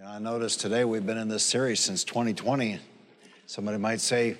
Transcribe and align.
Yeah, 0.00 0.12
I 0.12 0.20
noticed 0.20 0.60
today 0.60 0.84
we've 0.84 1.04
been 1.04 1.18
in 1.18 1.26
this 1.26 1.42
series 1.42 1.80
since 1.80 2.04
2020. 2.04 2.78
Somebody 3.46 3.78
might 3.78 4.00
say, 4.00 4.36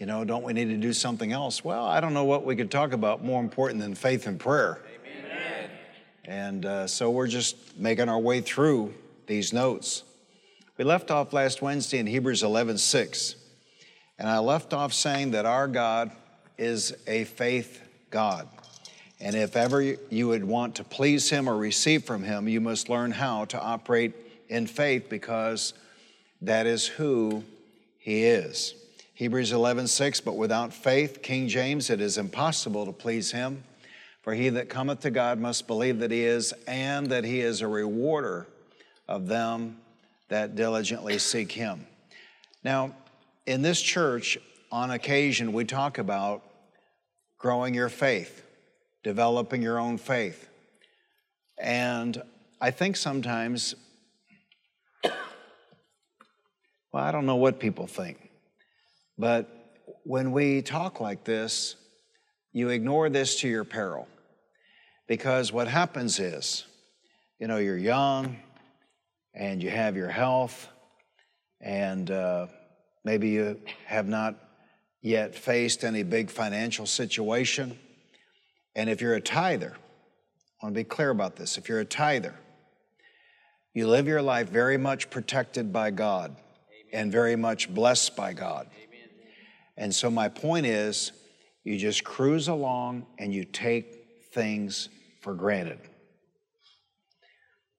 you 0.00 0.06
know, 0.06 0.24
don't 0.24 0.42
we 0.42 0.52
need 0.52 0.64
to 0.64 0.76
do 0.76 0.92
something 0.92 1.30
else? 1.30 1.62
Well, 1.62 1.84
I 1.84 2.00
don't 2.00 2.12
know 2.12 2.24
what 2.24 2.44
we 2.44 2.56
could 2.56 2.68
talk 2.68 2.92
about 2.92 3.22
more 3.22 3.40
important 3.40 3.80
than 3.80 3.94
faith 3.94 4.26
and 4.26 4.40
prayer. 4.40 4.80
Amen. 5.06 5.70
And 6.24 6.66
uh, 6.66 6.86
so 6.88 7.08
we're 7.10 7.28
just 7.28 7.78
making 7.78 8.08
our 8.08 8.18
way 8.18 8.40
through 8.40 8.94
these 9.28 9.52
notes. 9.52 10.02
We 10.76 10.84
left 10.84 11.12
off 11.12 11.32
last 11.32 11.62
Wednesday 11.62 11.98
in 11.98 12.08
Hebrews 12.08 12.42
11 12.42 12.78
6. 12.78 13.36
And 14.18 14.28
I 14.28 14.38
left 14.38 14.72
off 14.72 14.92
saying 14.92 15.30
that 15.32 15.46
our 15.46 15.68
God 15.68 16.10
is 16.58 16.96
a 17.06 17.22
faith 17.24 17.80
God. 18.10 18.48
And 19.20 19.34
if 19.34 19.56
ever 19.56 19.82
you 19.82 20.28
would 20.28 20.44
want 20.44 20.74
to 20.76 20.84
please 20.84 21.30
Him 21.30 21.48
or 21.48 21.56
receive 21.56 22.04
from 22.04 22.22
Him, 22.22 22.48
you 22.48 22.60
must 22.60 22.88
learn 22.88 23.12
how 23.12 23.46
to 23.46 23.60
operate 23.60 24.14
in 24.48 24.66
faith 24.66 25.08
because 25.08 25.72
that 26.42 26.66
is 26.66 26.86
who 26.86 27.42
He 27.98 28.24
is. 28.24 28.74
Hebrews 29.14 29.52
11, 29.52 29.86
6, 29.86 30.20
but 30.20 30.36
without 30.36 30.74
faith, 30.74 31.22
King 31.22 31.48
James, 31.48 31.88
it 31.88 32.02
is 32.02 32.18
impossible 32.18 32.84
to 32.84 32.92
please 32.92 33.32
Him. 33.32 33.64
For 34.20 34.34
he 34.34 34.50
that 34.50 34.68
cometh 34.68 35.00
to 35.00 35.10
God 35.10 35.38
must 35.38 35.66
believe 35.66 36.00
that 36.00 36.10
He 36.10 36.24
is, 36.24 36.52
and 36.66 37.06
that 37.06 37.24
He 37.24 37.40
is 37.40 37.62
a 37.62 37.68
rewarder 37.68 38.46
of 39.08 39.28
them 39.28 39.78
that 40.28 40.56
diligently 40.56 41.18
seek 41.18 41.52
Him. 41.52 41.86
Now, 42.62 42.94
in 43.46 43.62
this 43.62 43.80
church, 43.80 44.36
on 44.70 44.90
occasion, 44.90 45.52
we 45.52 45.64
talk 45.64 45.96
about 45.96 46.42
growing 47.38 47.72
your 47.72 47.88
faith 47.88 48.42
developing 49.06 49.62
your 49.62 49.78
own 49.78 49.96
faith. 49.96 50.48
And 51.56 52.20
I 52.60 52.72
think 52.72 52.96
sometimes, 52.96 53.76
well, 55.04 55.14
I 57.04 57.12
don't 57.12 57.24
know 57.24 57.36
what 57.36 57.60
people 57.60 57.86
think, 57.86 58.18
but 59.16 59.48
when 60.02 60.32
we 60.32 60.60
talk 60.60 60.98
like 60.98 61.22
this, 61.22 61.76
you 62.52 62.70
ignore 62.70 63.08
this 63.08 63.38
to 63.42 63.48
your 63.48 63.62
peril. 63.62 64.08
Because 65.06 65.52
what 65.52 65.68
happens 65.68 66.18
is, 66.18 66.64
you 67.38 67.46
know, 67.46 67.58
you're 67.58 67.78
young 67.78 68.36
and 69.34 69.62
you 69.62 69.70
have 69.70 69.96
your 69.96 70.08
health, 70.08 70.66
and 71.60 72.10
uh, 72.10 72.48
maybe 73.04 73.28
you 73.28 73.60
have 73.84 74.08
not 74.08 74.34
yet 75.00 75.32
faced 75.32 75.84
any 75.84 76.02
big 76.02 76.28
financial 76.28 76.86
situation 76.86 77.78
and 78.76 78.90
if 78.90 79.00
you're 79.00 79.14
a 79.14 79.20
tither, 79.20 79.72
I 79.74 80.66
want 80.66 80.74
to 80.74 80.80
be 80.80 80.84
clear 80.84 81.08
about 81.08 81.36
this. 81.36 81.56
If 81.56 81.68
you're 81.68 81.80
a 81.80 81.84
tither, 81.86 82.34
you 83.72 83.88
live 83.88 84.06
your 84.06 84.22
life 84.22 84.50
very 84.50 84.76
much 84.76 85.08
protected 85.08 85.72
by 85.72 85.90
God 85.90 86.30
Amen. 86.30 86.40
and 86.92 87.12
very 87.12 87.36
much 87.36 87.72
blessed 87.72 88.14
by 88.14 88.34
God. 88.34 88.68
Amen. 88.76 89.08
And 89.78 89.94
so, 89.94 90.10
my 90.10 90.28
point 90.28 90.66
is, 90.66 91.12
you 91.64 91.78
just 91.78 92.04
cruise 92.04 92.48
along 92.48 93.06
and 93.18 93.34
you 93.34 93.44
take 93.44 94.28
things 94.32 94.90
for 95.22 95.34
granted. 95.34 95.80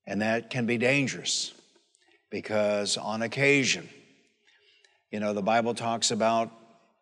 And 0.08 0.22
that 0.22 0.50
can 0.50 0.66
be 0.66 0.78
dangerous 0.78 1.54
because, 2.32 2.98
on 2.98 3.22
occasion, 3.22 3.88
you 5.12 5.20
know, 5.20 5.34
the 5.34 5.44
Bible 5.44 5.76
talks 5.76 6.10
about 6.10 6.52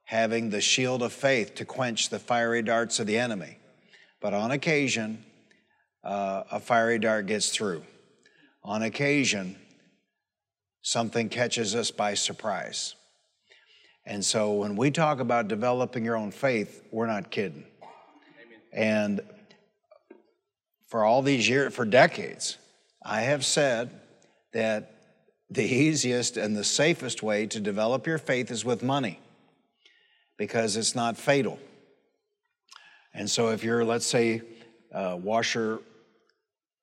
having 0.03 0.49
the 0.49 0.61
shield 0.61 1.01
of 1.01 1.13
faith 1.13 1.55
to 1.55 1.65
quench 1.65 2.09
the 2.09 2.19
fiery 2.19 2.61
darts 2.61 2.99
of 2.99 3.07
the 3.07 3.17
enemy. 3.17 3.57
But 4.21 4.33
on 4.33 4.51
occasion, 4.51 5.23
uh, 6.03 6.43
a 6.51 6.59
fiery 6.59 6.99
dart 6.99 7.25
gets 7.25 7.49
through. 7.49 7.83
On 8.63 8.81
occasion, 8.83 9.55
something 10.81 11.29
catches 11.29 11.75
us 11.75 11.91
by 11.91 12.13
surprise. 12.13 12.95
And 14.05 14.23
so 14.23 14.53
when 14.53 14.75
we 14.75 14.91
talk 14.91 15.19
about 15.19 15.47
developing 15.47 16.05
your 16.05 16.15
own 16.15 16.31
faith, 16.31 16.83
we're 16.91 17.07
not 17.07 17.31
kidding. 17.31 17.65
And 18.71 19.21
for 20.87 21.03
all 21.03 21.21
these 21.21 21.49
years, 21.49 21.73
for 21.73 21.85
decades, 21.85 22.57
I 23.03 23.21
have 23.21 23.43
said 23.43 23.89
that 24.53 24.91
the 25.49 25.63
easiest 25.63 26.37
and 26.37 26.55
the 26.55 26.63
safest 26.63 27.23
way 27.23 27.47
to 27.47 27.59
develop 27.59 28.05
your 28.05 28.17
faith 28.17 28.51
is 28.51 28.63
with 28.65 28.83
money 28.83 29.19
because 30.37 30.75
it's 30.75 30.95
not 30.95 31.17
fatal. 31.17 31.59
And 33.17 33.29
so 33.29 33.49
if 33.49 33.63
you're, 33.63 33.85
let's 33.85 34.05
say, 34.05 34.41
washer, 34.91 35.79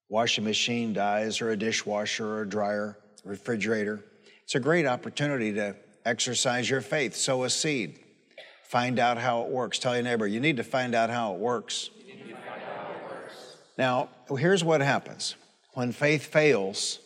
washing 0.09 0.45
machine 0.45 0.93
dies, 0.95 1.41
or 1.41 1.51
a 1.51 1.57
dishwasher, 1.57 2.27
or 2.27 2.43
a 2.43 2.49
dryer, 2.49 2.99
refrigerator, 3.25 4.03
it's 4.43 4.55
a 4.55 4.61
great 4.61 4.87
opportunity 4.87 5.53
to 5.53 5.77
exercise 6.05 6.69
your 6.69 6.81
faith, 6.81 7.15
sow 7.15 7.45
a 7.45 7.51
seed, 7.51 8.01
find 8.65 8.99
out 8.99 9.19
how 9.19 9.43
it 9.43 9.51
works. 9.51 9.79
Tell 9.79 9.95
your 9.95 10.03
neighbor, 10.03 10.27
you 10.27 10.41
need 10.41 10.57
to 10.57 10.65
find 10.65 10.95
out 10.95 11.11
how 11.11 11.35
it 11.35 11.39
works. 11.39 11.91
How 12.49 12.89
it 12.91 13.11
works. 13.11 13.57
Now, 13.77 14.09
here's 14.37 14.65
what 14.65 14.81
happens 14.81 15.37
when 15.75 15.93
faith 15.93 16.27
fails, 16.27 16.99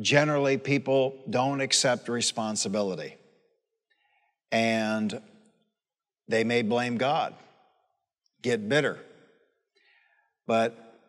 generally 0.00 0.56
people 0.56 1.16
don't 1.28 1.60
accept 1.60 2.08
responsibility. 2.08 3.16
And 4.50 5.20
they 6.28 6.44
may 6.44 6.62
blame 6.62 6.96
God, 6.96 7.34
get 8.42 8.68
bitter. 8.68 8.98
But 10.46 11.00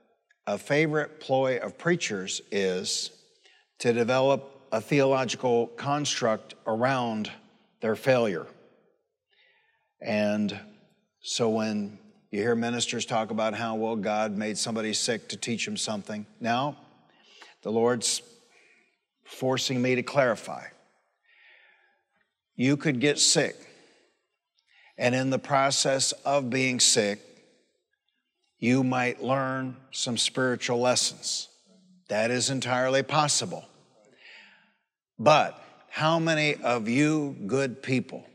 a 0.48 0.58
favorite 0.58 1.20
ploy 1.20 1.58
of 1.58 1.78
preachers 1.78 2.42
is 2.52 3.12
to 3.80 3.94
develop 3.94 4.52
a 4.72 4.82
theological 4.82 5.68
construct 5.68 6.56
around 6.68 7.32
their 7.82 7.96
failure. 7.96 8.48
And 10.02 10.58
so 11.22 11.50
when 11.50 11.98
you 12.32 12.42
hear 12.42 12.56
ministers 12.56 13.06
talk 13.06 13.32
about 13.32 13.54
how, 13.54 13.76
well, 13.76 13.96
God 13.96 14.38
made 14.38 14.58
somebody 14.58 14.94
sick 14.94 15.30
to 15.30 15.38
teach 15.38 15.68
him 15.68 15.78
something, 15.78 16.26
now 16.40 16.78
the 17.64 17.72
Lord's 17.72 18.22
forcing 19.24 19.82
me 19.82 19.96
to 19.96 20.04
clarify. 20.04 20.66
You 22.56 22.78
could 22.78 23.00
get 23.00 23.20
sick 23.20 23.56
and 24.98 25.14
in 25.14 25.30
the 25.30 25.40
process 25.40 26.12
of 26.24 26.50
being 26.50 26.80
sick, 26.80 27.20
you 28.60 28.84
might 28.84 29.22
learn 29.22 29.76
some 29.92 30.18
spiritual 30.18 30.80
lessons. 30.80 31.50
That 32.08 32.32
is 32.32 32.50
entirely 32.50 33.04
possible. 33.04 33.66
But 35.20 35.62
how 35.90 36.20
many 36.20 36.56
of 36.56 36.88
you 36.88 37.36
good 37.48 37.82
people 37.82 38.26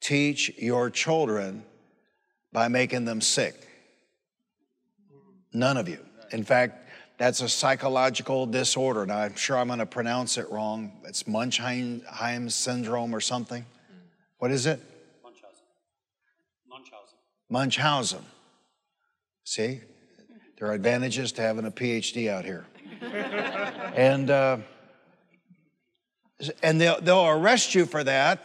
teach 0.00 0.50
your 0.58 0.90
children 0.90 1.64
by 2.52 2.68
making 2.68 3.04
them 3.04 3.20
sick? 3.20 3.54
None 5.52 5.76
of 5.76 5.88
you. 5.88 5.98
In 6.30 6.44
fact, 6.44 6.88
that's 7.18 7.40
a 7.40 7.48
psychological 7.48 8.46
disorder. 8.46 9.04
Now, 9.04 9.18
I'm 9.18 9.34
sure 9.34 9.58
I'm 9.58 9.66
going 9.66 9.80
to 9.80 9.86
pronounce 9.86 10.38
it 10.38 10.48
wrong. 10.50 10.92
It's 11.04 11.26
Munchausen 11.26 12.50
syndrome 12.50 13.14
or 13.14 13.20
something. 13.20 13.64
What 14.38 14.52
is 14.52 14.66
it? 14.66 14.80
Munchausen. 17.48 18.24
See, 19.44 19.80
there 20.58 20.68
are 20.68 20.74
advantages 20.74 21.32
to 21.32 21.42
having 21.42 21.64
a 21.64 21.70
PhD 21.70 22.28
out 22.28 22.44
here. 22.44 22.66
and 23.00 24.30
uh, 24.30 24.58
and 26.62 26.80
they'll, 26.80 27.00
they'll 27.00 27.26
arrest 27.26 27.74
you 27.74 27.86
for 27.86 28.04
that 28.04 28.42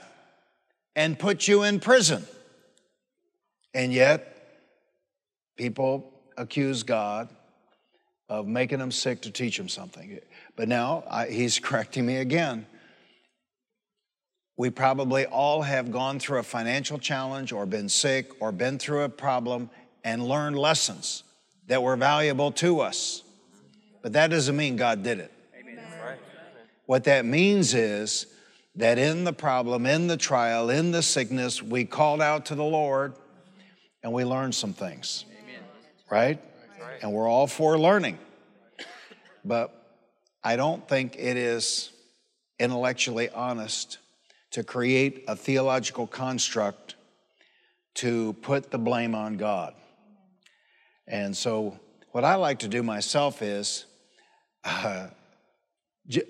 and 0.96 1.18
put 1.18 1.48
you 1.48 1.64
in 1.64 1.80
prison. 1.80 2.26
And 3.74 3.94
yet, 3.94 4.30
people 5.58 6.12
accuse 6.38 6.84
God 6.84 7.30
of 8.30 8.48
making 8.48 8.80
them 8.80 8.92
sick 8.92 9.22
to 9.22 9.32
teach 9.32 9.58
them 9.58 9.70
something. 9.70 10.20
But 10.56 10.68
now 10.68 11.04
I, 11.10 11.28
he's 11.28 11.60
correcting 11.60 12.06
me 12.06 12.18
again. 12.18 12.66
We 14.56 14.70
probably 14.70 15.26
all 15.26 15.64
have 15.64 15.92
gone 15.92 16.20
through 16.20 16.40
a 16.40 16.44
financial 16.44 17.00
challenge 17.00 17.52
or 17.52 17.66
been 17.66 17.90
sick 17.90 18.32
or 18.40 18.52
been 18.52 18.78
through 18.78 19.02
a 19.02 19.10
problem 19.10 19.70
and 20.04 20.28
learned 20.28 20.58
lessons 20.58 21.24
that 21.68 21.82
were 21.82 21.96
valuable 21.96 22.52
to 22.52 22.82
us. 22.82 23.24
But 24.02 24.14
that 24.14 24.30
doesn't 24.30 24.56
mean 24.56 24.76
God 24.76 25.02
did 25.02 25.20
it. 25.20 25.32
What 26.86 27.06
that 27.06 27.26
means 27.26 27.74
is 27.74 28.28
that 28.76 28.98
in 28.98 29.24
the 29.24 29.34
problem, 29.34 29.86
in 29.86 30.08
the 30.08 30.18
trial, 30.18 30.70
in 30.70 30.92
the 30.92 31.02
sickness, 31.02 31.64
we 31.64 31.86
called 31.86 32.22
out 32.22 32.48
to 32.48 32.56
the 32.56 32.64
Lord 32.64 33.14
and 34.04 34.12
we 34.12 34.26
learned 34.26 34.54
some 34.54 34.74
things. 34.74 35.26
Right? 36.12 36.40
And 37.02 37.12
we're 37.12 37.28
all 37.28 37.48
for 37.48 37.80
learning. 37.80 38.20
But 39.46 39.74
I 40.44 40.58
don't 40.58 40.88
think 40.88 41.16
it 41.18 41.38
is 41.38 41.92
intellectually 42.60 43.30
honest 43.30 43.98
to 44.54 44.64
create 44.64 45.26
a 45.28 45.36
theological 45.36 46.08
construct 46.08 46.96
to 47.96 48.34
put 48.42 48.72
the 48.72 48.78
blame 48.78 49.14
on 49.14 49.36
God. 49.38 49.74
And 51.08 51.36
so, 51.36 51.80
what 52.12 52.24
I 52.24 52.36
like 52.36 52.60
to 52.60 52.68
do 52.68 52.84
myself 52.84 53.42
is 53.42 53.86
uh, 54.64 55.08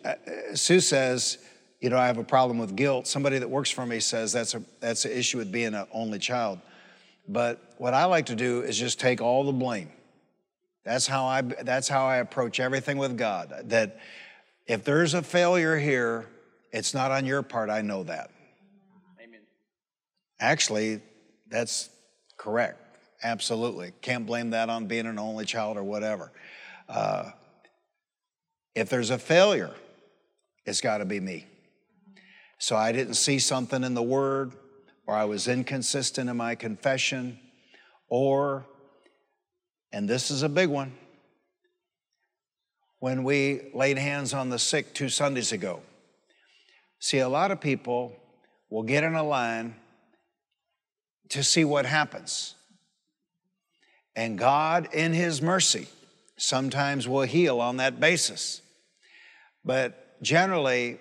uh, 0.06 0.14
Sue 0.54 0.80
says, 0.80 1.38
you 1.82 1.90
know, 1.90 1.98
I 1.98 2.08
have 2.08 2.18
a 2.18 2.24
problem 2.24 2.58
with 2.58 2.76
guilt. 2.76 3.08
Somebody 3.08 3.40
that 3.40 3.50
works 3.50 3.70
for 3.70 3.86
me 3.86 4.00
says 4.00 4.32
that's 4.32 4.56
a 4.56 4.64
that's 4.80 5.04
an 5.04 5.12
issue 5.12 5.38
with 5.38 5.52
being 5.52 5.74
an 5.74 5.86
only 5.92 6.20
child. 6.20 6.60
But 7.28 7.74
what 7.78 7.94
I 7.94 8.06
like 8.06 8.28
to 8.28 8.36
do 8.36 8.62
is 8.62 8.78
just 8.78 9.00
take 9.00 9.22
all 9.22 9.44
the 9.44 9.52
blame. 9.52 9.90
That's 10.86 11.08
how 11.08 11.26
I 11.26 11.42
that's 11.42 11.90
how 11.90 12.06
I 12.06 12.18
approach 12.18 12.62
everything 12.62 12.98
with 12.98 13.18
God. 13.18 13.54
That 13.66 14.00
if 14.66 14.86
there's 14.86 15.14
a 15.14 15.22
failure 15.22 15.78
here, 15.78 16.28
it's 16.74 16.94
not 16.94 17.12
on 17.12 17.26
your 17.26 17.44
part. 17.44 17.70
I 17.70 17.82
know 17.82 18.04
that. 18.04 18.32
Amen. 19.24 19.42
Actually, 20.40 21.02
that's 21.48 21.90
correct. 22.36 22.80
Absolutely. 23.24 23.94
Can't 24.02 24.26
blame 24.26 24.50
that 24.50 24.70
on 24.70 24.88
being 24.88 25.06
an 25.06 25.20
only 25.20 25.46
child 25.46 25.78
or 25.78 25.84
whatever. 25.84 26.32
Uh, 26.90 27.32
if 28.76 28.90
there's 28.90 29.12
a 29.12 29.20
failure, 29.20 29.72
it's 30.66 30.82
got 30.82 30.98
to 30.98 31.06
be 31.06 31.20
me. 31.20 31.46
So 32.58 32.76
I 32.76 32.92
didn't 32.92 33.14
see 33.16 33.40
something 33.40 33.84
in 33.84 33.94
the 33.94 34.04
Word, 34.04 34.54
or 35.06 35.16
I 35.16 35.26
was 35.26 35.48
inconsistent 35.48 36.30
in 36.30 36.38
my 36.38 36.56
confession, 36.56 37.40
or, 38.10 38.66
and 39.92 40.10
this 40.10 40.32
is 40.32 40.44
a 40.44 40.50
big 40.50 40.70
one, 40.70 40.94
when 43.00 43.24
we 43.24 43.70
laid 43.74 43.98
hands 43.98 44.34
on 44.34 44.50
the 44.50 44.58
sick 44.58 44.94
two 44.94 45.10
Sundays 45.10 45.52
ago. 45.52 45.82
See, 47.04 47.20
a 47.20 47.28
lot 47.28 47.52
of 47.52 47.60
people 47.60 48.16
will 48.70 48.84
get 48.84 49.04
in 49.04 49.14
a 49.14 49.24
line 49.24 49.76
to 51.28 51.44
see 51.44 51.66
what 51.66 51.86
happens. 51.86 52.56
And 54.16 54.38
God, 54.38 54.88
in 54.94 55.12
His 55.12 55.42
mercy, 55.42 55.88
sometimes 56.38 57.06
will 57.06 57.24
heal 57.24 57.60
on 57.60 57.76
that 57.76 58.00
basis. 58.00 58.62
But 59.66 60.22
generally, 60.22 60.98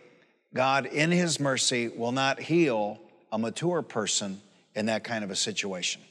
God, 0.53 0.87
in 0.87 1.13
His 1.13 1.39
mercy, 1.39 1.87
will 1.87 2.11
not 2.11 2.41
heal 2.41 2.99
a 3.31 3.39
mature 3.39 3.81
person 3.81 4.41
in 4.75 4.87
that 4.87 5.05
kind 5.05 5.23
of 5.23 5.31
a 5.31 5.37
situation. 5.37 6.03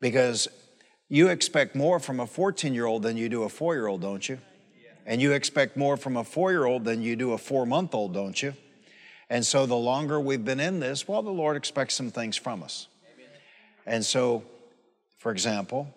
Because 0.00 0.46
you 1.08 1.30
expect 1.30 1.74
more 1.74 1.98
from 1.98 2.20
a 2.20 2.28
14 2.28 2.74
year 2.74 2.86
old 2.86 3.02
than 3.02 3.16
you 3.16 3.28
do 3.28 3.42
a 3.42 3.48
four 3.48 3.74
year 3.74 3.88
old, 3.88 4.02
don't 4.02 4.28
you? 4.28 4.38
And 5.06 5.22
you 5.22 5.32
expect 5.32 5.76
more 5.76 5.96
from 5.96 6.16
a 6.16 6.24
four 6.24 6.50
year 6.50 6.66
old 6.66 6.84
than 6.84 7.00
you 7.00 7.14
do 7.16 7.32
a 7.32 7.38
four 7.38 7.64
month 7.64 7.94
old, 7.94 8.12
don't 8.12 8.40
you? 8.42 8.54
And 9.30 9.46
so 9.46 9.64
the 9.66 9.76
longer 9.76 10.20
we've 10.20 10.44
been 10.44 10.60
in 10.60 10.80
this, 10.80 11.08
well, 11.08 11.22
the 11.22 11.30
Lord 11.30 11.56
expects 11.56 11.94
some 11.94 12.10
things 12.10 12.36
from 12.36 12.62
us. 12.62 12.88
Amen. 13.14 13.30
And 13.86 14.04
so, 14.04 14.44
for 15.18 15.32
example, 15.32 15.92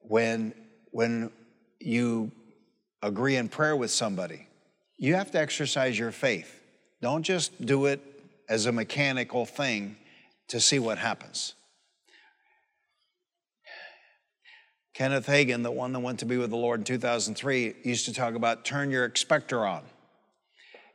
when, 0.00 0.54
when 0.90 1.30
you 1.80 2.30
agree 3.02 3.36
in 3.36 3.48
prayer 3.48 3.76
with 3.76 3.90
somebody, 3.90 4.46
you 4.96 5.14
have 5.14 5.30
to 5.32 5.38
exercise 5.38 5.98
your 5.98 6.12
faith. 6.12 6.60
Don't 7.00 7.22
just 7.22 7.64
do 7.64 7.86
it 7.86 8.00
as 8.48 8.66
a 8.66 8.72
mechanical 8.72 9.46
thing 9.46 9.96
to 10.48 10.60
see 10.60 10.78
what 10.78 10.98
happens. 10.98 11.54
Kenneth 15.00 15.28
Hagin, 15.28 15.62
the 15.62 15.70
one 15.70 15.94
that 15.94 16.00
went 16.00 16.18
to 16.18 16.26
be 16.26 16.36
with 16.36 16.50
the 16.50 16.58
Lord 16.58 16.80
in 16.80 16.84
2003, 16.84 17.74
used 17.84 18.04
to 18.04 18.12
talk 18.12 18.34
about 18.34 18.66
turn 18.66 18.90
your 18.90 19.06
expector 19.06 19.64
on. 19.64 19.80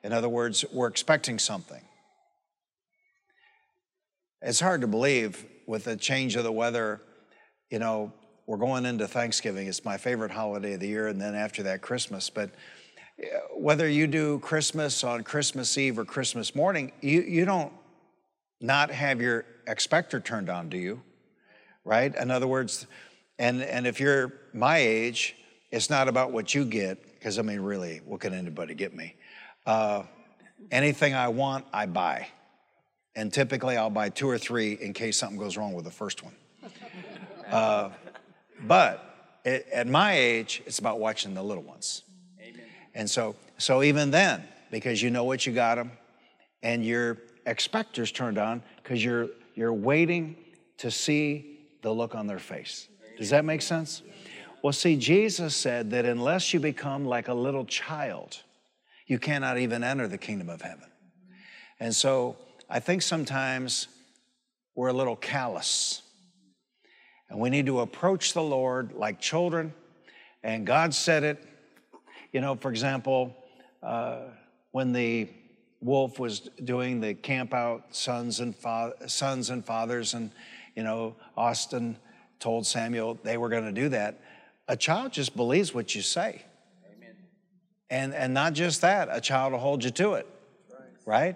In 0.04 0.14
other 0.14 0.30
words, 0.30 0.64
we're 0.72 0.86
expecting 0.86 1.40
something. 1.40 1.82
It's 4.44 4.60
hard 4.60 4.82
to 4.82 4.88
believe 4.88 5.44
with 5.66 5.86
the 5.86 5.96
change 5.96 6.36
of 6.36 6.44
the 6.44 6.52
weather, 6.52 7.02
you 7.72 7.80
know, 7.80 8.14
we're 8.46 8.58
going 8.58 8.86
into 8.86 9.08
Thanksgiving. 9.08 9.66
It's 9.66 9.84
my 9.84 9.98
favorite 9.98 10.30
holiday 10.30 10.74
of 10.74 10.82
the 10.82 10.88
year, 10.88 11.08
and 11.08 11.20
then 11.20 11.34
after 11.34 11.64
that, 11.64 11.82
Christmas. 11.82 12.30
But 12.30 12.52
uh, 13.20 13.26
whether 13.56 13.90
you 13.90 14.06
do 14.06 14.38
Christmas 14.38 15.04
on 15.04 15.24
Christmas 15.24 15.76
Eve 15.80 15.98
or 15.98 16.06
Christmas 16.06 16.54
morning, 16.54 16.92
you, 17.02 17.22
you 17.24 17.44
don't 17.44 17.74
not 18.62 18.92
have 18.92 19.20
your 19.20 19.46
expector 19.66 20.20
turned 20.20 20.52
on, 20.52 20.70
do 20.70 20.78
you? 20.78 21.02
Right? 21.84 22.14
In 22.16 22.30
other 22.30 22.46
words, 22.46 22.86
and, 23.38 23.62
and 23.62 23.86
if 23.86 24.00
you're 24.00 24.34
my 24.54 24.78
age, 24.78 25.36
it's 25.72 25.90
not 25.90 26.08
about 26.08 26.32
what 26.32 26.54
you 26.54 26.66
get, 26.66 27.04
because 27.14 27.38
I 27.38 27.42
mean, 27.42 27.60
really, 27.60 28.02
what 28.06 28.22
can 28.22 28.34
anybody 28.34 28.76
get 28.76 28.96
me? 28.96 29.16
Uh, 29.66 30.04
anything 30.72 31.14
I 31.14 31.28
want, 31.28 31.66
I 31.74 31.86
buy. 31.86 32.28
And 33.16 33.32
typically, 33.32 33.78
I'll 33.78 33.90
buy 33.90 34.10
two 34.10 34.30
or 34.30 34.38
three 34.38 34.74
in 34.74 34.94
case 34.94 35.18
something 35.18 35.38
goes 35.38 35.58
wrong 35.58 35.74
with 35.74 35.86
the 35.86 35.92
first 35.92 36.24
one. 36.24 36.34
Uh, 37.52 37.92
but 38.64 39.40
it, 39.46 39.68
at 39.72 39.86
my 39.86 40.14
age, 40.14 40.64
it's 40.66 40.80
about 40.80 41.00
watching 41.00 41.36
the 41.36 41.44
little 41.44 41.62
ones. 41.62 42.02
Amen. 42.42 42.66
And 42.96 43.08
so, 43.08 43.36
so 43.60 43.84
even 43.84 44.10
then, 44.10 44.44
because 44.72 45.00
you 45.00 45.12
know 45.12 45.26
what 45.26 45.46
you 45.46 45.54
got 45.54 45.76
them, 45.76 45.92
and 46.64 46.84
your 46.84 47.20
expectors 47.46 48.12
turned 48.12 48.40
on 48.40 48.64
because 48.82 49.04
you're 49.06 49.30
you're 49.54 49.74
waiting 49.74 50.36
to 50.78 50.90
see 50.90 51.60
the 51.82 51.94
look 51.94 52.16
on 52.16 52.28
their 52.28 52.40
face. 52.40 52.88
Does 53.18 53.30
that 53.30 53.46
make 53.46 53.62
sense? 53.62 54.02
Well, 54.62 54.74
see, 54.74 54.96
Jesus 54.96 55.56
said 55.56 55.92
that 55.92 56.06
unless 56.06 56.54
you 56.54 56.60
become 56.60 57.06
like 57.06 57.28
a 57.28 57.34
little 57.34 57.66
child, 57.66 58.42
you 59.08 59.20
cannot 59.20 59.58
even 59.58 59.84
enter 59.84 60.08
the 60.08 60.18
kingdom 60.18 60.50
of 60.50 60.62
heaven. 60.62 60.90
And 61.80 61.96
so 61.96 62.38
I 62.70 62.80
think 62.80 63.02
sometimes 63.02 63.88
we're 64.76 64.88
a 64.88 64.94
little 64.94 65.16
callous. 65.16 66.02
And 67.30 67.40
we 67.40 67.50
need 67.50 67.66
to 67.68 67.80
approach 67.80 68.34
the 68.34 68.42
Lord 68.42 68.94
like 68.94 69.20
children. 69.20 69.74
And 70.44 70.66
God 70.66 70.94
said 70.94 71.24
it, 71.24 71.44
you 72.32 72.42
know, 72.42 72.56
for 72.56 72.70
example, 72.70 73.36
uh, 73.82 74.22
when 74.72 74.92
the 74.92 75.30
wolf 75.80 76.20
was 76.20 76.42
doing 76.64 77.00
the 77.00 77.14
camp 77.14 77.54
out 77.54 77.96
sons 77.96 78.40
and 78.40 78.56
fa- 78.56 78.94
sons 79.08 79.50
and 79.50 79.64
fathers, 79.64 80.14
and 80.14 80.32
you 80.76 80.84
know, 80.84 81.16
Austin 81.38 81.98
told 82.46 82.68
Samuel 82.68 83.18
they 83.24 83.38
were 83.38 83.50
going 83.50 83.66
to 83.66 83.72
do 83.72 83.90
that. 83.90 84.20
A 84.68 84.78
child 84.78 85.12
just 85.12 85.36
believes 85.36 85.74
what 85.74 85.96
you 85.96 86.04
say. 86.04 86.44
Amen. 86.96 87.16
And 87.90 88.14
and 88.14 88.36
not 88.36 88.54
just 88.54 88.82
that, 88.82 89.10
a 89.12 89.20
child 89.20 89.54
will 89.54 89.60
hold 89.60 89.84
you 89.84 89.90
to 89.90 90.14
it. 90.14 90.28
Right? 91.08 91.36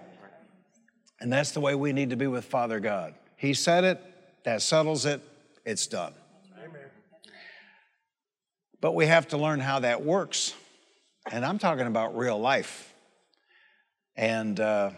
And 1.20 1.32
that's 1.32 1.50
the 1.50 1.58
way 1.58 1.74
we 1.74 1.92
need 1.92 2.10
to 2.10 2.16
be 2.16 2.28
with 2.28 2.44
Father 2.44 2.78
God. 2.78 3.14
He 3.36 3.54
said 3.54 3.82
it, 3.82 4.00
that 4.44 4.62
settles 4.62 5.04
it, 5.04 5.20
it's 5.64 5.88
done. 5.88 6.14
Amen. 6.56 6.80
But 8.80 8.94
we 8.94 9.06
have 9.06 9.26
to 9.28 9.36
learn 9.36 9.58
how 9.58 9.80
that 9.80 10.04
works. 10.04 10.54
And 11.28 11.44
I'm 11.44 11.58
talking 11.58 11.88
about 11.88 12.16
real 12.16 12.38
life. 12.38 12.94
And 14.14 14.60
uh, 14.60 14.90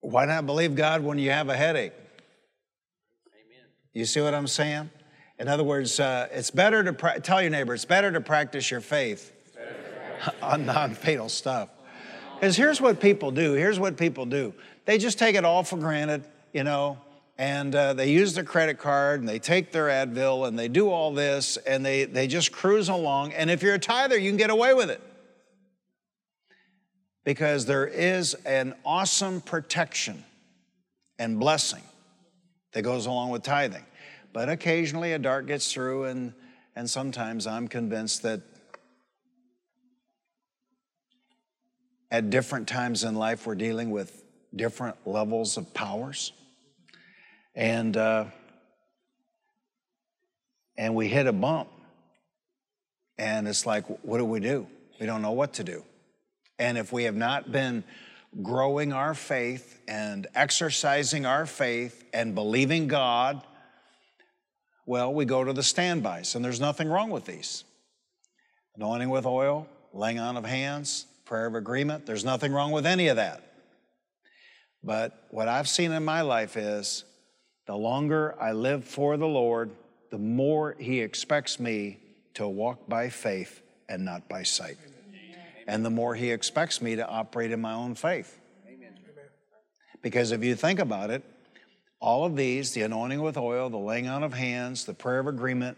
why 0.00 0.24
not 0.24 0.46
believe 0.46 0.74
God 0.74 1.02
when 1.02 1.18
you 1.18 1.30
have 1.30 1.48
a 1.48 1.56
headache? 1.56 1.92
Amen. 3.34 3.66
You 3.92 4.04
see 4.04 4.20
what 4.20 4.34
I'm 4.34 4.46
saying? 4.46 4.90
In 5.38 5.48
other 5.48 5.64
words, 5.64 6.00
uh, 6.00 6.28
it's 6.32 6.50
better 6.50 6.82
to 6.84 6.92
pra- 6.92 7.20
tell 7.20 7.40
your 7.40 7.50
neighbor, 7.50 7.74
it's 7.74 7.84
better 7.84 8.10
to 8.12 8.20
practice 8.20 8.70
your 8.70 8.80
faith 8.80 9.32
on 10.42 10.66
non 10.66 10.94
fatal 10.94 11.28
stuff. 11.28 11.68
Because 12.34 12.56
here's 12.56 12.80
what 12.80 13.00
people 13.00 13.30
do 13.30 13.54
here's 13.54 13.80
what 13.80 13.96
people 13.96 14.26
do 14.26 14.54
they 14.84 14.98
just 14.98 15.18
take 15.18 15.34
it 15.34 15.44
all 15.44 15.64
for 15.64 15.76
granted, 15.76 16.24
you 16.52 16.64
know 16.64 16.98
and 17.38 17.72
uh, 17.74 17.92
they 17.94 18.10
use 18.10 18.34
their 18.34 18.44
credit 18.44 18.78
card 18.78 19.20
and 19.20 19.28
they 19.28 19.38
take 19.38 19.70
their 19.70 19.86
Advil 19.86 20.48
and 20.48 20.58
they 20.58 20.66
do 20.66 20.90
all 20.90 21.12
this 21.14 21.56
and 21.58 21.86
they, 21.86 22.04
they 22.04 22.26
just 22.26 22.50
cruise 22.50 22.88
along. 22.88 23.32
And 23.32 23.48
if 23.48 23.62
you're 23.62 23.74
a 23.74 23.78
tither, 23.78 24.18
you 24.18 24.28
can 24.28 24.36
get 24.36 24.50
away 24.50 24.74
with 24.74 24.90
it. 24.90 25.00
Because 27.28 27.66
there 27.66 27.86
is 27.86 28.32
an 28.46 28.74
awesome 28.86 29.42
protection 29.42 30.24
and 31.18 31.38
blessing 31.38 31.82
that 32.72 32.80
goes 32.80 33.04
along 33.04 33.28
with 33.28 33.42
tithing. 33.42 33.84
But 34.32 34.48
occasionally 34.48 35.12
a 35.12 35.18
dart 35.18 35.44
gets 35.44 35.70
through, 35.70 36.04
and, 36.04 36.32
and 36.74 36.88
sometimes 36.88 37.46
I'm 37.46 37.68
convinced 37.68 38.22
that 38.22 38.40
at 42.10 42.30
different 42.30 42.66
times 42.66 43.04
in 43.04 43.14
life 43.14 43.46
we're 43.46 43.56
dealing 43.56 43.90
with 43.90 44.24
different 44.56 44.96
levels 45.06 45.58
of 45.58 45.74
powers. 45.74 46.32
And, 47.54 47.94
uh, 47.94 48.24
and 50.78 50.94
we 50.94 51.08
hit 51.08 51.26
a 51.26 51.32
bump. 51.34 51.68
And 53.18 53.46
it's 53.46 53.66
like, 53.66 53.84
what 54.02 54.16
do 54.16 54.24
we 54.24 54.40
do? 54.40 54.66
We 54.98 55.04
don't 55.04 55.20
know 55.20 55.32
what 55.32 55.52
to 55.52 55.64
do. 55.64 55.84
And 56.58 56.76
if 56.76 56.92
we 56.92 57.04
have 57.04 57.16
not 57.16 57.52
been 57.52 57.84
growing 58.42 58.92
our 58.92 59.14
faith 59.14 59.80
and 59.88 60.26
exercising 60.34 61.24
our 61.24 61.46
faith 61.46 62.04
and 62.12 62.34
believing 62.34 62.88
God, 62.88 63.42
well, 64.86 65.12
we 65.12 65.24
go 65.24 65.44
to 65.44 65.52
the 65.52 65.62
standbys, 65.62 66.34
and 66.34 66.44
there's 66.44 66.60
nothing 66.60 66.88
wrong 66.88 67.10
with 67.10 67.26
these. 67.26 67.64
Anointing 68.76 69.10
with 69.10 69.26
oil, 69.26 69.68
laying 69.92 70.18
on 70.18 70.36
of 70.36 70.44
hands, 70.44 71.06
prayer 71.24 71.46
of 71.46 71.54
agreement, 71.54 72.06
there's 72.06 72.24
nothing 72.24 72.52
wrong 72.52 72.72
with 72.72 72.86
any 72.86 73.08
of 73.08 73.16
that. 73.16 73.42
But 74.82 75.26
what 75.30 75.48
I've 75.48 75.68
seen 75.68 75.92
in 75.92 76.04
my 76.04 76.22
life 76.22 76.56
is 76.56 77.04
the 77.66 77.76
longer 77.76 78.34
I 78.40 78.52
live 78.52 78.84
for 78.84 79.16
the 79.16 79.26
Lord, 79.26 79.70
the 80.10 80.18
more 80.18 80.74
He 80.78 81.00
expects 81.00 81.60
me 81.60 81.98
to 82.34 82.48
walk 82.48 82.88
by 82.88 83.10
faith 83.10 83.60
and 83.88 84.04
not 84.04 84.28
by 84.28 84.42
sight. 84.42 84.78
And 85.68 85.84
the 85.84 85.90
more 85.90 86.14
He 86.14 86.32
expects 86.32 86.80
me 86.80 86.96
to 86.96 87.06
operate 87.06 87.52
in 87.52 87.60
my 87.60 87.74
own 87.74 87.94
faith. 87.94 88.40
Because 90.00 90.32
if 90.32 90.42
you 90.42 90.54
think 90.54 90.80
about 90.80 91.10
it, 91.10 91.22
all 92.00 92.24
of 92.24 92.36
these, 92.36 92.72
the 92.72 92.82
anointing 92.82 93.20
with 93.20 93.36
oil, 93.36 93.68
the 93.68 93.76
laying 93.76 94.08
on 94.08 94.22
of 94.22 94.32
hands, 94.32 94.84
the 94.84 94.94
prayer 94.94 95.18
of 95.18 95.26
agreement, 95.26 95.76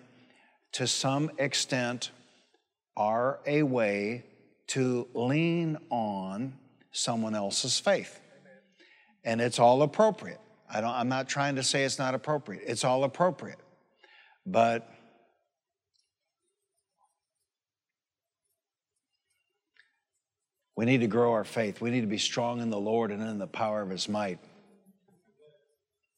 to 0.72 0.86
some 0.86 1.30
extent 1.38 2.10
are 2.96 3.40
a 3.46 3.62
way 3.62 4.24
to 4.68 5.08
lean 5.14 5.76
on 5.90 6.52
someone 6.92 7.34
else's 7.34 7.80
faith. 7.80 8.20
And 9.24 9.40
it's 9.40 9.58
all 9.58 9.82
appropriate. 9.82 10.40
I 10.72 10.80
don't, 10.80 10.90
I'm 10.90 11.08
not 11.08 11.28
trying 11.28 11.56
to 11.56 11.62
say 11.62 11.84
it's 11.84 11.98
not 11.98 12.14
appropriate, 12.14 12.62
it's 12.66 12.84
all 12.84 13.02
appropriate. 13.02 13.58
But 14.46 14.88
we 20.80 20.86
need 20.86 21.02
to 21.02 21.06
grow 21.06 21.32
our 21.32 21.44
faith. 21.44 21.82
We 21.82 21.90
need 21.90 22.00
to 22.00 22.06
be 22.06 22.16
strong 22.16 22.62
in 22.62 22.70
the 22.70 22.80
Lord 22.80 23.10
and 23.10 23.22
in 23.22 23.36
the 23.36 23.46
power 23.46 23.82
of 23.82 23.90
his 23.90 24.08
might 24.08 24.38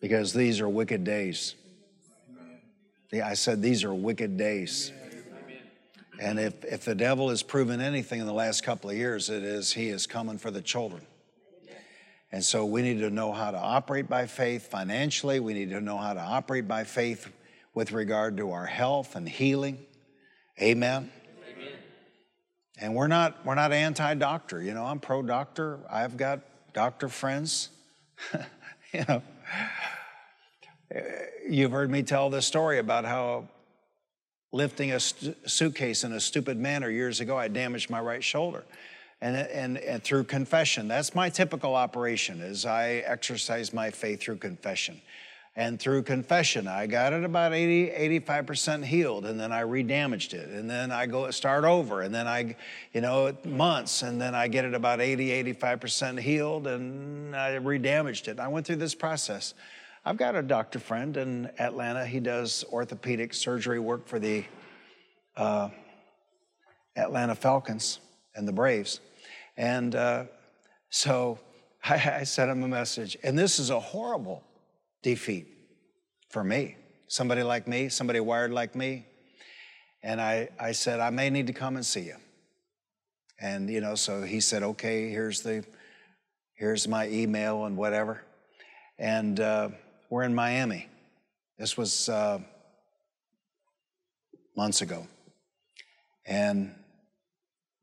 because 0.00 0.33
these 0.33 0.61
are 0.61 0.69
wicked 0.69 1.02
days. 1.02 1.57
I 3.12 3.35
said 3.35 3.61
these 3.61 3.83
are 3.83 3.92
wicked 3.92 4.37
days. 4.37 4.92
And 6.21 6.38
if, 6.38 6.64
if 6.64 6.85
the 6.85 6.95
devil 6.95 7.31
has 7.31 7.42
proven 7.42 7.81
anything 7.81 8.21
in 8.21 8.26
the 8.26 8.33
last 8.33 8.62
couple 8.62 8.88
of 8.88 8.97
years, 8.97 9.31
it 9.31 9.42
is 9.42 9.73
he 9.73 9.88
is 9.88 10.07
coming 10.07 10.38
for 10.38 10.52
the 10.52 10.62
children. 10.62 11.04
And 12.31 12.45
so 12.45 12.64
we 12.64 12.83
need 12.83 13.00
to 13.00 13.11
know 13.11 13.33
how 13.33 13.50
to 13.50 13.59
operate 13.59 14.09
by 14.09 14.26
faith 14.26 14.71
financially. 14.71 15.40
We 15.40 15.54
need 15.54 15.71
to 15.71 15.81
know 15.81 15.99
how 15.99 16.14
to 16.14 16.23
operate 16.23 16.69
by 16.69 16.85
faith 16.85 17.28
with 17.75 17.90
regard 17.90 18.37
to 18.37 18.52
our 18.52 18.66
health 18.66 19.16
and 19.16 19.28
healing. 19.28 19.78
Amen. 20.61 21.11
And 22.79 22.95
we're 22.95 23.07
not 23.07 23.45
we're 23.45 23.55
not 23.55 23.73
anti-doctor. 23.73 24.62
You 24.62 24.75
know, 24.75 24.85
I'm 24.85 24.99
pro-doctor. 24.99 25.79
I've 25.91 26.17
got 26.17 26.41
doctor 26.73 27.09
friends. 27.09 27.69
you 28.93 29.05
know, 29.09 29.23
you've 31.49 31.73
heard 31.73 31.91
me 31.91 32.02
tell 32.02 32.31
this 32.31 32.47
story 32.47 32.79
about 32.79 33.05
how 33.05 33.49
lifting 34.52 34.93
a 34.93 35.00
st- 35.00 35.37
suitcase 35.49 36.05
in 36.05 36.12
a 36.12 36.21
stupid 36.21 36.59
manner 36.59 36.91
years 36.91 37.21
ago, 37.21 37.37
I 37.37 37.49
damaged 37.49 37.91
my 37.91 38.00
right 38.00 38.23
shoulder. 38.23 38.64
And, 39.21 39.37
and, 39.37 39.79
and 39.79 40.02
through 40.02 40.25
confession, 40.25 40.88
that's 40.88 41.14
my 41.14 41.31
typical 41.31 41.75
operation 41.75 42.41
is 42.41 42.67
I 42.67 43.05
exercise 43.07 43.73
my 43.73 43.91
faith 43.91 44.21
through 44.21 44.37
confession. 44.37 45.00
And 45.55 45.79
through 45.79 46.05
confession, 46.05 46.67
I 46.67 46.87
got 46.87 47.13
it 47.13 47.25
about 47.25 47.53
80, 47.53 48.21
85% 48.21 48.87
healed, 48.87 49.27
and 49.27 49.39
then 49.39 49.53
I 49.53 49.63
redamaged 49.65 50.33
it. 50.33 50.49
And 50.49 50.69
then 50.69 50.91
I 50.91 51.05
go 51.05 51.31
start 51.31 51.65
over, 51.65 52.01
and 52.01 52.15
then 52.15 52.27
I, 52.27 52.57
you 52.95 53.03
know, 53.03 53.37
months, 53.45 54.01
and 54.01 54.19
then 54.19 54.35
I 54.35 54.49
get 54.49 54.65
it 54.65 54.73
about 54.73 55.03
80, 55.03 55.55
85% 55.55 56.21
healed, 56.21 56.67
and 56.67 57.37
I 57.37 57.59
redamaged 57.59 58.29
it. 58.29 58.41
I 58.41 58.49
went 58.49 58.67
through 58.67 58.77
this 58.77 58.95
process. 58.95 59.53
I've 60.07 60.17
got 60.17 60.35
a 60.35 60.43
doctor 60.43 60.79
friend 60.79 61.15
in 61.19 61.51
Atlanta. 61.59 62.07
He 62.07 62.19
does 62.19 62.65
orthopedic 62.73 63.35
surgery 63.35 63.79
work 63.79 64.09
for 64.09 64.19
the 64.19 64.45
uh, 65.37 65.69
Atlanta 66.97 67.35
Falcons 67.35 67.99
and 68.35 68.49
the 68.49 68.53
Braves. 68.53 69.01
And 69.59 69.95
uh, 69.95 70.25
so 70.89 71.39
I, 71.85 72.21
I 72.21 72.25
sent 72.25 72.51
him 72.51 72.63
a 72.63 72.69
message. 72.69 73.19
And 73.23 73.39
this 73.39 73.59
is 73.59 73.69
a 73.69 73.79
horrible 73.79 74.43
defeat 75.03 75.47
for 76.31 76.43
me. 76.43 76.77
Somebody 77.09 77.43
like 77.43 77.69
me, 77.69 77.89
somebody 77.89 78.21
wired 78.21 78.53
like 78.53 78.75
me. 78.75 79.07
And 80.03 80.21
I, 80.21 80.49
I 80.59 80.73
said, 80.73 81.01
I 81.01 81.11
may 81.11 81.31
need 81.31 81.47
to 81.49 81.53
come 81.53 81.77
and 81.77 81.85
see 81.85 82.03
you. 82.03 82.17
And, 83.41 83.69
you 83.69 83.81
know, 83.81 83.95
so 83.95 84.23
he 84.23 84.41
said, 84.41 84.63
okay, 84.63 85.11
here's 85.11 85.43
the, 85.43 85.65
here's 86.55 86.89
my 86.89 87.09
email 87.09 87.65
and 87.65 87.77
whatever. 87.77 88.23
And 88.99 89.39
uh, 89.41 89.71
we're 90.11 90.23
in 90.23 90.35
Miami. 90.35 90.89
This 91.59 91.77
was 91.77 92.09
uh, 92.09 92.39
months 94.57 94.81
ago. 94.81 95.07
And 96.25 96.75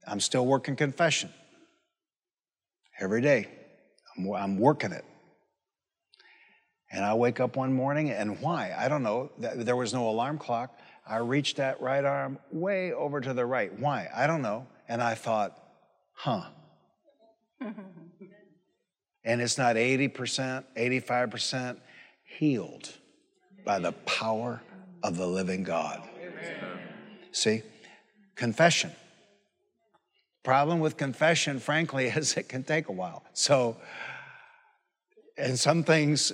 I'm 0.08 0.20
still 0.20 0.46
working 0.46 0.76
confession 0.76 1.30
every 3.00 3.22
day. 3.22 3.48
I'm, 4.18 4.34
I'm 4.34 4.58
working 4.58 4.92
it. 4.92 5.06
And 6.92 7.06
I 7.06 7.14
wake 7.14 7.40
up 7.40 7.56
one 7.56 7.74
morning, 7.74 8.10
and 8.10 8.40
why? 8.42 8.74
I 8.78 8.88
don't 8.88 9.04
know. 9.04 9.32
There 9.38 9.76
was 9.76 9.94
no 9.94 10.10
alarm 10.10 10.40
clock. 10.40 10.78
I 11.08 11.18
reached 11.18 11.58
that 11.58 11.82
right 11.82 12.04
arm 12.04 12.40
way 12.52 12.94
over 12.94 13.22
to 13.22 13.34
the 13.34 13.46
right. 13.46 13.78
Why? 13.80 14.10
I 14.16 14.28
don't 14.28 14.42
know. 14.42 14.68
And 14.88 15.02
I 15.02 15.16
thought, 15.16 15.58
huh. 16.14 16.44
and 19.24 19.42
it's 19.42 19.58
not 19.58 19.76
80%, 19.76 20.64
85% 20.76 21.78
healed 22.24 22.92
by 23.66 23.80
the 23.80 23.92
power 23.92 24.62
of 25.04 25.18
the 25.18 25.28
living 25.28 25.64
God. 25.64 26.08
See? 27.32 27.62
Confession. 28.36 28.92
Problem 30.44 30.80
with 30.80 30.98
confession, 30.98 31.60
frankly, 31.60 32.08
is 32.16 32.36
it 32.38 32.50
can 32.50 32.64
take 32.64 32.88
a 32.88 32.92
while. 32.92 33.24
So, 33.34 33.78
and 35.38 35.58
some 35.58 35.84
things 35.84 36.34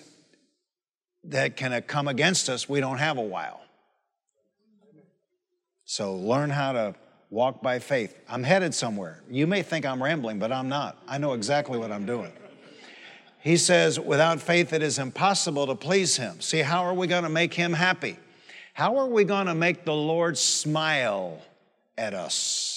that 1.30 1.58
can 1.58 1.82
come 1.84 2.08
against 2.08 2.50
us, 2.50 2.70
we 2.70 2.80
don't 2.80 2.98
have 2.98 3.18
a 3.18 3.22
while. 3.22 3.62
So 5.86 6.16
learn 6.16 6.50
how 6.50 6.74
to 6.74 6.96
walk 7.30 7.62
by 7.62 7.80
faith. 7.80 8.18
I'm 8.30 8.44
headed 8.44 8.74
somewhere. 8.74 9.22
You 9.30 9.46
may 9.46 9.62
think 9.62 9.86
I'm 9.86 10.02
rambling, 10.02 10.40
but 10.40 10.52
I'm 10.52 10.70
not. 10.70 10.98
I 11.08 11.18
know 11.18 11.34
exactly 11.34 11.78
what 11.78 11.92
I'm 11.92 12.06
doing. 12.06 12.32
He 13.40 13.58
says, 13.58 14.00
without 14.00 14.42
faith, 14.42 14.74
it 14.74 14.82
is 14.82 14.98
impossible 14.98 15.68
to 15.68 15.76
please 15.76 16.18
Him. 16.18 16.42
See, 16.42 16.60
how 16.60 16.84
are 16.86 16.94
we 16.96 17.06
going 17.06 17.24
to 17.24 17.30
make 17.30 17.54
Him 17.54 17.74
happy? 17.74 18.18
How 18.74 18.98
are 18.98 19.08
we 19.08 19.24
going 19.24 19.46
to 19.46 19.56
make 19.56 19.86
the 19.86 19.94
Lord 19.94 20.38
smile 20.38 21.40
at 21.98 22.16
us? 22.16 22.75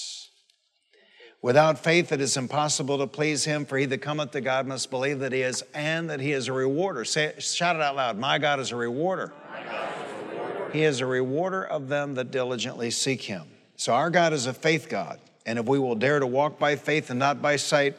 Without 1.40 1.78
faith, 1.78 2.10
it 2.10 2.20
is 2.20 2.36
impossible 2.36 2.98
to 2.98 3.06
please 3.06 3.44
Him, 3.44 3.64
for 3.64 3.78
he 3.78 3.84
that 3.86 3.98
cometh 3.98 4.32
to 4.32 4.40
God 4.40 4.66
must 4.66 4.90
believe 4.90 5.20
that 5.20 5.32
He 5.32 5.42
is 5.42 5.62
and 5.72 6.10
that 6.10 6.20
He 6.20 6.32
is 6.32 6.48
a 6.48 6.52
rewarder. 6.52 7.04
Say, 7.04 7.32
shout 7.38 7.76
it 7.76 7.82
out 7.82 7.94
loud 7.94 8.18
My 8.18 8.38
God 8.38 8.58
is 8.58 8.72
a 8.72 8.76
rewarder. 8.76 9.32
Is 9.60 9.68
a 9.70 10.36
rewarder. 10.36 10.70
He 10.72 10.82
is 10.82 11.00
a 11.00 11.06
rewarder 11.06 11.64
of 11.64 11.88
them 11.88 12.14
that 12.14 12.32
diligently 12.32 12.90
seek 12.90 13.22
Him. 13.22 13.44
So, 13.76 13.94
our 13.94 14.10
God 14.10 14.32
is 14.32 14.46
a 14.46 14.52
faith 14.52 14.88
God. 14.88 15.20
And 15.46 15.58
if 15.58 15.66
we 15.66 15.78
will 15.78 15.94
dare 15.94 16.18
to 16.18 16.26
walk 16.26 16.58
by 16.58 16.74
faith 16.76 17.08
and 17.08 17.18
not 17.18 17.40
by 17.40 17.56
sight, 17.56 17.96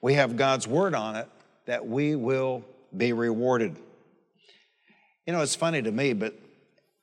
we 0.00 0.14
have 0.14 0.36
God's 0.36 0.66
word 0.66 0.94
on 0.94 1.16
it 1.16 1.28
that 1.66 1.86
we 1.86 2.16
will 2.16 2.64
be 2.96 3.12
rewarded. 3.12 3.76
You 5.26 5.34
know, 5.34 5.42
it's 5.42 5.54
funny 5.54 5.82
to 5.82 5.92
me, 5.92 6.14
but 6.14 6.34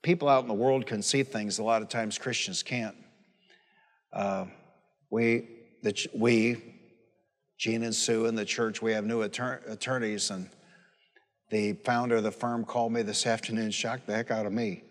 people 0.02 0.28
out 0.28 0.42
in 0.42 0.48
the 0.48 0.54
world 0.54 0.88
can 0.88 1.02
see 1.02 1.24
things 1.24 1.60
a 1.60 1.64
lot 1.64 1.82
of 1.82 1.90
times 1.90 2.18
Christians 2.18 2.64
can't. 2.64 2.96
Uh, 4.12 4.46
we, 5.10 5.48
the, 5.82 6.08
we, 6.14 6.58
Gene 7.58 7.84
and 7.84 7.96
Sue 7.96 8.26
in 8.26 8.36
the 8.36 8.46
church, 8.46 8.82
we 8.82 8.94
have 8.94 9.06
new 9.06 9.28
attor- 9.28 9.70
attorneys, 9.70 10.30
and 10.30 10.50
the 11.50 11.74
founder 11.74 12.18
of 12.18 12.24
the 12.24 12.32
firm 12.32 12.66
called 12.66 12.92
me 12.92 13.02
this 13.02 13.26
afternoon, 13.26 13.72
shocked 13.72 14.08
the 14.08 14.14
heck 14.14 14.32
out 14.32 14.46
of 14.46 14.54
me. 14.54 14.84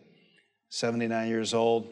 79 0.71 1.29
years 1.29 1.55
old. 1.55 1.89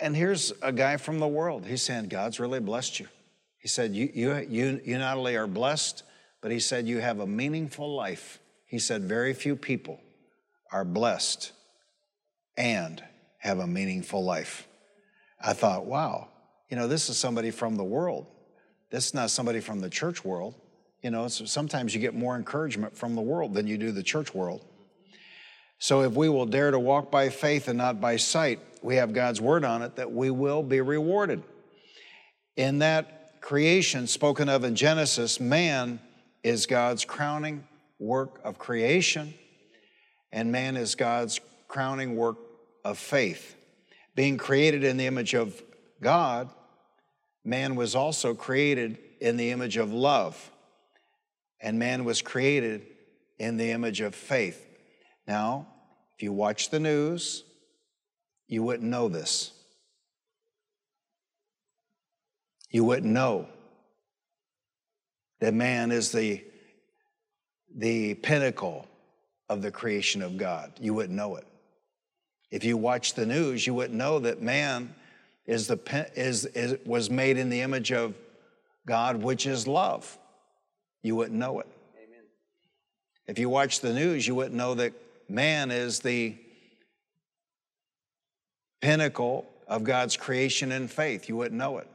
And 0.00 0.14
here's 0.14 0.52
a 0.62 0.72
guy 0.72 0.96
from 0.96 1.20
the 1.20 1.28
world. 1.28 1.64
He's 1.64 1.82
saying, 1.82 2.08
God's 2.08 2.40
really 2.40 2.60
blessed 2.60 3.00
you. 3.00 3.08
He 3.58 3.68
said, 3.68 3.94
You, 3.94 4.10
you, 4.12 4.34
you, 4.48 4.80
you 4.84 4.98
not 4.98 5.16
only 5.16 5.36
are 5.36 5.46
blessed, 5.46 6.02
but 6.42 6.50
he 6.50 6.60
said, 6.60 6.86
You 6.86 6.98
have 6.98 7.20
a 7.20 7.26
meaningful 7.26 7.94
life. 7.94 8.40
He 8.66 8.78
said, 8.78 9.04
Very 9.04 9.32
few 9.32 9.56
people 9.56 10.00
are 10.70 10.84
blessed 10.84 11.52
and 12.56 13.02
have 13.38 13.58
a 13.58 13.66
meaningful 13.66 14.24
life. 14.24 14.66
I 15.42 15.52
thought, 15.52 15.86
wow, 15.86 16.28
you 16.74 16.80
know, 16.80 16.88
this 16.88 17.08
is 17.08 17.16
somebody 17.16 17.52
from 17.52 17.76
the 17.76 17.84
world. 17.84 18.26
This 18.90 19.06
is 19.06 19.14
not 19.14 19.30
somebody 19.30 19.60
from 19.60 19.78
the 19.78 19.88
church 19.88 20.24
world. 20.24 20.56
You 21.04 21.12
know, 21.12 21.28
so 21.28 21.44
sometimes 21.44 21.94
you 21.94 22.00
get 22.00 22.16
more 22.16 22.34
encouragement 22.34 22.96
from 22.96 23.14
the 23.14 23.20
world 23.20 23.54
than 23.54 23.68
you 23.68 23.78
do 23.78 23.92
the 23.92 24.02
church 24.02 24.34
world. 24.34 24.64
So 25.78 26.02
if 26.02 26.14
we 26.14 26.28
will 26.28 26.46
dare 26.46 26.72
to 26.72 26.78
walk 26.80 27.12
by 27.12 27.28
faith 27.28 27.68
and 27.68 27.78
not 27.78 28.00
by 28.00 28.16
sight, 28.16 28.58
we 28.82 28.96
have 28.96 29.12
God's 29.12 29.40
word 29.40 29.64
on 29.64 29.82
it 29.82 29.94
that 29.94 30.10
we 30.10 30.32
will 30.32 30.64
be 30.64 30.80
rewarded. 30.80 31.44
In 32.56 32.80
that 32.80 33.40
creation 33.40 34.08
spoken 34.08 34.48
of 34.48 34.64
in 34.64 34.74
Genesis, 34.74 35.38
man 35.38 36.00
is 36.42 36.66
God's 36.66 37.04
crowning 37.04 37.62
work 38.00 38.40
of 38.42 38.58
creation, 38.58 39.32
and 40.32 40.50
man 40.50 40.76
is 40.76 40.96
God's 40.96 41.38
crowning 41.68 42.16
work 42.16 42.38
of 42.84 42.98
faith. 42.98 43.54
Being 44.16 44.38
created 44.38 44.82
in 44.82 44.96
the 44.96 45.06
image 45.06 45.34
of 45.34 45.62
God, 46.00 46.50
man 47.44 47.76
was 47.76 47.94
also 47.94 48.34
created 48.34 48.98
in 49.20 49.36
the 49.36 49.50
image 49.50 49.76
of 49.76 49.92
love, 49.92 50.50
and 51.60 51.78
man 51.78 52.04
was 52.04 52.22
created 52.22 52.86
in 53.38 53.56
the 53.56 53.70
image 53.70 54.00
of 54.00 54.14
faith. 54.14 54.66
Now, 55.26 55.66
If 56.16 56.22
you 56.22 56.32
watch 56.32 56.70
the 56.70 56.78
news, 56.78 57.42
you 58.46 58.62
wouldn't 58.62 58.88
know 58.88 59.08
this. 59.08 59.50
You 62.70 62.84
wouldn't 62.84 63.12
know 63.12 63.48
that 65.40 65.54
man 65.54 65.90
is 65.90 66.12
the, 66.12 66.44
the 67.74 68.14
pinnacle 68.14 68.86
of 69.48 69.60
the 69.60 69.70
creation 69.70 70.22
of 70.22 70.36
God. 70.36 70.72
You 70.80 70.94
wouldn't 70.94 71.16
know 71.16 71.36
it. 71.36 71.46
If 72.50 72.64
you 72.64 72.76
watch 72.76 73.14
the 73.14 73.26
news, 73.26 73.66
you 73.66 73.74
wouldn't 73.74 73.98
know 73.98 74.20
that 74.20 74.40
man 74.40 74.94
is 75.46 75.66
the, 75.66 75.78
is, 76.14 76.46
is, 76.46 76.78
was 76.86 77.10
made 77.10 77.36
in 77.36 77.50
the 77.50 77.60
image 77.60 77.92
of 77.92 78.14
God, 78.86 79.22
which 79.22 79.46
is 79.46 79.66
love. 79.66 80.18
You 81.02 81.16
wouldn't 81.16 81.38
know 81.38 81.60
it. 81.60 81.66
Amen. 81.96 82.24
If 83.26 83.38
you 83.38 83.48
watch 83.48 83.80
the 83.80 83.92
news, 83.92 84.26
you 84.26 84.34
wouldn't 84.34 84.54
know 84.54 84.74
that 84.74 84.92
man 85.28 85.70
is 85.70 86.00
the 86.00 86.36
pinnacle 88.80 89.46
of 89.66 89.84
God's 89.84 90.16
creation 90.16 90.72
and 90.72 90.90
faith. 90.90 91.28
You 91.28 91.36
wouldn't 91.36 91.58
know 91.58 91.78
it. 91.78 91.88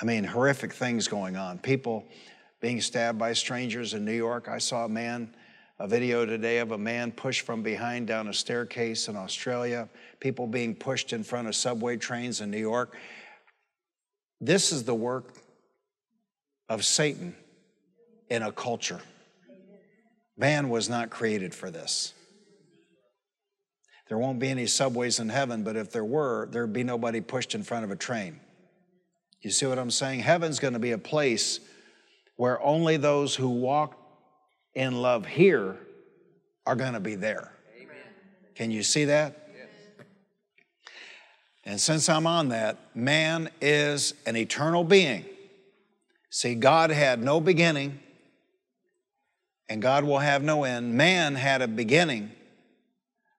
I 0.00 0.04
mean, 0.04 0.24
horrific 0.24 0.72
things 0.72 1.08
going 1.08 1.36
on. 1.36 1.58
People 1.58 2.06
being 2.60 2.80
stabbed 2.80 3.18
by 3.18 3.32
strangers 3.32 3.94
in 3.94 4.04
New 4.04 4.14
York. 4.14 4.48
I 4.48 4.58
saw 4.58 4.84
a 4.84 4.88
man, 4.88 5.34
a 5.80 5.88
video 5.88 6.26
today 6.26 6.58
of 6.58 6.72
a 6.72 6.78
man 6.78 7.10
pushed 7.10 7.40
from 7.40 7.62
behind 7.62 8.06
down 8.06 8.28
a 8.28 8.34
staircase 8.34 9.08
in 9.08 9.16
Australia. 9.16 9.88
People 10.20 10.46
being 10.46 10.74
pushed 10.74 11.14
in 11.14 11.24
front 11.24 11.48
of 11.48 11.56
subway 11.56 11.96
trains 11.96 12.42
in 12.42 12.50
New 12.50 12.58
York. 12.58 12.94
This 14.42 14.72
is 14.72 14.84
the 14.84 14.94
work 14.94 15.32
of 16.68 16.84
Satan 16.84 17.34
in 18.28 18.42
a 18.42 18.52
culture. 18.52 19.00
Man 20.36 20.68
was 20.68 20.90
not 20.90 21.08
created 21.08 21.54
for 21.54 21.70
this. 21.70 22.12
There 24.10 24.18
won't 24.18 24.38
be 24.38 24.50
any 24.50 24.66
subways 24.66 25.18
in 25.18 25.30
heaven, 25.30 25.64
but 25.64 25.76
if 25.76 25.92
there 25.92 26.04
were, 26.04 26.46
there'd 26.50 26.74
be 26.74 26.84
nobody 26.84 27.22
pushed 27.22 27.54
in 27.54 27.62
front 27.62 27.84
of 27.84 27.90
a 27.90 27.96
train. 27.96 28.38
You 29.40 29.50
see 29.50 29.64
what 29.64 29.78
I'm 29.78 29.90
saying? 29.90 30.20
Heaven's 30.20 30.58
going 30.58 30.74
to 30.74 30.78
be 30.78 30.92
a 30.92 30.98
place 30.98 31.58
where 32.36 32.60
only 32.60 32.98
those 32.98 33.34
who 33.34 33.48
walk 33.48 33.99
in 34.74 35.00
love 35.00 35.26
here 35.26 35.76
are 36.66 36.76
going 36.76 36.92
to 36.92 37.00
be 37.00 37.14
there. 37.14 37.52
Amen. 37.76 37.96
Can 38.54 38.70
you 38.70 38.82
see 38.82 39.06
that? 39.06 39.48
Yes. 39.54 39.66
And 41.64 41.80
since 41.80 42.08
I'm 42.08 42.26
on 42.26 42.48
that, 42.48 42.78
man 42.94 43.50
is 43.60 44.14
an 44.26 44.36
eternal 44.36 44.84
being. 44.84 45.24
See, 46.30 46.54
God 46.54 46.90
had 46.90 47.22
no 47.22 47.40
beginning 47.40 47.98
and 49.68 49.80
God 49.80 50.04
will 50.04 50.18
have 50.18 50.42
no 50.42 50.64
end. 50.64 50.94
Man 50.94 51.36
had 51.36 51.62
a 51.62 51.68
beginning, 51.68 52.32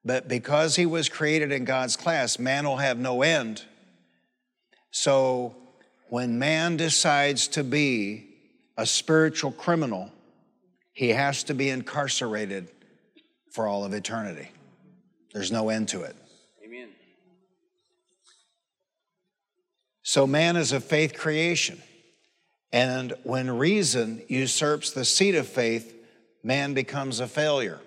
but 0.04 0.30
because 0.30 0.78
he 0.78 0.86
was 0.86 1.10
created 1.10 1.52
in 1.52 1.66
God's 1.66 1.98
class, 1.98 2.40
man 2.40 2.66
will 2.66 2.78
have 2.78 2.98
no 2.98 3.22
end. 3.22 3.66
So 4.92 5.56
when 6.10 6.40
man 6.40 6.78
decides 6.78 7.48
to 7.50 7.64
be 7.64 8.30
a 8.78 8.86
spiritual 8.86 9.52
criminal, 9.52 10.12
he 10.94 11.10
has 11.10 11.44
to 11.44 11.54
be 11.54 11.70
incarcerated 11.70 12.70
for 13.52 13.68
all 13.68 13.84
of 13.84 13.94
eternity. 13.94 14.52
There's 15.34 15.52
no 15.52 15.70
end 15.70 15.90
to 15.90 16.02
it. 16.02 16.16
Amen. 16.64 16.90
So, 20.04 20.28
man 20.28 20.58
is 20.58 20.72
a 20.72 20.82
faith 20.82 21.18
creation. 21.18 21.82
And 22.74 23.14
when 23.24 23.50
reason 23.52 24.24
usurps 24.28 24.92
the 24.92 25.06
seat 25.06 25.36
of 25.36 25.48
faith, 25.48 25.94
man 26.44 26.74
becomes 26.74 27.20
a 27.20 27.28
failure. 27.28 27.80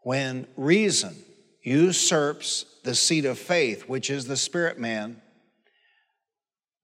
When 0.00 0.46
reason 0.56 1.16
usurps 1.62 2.66
the 2.84 2.94
seat 2.94 3.24
of 3.24 3.38
faith, 3.38 3.88
which 3.88 4.10
is 4.10 4.26
the 4.26 4.36
spirit 4.36 4.78
man, 4.78 5.20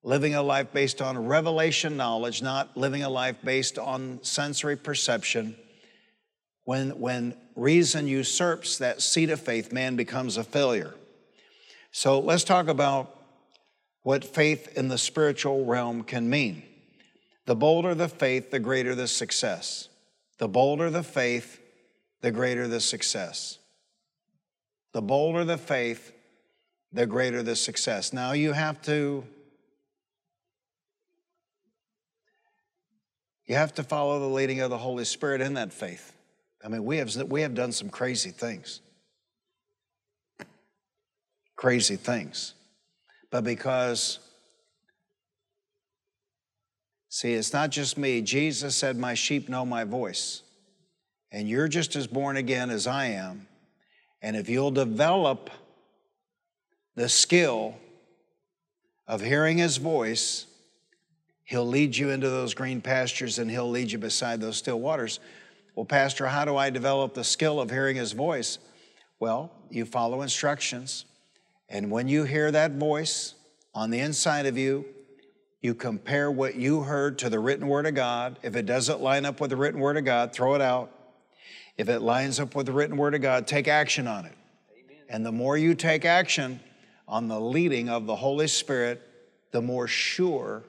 living 0.03 0.35
a 0.35 0.43
life 0.43 0.73
based 0.73 1.01
on 1.01 1.27
revelation 1.27 1.97
knowledge, 1.97 2.43
not 2.43 2.77
living 2.77 3.03
a 3.03 3.09
life 3.09 3.37
based 3.45 3.79
on 3.79 4.19
sensory 4.23 4.77
perception. 4.77 5.57
When, 6.65 6.99
when 7.01 7.37
reason 7.57 8.07
usurps 8.07 8.79
that 8.79 9.03
seat 9.03 9.31
of 9.31 9.41
faith, 9.41 9.73
man 9.73 9.97
becomes 9.97 10.37
a 10.37 10.45
failure. 10.45 10.95
So 11.91 12.21
let's 12.21 12.45
talk 12.45 12.69
about 12.69 13.17
what 14.03 14.25
faith 14.25 14.77
in 14.77 14.89
the 14.89 14.99
spiritual 14.99 15.65
realm 15.65 16.03
can 16.03 16.29
mean. 16.29 16.63
The 17.47 17.57
bolder 17.57 17.95
the 17.95 18.09
faith, 18.09 18.51
the 18.51 18.61
greater 18.61 18.95
the 18.95 19.09
success. 19.09 19.89
The 20.39 20.49
bolder 20.49 20.91
the 20.91 21.03
faith, 21.03 21.61
the 22.21 22.31
greater 22.31 22.67
the 22.67 22.81
success. 22.81 23.59
The 24.93 25.03
bolder 25.03 25.45
the 25.45 25.59
faith, 25.59 26.13
the 26.93 27.07
greater 27.07 27.43
the 27.43 27.57
success. 27.57 28.13
Now 28.13 28.33
you 28.33 28.53
have 28.53 28.81
to 28.83 29.25
You 33.53 33.59
have 33.59 33.75
to 33.75 33.83
follow 33.83 34.19
the 34.19 34.29
leading 34.29 34.61
of 34.61 34.71
the 34.71 34.79
Holy 34.79 35.05
Spirit 35.05 35.43
in 35.43 35.53
that 35.55 35.75
faith. 35.75 36.15
I 36.65 36.69
mean, 36.69 36.87
we 36.87 36.97
have, 36.97 37.15
we 37.29 37.43
have 37.43 37.55
done 37.55 37.71
some 37.71 37.91
crazy 37.91 38.31
things. 38.31 38.81
Crazy 41.55 41.97
things. 41.97 42.55
But 43.31 43.45
because, 43.45 44.21
see, 47.11 47.35
it's 47.35 47.53
not 47.53 47.69
just 47.69 47.99
me. 47.99 48.23
Jesus 48.23 48.75
said, 48.75 48.97
My 48.97 49.13
sheep 49.13 49.51
know 49.51 49.67
my 49.67 49.85
voice. 49.85 50.41
And 51.31 51.47
you're 51.47 51.69
just 51.69 51.95
as 51.95 52.07
born 52.07 52.39
again 52.39 52.71
as 52.71 52.87
I 52.87 53.09
am. 53.09 53.49
And 54.23 54.35
if 54.35 54.49
you'll 54.49 54.71
develop 54.71 55.51
the 56.95 57.11
skill 57.11 57.77
of 59.07 59.21
hearing 59.21 59.59
his 59.59 59.77
voice, 59.77 60.47
He'll 61.53 61.69
lead 61.69 61.95
you 61.95 62.09
into 62.09 62.31
those 62.31 62.55
green 62.55 62.81
pastures 62.81 63.39
and 63.39 63.51
He'll 63.51 63.69
lead 63.69 63.93
you 63.93 63.99
beside 63.99 64.41
those 64.41 64.57
still 64.57 64.81
waters. 64.81 65.21
Well, 65.75 65.85
Pastor, 65.85 66.27
how 66.27 66.47
do 66.47 66.57
I 66.57 66.71
develop 66.71 67.13
the 67.13 67.25
skill 67.25 67.61
of 67.61 67.69
hearing 67.69 67.97
His 67.97 68.13
voice? 68.13 68.59
Well, 69.21 69.53
you 69.69 69.85
follow 69.85 70.23
instructions. 70.23 71.05
And 71.69 71.91
when 71.91 72.09
you 72.09 72.25
hear 72.25 72.51
that 72.51 72.77
voice 72.77 73.35
on 73.75 73.91
the 73.91 73.99
inside 73.99 74.47
of 74.47 74.57
you, 74.57 74.87
you 75.61 75.75
compare 75.75 76.31
what 76.31 76.55
you 76.55 76.81
heard 76.81 77.19
to 77.19 77.29
the 77.29 77.39
written 77.39 77.69
word 77.69 77.85
of 77.85 77.95
God. 77.95 78.39
If 78.43 78.57
it 78.57 78.65
doesn't 78.65 79.03
line 79.03 79.27
up 79.27 79.39
with 79.39 79.51
the 79.51 79.57
written 79.57 79.79
word 79.79 79.99
of 79.99 80.07
God, 80.07 80.33
throw 80.33 80.55
it 80.55 80.63
out. 80.63 80.91
If 81.77 81.91
it 81.91 82.01
lines 82.01 82.41
up 82.41 82.55
with 82.55 82.65
the 82.65 82.73
written 82.73 82.97
word 82.97 83.15
of 83.15 83.21
God, 83.21 83.47
take 83.47 83.69
action 83.69 84.07
on 84.07 84.25
it. 84.25 84.39
Amen. 84.73 85.03
And 85.11 85.27
the 85.27 85.33
more 85.33 85.59
you 85.59 85.75
take 85.75 86.07
action 86.07 86.61
on 87.07 87.29
the 87.29 87.39
leading 87.39 87.91
of 87.91 88.07
the 88.07 88.17
Holy 88.17 88.49
Spirit, 88.49 89.03
the 89.51 89.61
more 89.61 89.87
sure 89.87 90.65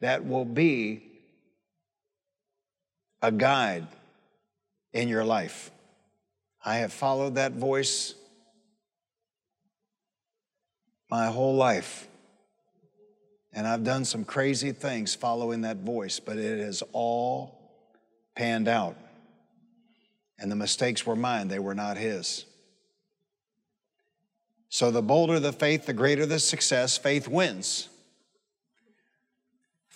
that 0.00 0.24
will 0.26 0.44
be 0.44 1.02
a 3.22 3.32
guide 3.32 3.86
in 4.92 5.08
your 5.08 5.24
life. 5.24 5.70
I 6.64 6.76
have 6.78 6.92
followed 6.92 7.36
that 7.36 7.52
voice 7.52 8.14
my 11.10 11.26
whole 11.26 11.54
life. 11.54 12.08
And 13.52 13.66
I've 13.66 13.84
done 13.84 14.04
some 14.04 14.24
crazy 14.24 14.72
things 14.72 15.14
following 15.14 15.62
that 15.62 15.78
voice, 15.78 16.20
but 16.20 16.36
it 16.36 16.58
has 16.58 16.82
all 16.92 17.58
panned 18.34 18.68
out. 18.68 18.96
And 20.38 20.52
the 20.52 20.56
mistakes 20.56 21.06
were 21.06 21.16
mine, 21.16 21.48
they 21.48 21.58
were 21.58 21.74
not 21.74 21.96
his. 21.96 22.44
So 24.68 24.90
the 24.90 25.00
bolder 25.00 25.40
the 25.40 25.52
faith, 25.52 25.86
the 25.86 25.94
greater 25.94 26.26
the 26.26 26.38
success. 26.38 26.98
Faith 26.98 27.28
wins. 27.28 27.88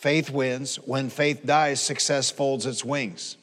Faith 0.01 0.31
wins. 0.31 0.77
When 0.77 1.11
faith 1.11 1.45
dies, 1.45 1.79
success 1.79 2.31
folds 2.31 2.65
its 2.65 2.83
wings. 2.83 3.37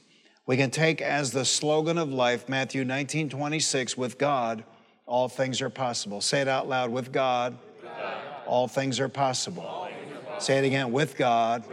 We 0.47 0.57
can 0.57 0.71
take 0.71 1.03
as 1.03 1.29
the 1.29 1.45
slogan 1.45 1.99
of 1.99 2.11
life 2.11 2.49
Matthew 2.49 2.83
19 2.83 3.29
26, 3.29 3.95
with 3.95 4.17
God, 4.17 4.63
all 5.05 5.29
things 5.29 5.61
are 5.61 5.69
possible. 5.69 6.19
Say 6.19 6.41
it 6.41 6.47
out 6.47 6.67
loud 6.67 6.89
with 6.89 7.11
God. 7.11 7.59
All, 8.47 8.67
things 8.67 8.99
are 8.99 9.07
possible. 9.07 9.87
Say 10.39 10.57
it 10.57 10.63
again 10.63 10.91
with 10.91 11.15
God, 11.15 11.63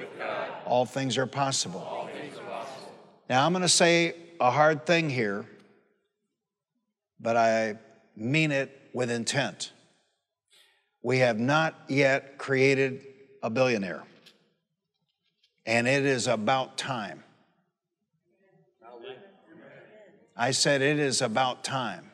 all 0.67 0.85
things 0.85 1.17
are 1.17 1.27
possible. 1.27 2.11
Now, 3.31 3.47
I'm 3.47 3.55
going 3.55 3.63
to 3.63 3.69
say 3.71 4.15
a 4.39 4.51
hard 4.51 4.85
thing 4.85 5.09
here, 5.09 5.47
but 7.19 7.39
I 7.39 7.77
mean 8.17 8.53
it 8.53 8.71
with 8.93 9.11
intent. 9.11 9.73
We 11.03 11.21
have 11.21 11.39
not 11.39 11.75
yet 11.89 12.37
created 12.37 13.07
a 13.43 13.49
billionaire 13.49 14.03
and 15.67 15.89
it 15.89 16.05
is 16.05 16.27
about 16.27 16.77
time. 16.77 17.23
I 20.37 20.51
said, 20.51 20.83
it 20.83 20.99
is 20.99 21.23
about 21.23 21.63
time. 21.63 22.11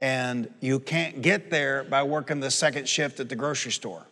And 0.00 0.52
you 0.60 0.80
can't 0.80 1.22
get 1.22 1.50
there 1.50 1.84
by 1.84 2.02
working 2.02 2.40
the 2.40 2.50
second 2.50 2.88
shift 2.88 3.20
at 3.20 3.28
the 3.28 3.36
grocery 3.36 3.72
store. 3.72 4.06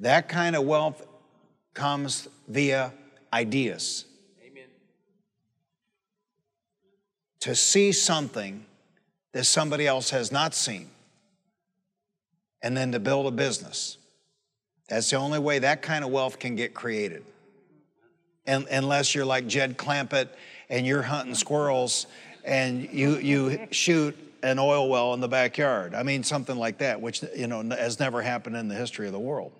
That 0.00 0.28
kind 0.28 0.56
of 0.56 0.64
wealth 0.64 1.06
comes 1.74 2.28
via 2.48 2.92
ideas. 3.32 4.06
to 7.40 7.54
see 7.54 7.90
something 7.90 8.64
that 9.32 9.44
somebody 9.44 9.86
else 9.86 10.10
has 10.10 10.30
not 10.30 10.54
seen 10.54 10.90
and 12.62 12.76
then 12.76 12.92
to 12.92 13.00
build 13.00 13.26
a 13.26 13.30
business. 13.30 13.96
That's 14.90 15.08
the 15.08 15.16
only 15.16 15.38
way 15.38 15.60
that 15.60 15.82
kind 15.82 16.04
of 16.04 16.10
wealth 16.10 16.40
can 16.40 16.56
get 16.56 16.74
created. 16.74 17.24
And, 18.44 18.66
unless 18.70 19.14
you're 19.14 19.24
like 19.24 19.46
Jed 19.46 19.78
Clampett 19.78 20.28
and 20.68 20.84
you're 20.84 21.02
hunting 21.02 21.36
squirrels 21.36 22.06
and 22.44 22.92
you, 22.92 23.16
you 23.18 23.68
shoot 23.70 24.16
an 24.42 24.58
oil 24.58 24.88
well 24.88 25.14
in 25.14 25.20
the 25.20 25.28
backyard. 25.28 25.94
I 25.94 26.02
mean, 26.02 26.24
something 26.24 26.56
like 26.56 26.78
that, 26.78 27.00
which, 27.00 27.22
you 27.36 27.46
know, 27.46 27.62
has 27.70 28.00
never 28.00 28.20
happened 28.20 28.56
in 28.56 28.66
the 28.66 28.74
history 28.74 29.06
of 29.06 29.12
the 29.12 29.20
world. 29.20 29.52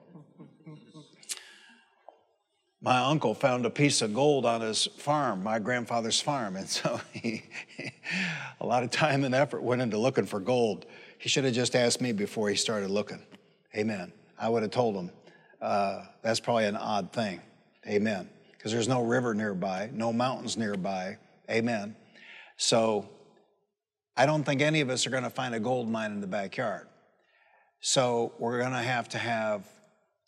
My 2.83 2.99
uncle 2.99 3.35
found 3.35 3.67
a 3.67 3.71
piece 3.71 4.03
of 4.03 4.15
gold 4.15 4.47
on 4.47 4.63
his 4.63 4.87
farm, 4.87 5.45
my 5.45 5.59
grandfather's 5.59 6.21
farm, 6.21 6.57
and 6.57 6.69
so 6.69 7.01
he, 7.13 7.45
a 8.59 8.67
lot 8.67 8.83
of 8.83 8.91
time 8.91 9.23
and 9.23 9.35
effort 9.35 9.63
went 9.63 9.81
into 9.81 9.99
looking 9.99 10.25
for 10.25 10.41
gold. 10.41 10.87
He 11.19 11.29
should 11.29 11.45
have 11.45 11.53
just 11.53 11.77
asked 11.77 12.01
me 12.01 12.11
before 12.11 12.49
he 12.49 12.57
started 12.57 12.91
looking. 12.91 13.23
Amen. 13.77 14.13
I 14.39 14.49
would 14.49 14.63
have 14.63 14.73
told 14.73 14.97
him 14.97 15.11
uh, 15.61 16.05
that's 16.23 16.41
probably 16.41 16.67
an 16.67 16.77
odd 16.77 17.13
thing. 17.13 17.41
Amen. 17.87 18.29
Because 18.53 18.73
there's 18.73 18.89
no 18.89 19.03
river 19.03 19.35
nearby, 19.35 19.91
no 19.93 20.13
mountains 20.13 20.57
nearby. 20.57 21.17
Amen. 21.51 21.97
So 22.57 23.09
I 24.17 24.27
don't 24.27 24.45
think 24.45 24.61
any 24.61 24.81
of 24.81 24.91
us 24.91 25.07
are 25.07 25.11
going 25.11 25.23
to 25.23 25.31
find 25.31 25.55
a 25.55 25.61
gold 25.61 25.89
mine 25.89 26.13
in 26.13 26.21
the 26.21 26.27
backyard. 26.27 26.87
So 27.81 28.33
we're 28.39 28.59
going 28.59 28.73
to 28.73 28.79
have 28.79 29.09
to 29.11 29.19
have 29.19 29.67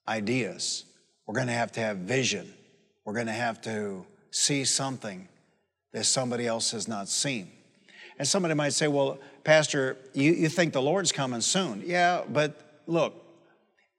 ideas. 0.09 0.85
We're 1.27 1.35
going 1.35 1.49
to 1.49 1.53
have 1.53 1.73
to 1.73 1.81
have 1.81 1.99
vision. 1.99 2.53
We're 3.05 3.15
going 3.15 3.27
to 3.27 3.33
have 3.33 3.61
to 3.63 4.07
see 4.31 4.65
something 4.65 5.29
that 5.93 6.05
somebody 6.07 6.47
else 6.47 6.71
has 6.71 6.89
not 6.89 7.09
seen. 7.09 7.51
And 8.19 8.27
somebody 8.27 8.55
might 8.55 8.73
say, 8.73 8.89
well, 8.89 9.19
Pastor, 9.45 9.97
you, 10.15 10.33
you 10.33 10.49
think 10.49 10.73
the 10.73 10.83
Lord's 10.83 11.13
coming 11.13 11.41
soon. 11.41 11.83
Yeah, 11.85 12.23
but 12.29 12.83
look, 12.87 13.22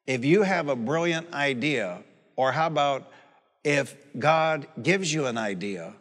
if 0.06 0.26
you 0.26 0.44
have 0.44 0.68
a 0.68 0.76
brilliant 0.76 1.34
idea, 1.34 2.04
or 2.36 2.52
how 2.52 2.68
about 2.68 3.10
if 3.64 3.96
God 4.18 4.68
gives 4.82 5.14
you 5.14 5.26
an 5.26 5.38
idea, 5.38 5.94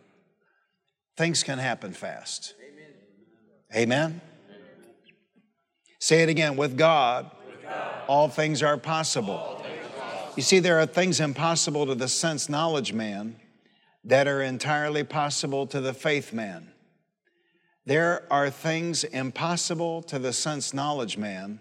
things 1.16 1.42
can 1.42 1.58
happen 1.58 1.92
fast. 1.92 2.54
Amen? 3.74 3.84
Amen? 4.10 4.20
Say 6.00 6.22
it 6.22 6.28
again 6.28 6.56
with 6.56 6.76
God, 6.76 7.30
with 7.46 7.62
God 7.62 8.02
all 8.08 8.28
things 8.28 8.62
are 8.62 8.76
possible. 8.76 9.64
You 10.36 10.42
see, 10.42 10.58
there 10.58 10.80
are 10.80 10.86
things 10.86 11.20
impossible 11.20 11.86
to 11.86 11.94
the 11.94 12.08
sense 12.08 12.48
knowledge 12.48 12.92
man 12.92 13.36
that 14.04 14.26
are 14.26 14.42
entirely 14.42 15.04
possible 15.04 15.66
to 15.68 15.80
the 15.80 15.92
faith 15.92 16.32
man. 16.32 16.72
There 17.84 18.26
are 18.30 18.50
things 18.50 19.04
impossible 19.04 20.02
to 20.04 20.18
the 20.18 20.32
sense 20.32 20.72
knowledge 20.72 21.18
man 21.18 21.60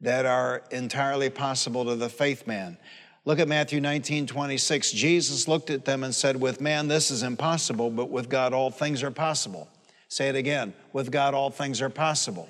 that 0.00 0.26
are 0.26 0.62
entirely 0.70 1.30
possible 1.30 1.84
to 1.84 1.96
the 1.96 2.08
faith 2.08 2.46
man. 2.46 2.76
Look 3.24 3.38
at 3.38 3.48
Matthew 3.48 3.80
19, 3.80 4.26
26. 4.26 4.92
Jesus 4.92 5.46
looked 5.46 5.68
at 5.70 5.84
them 5.84 6.02
and 6.04 6.14
said, 6.14 6.40
With 6.40 6.60
man 6.60 6.88
this 6.88 7.10
is 7.10 7.22
impossible, 7.22 7.90
but 7.90 8.10
with 8.10 8.28
God 8.28 8.52
all 8.52 8.70
things 8.70 9.02
are 9.02 9.10
possible. 9.10 9.68
Say 10.08 10.28
it 10.28 10.36
again. 10.36 10.72
With 10.92 11.10
God 11.10 11.34
all 11.34 11.50
things 11.50 11.82
are 11.82 11.90
possible. 11.90 12.48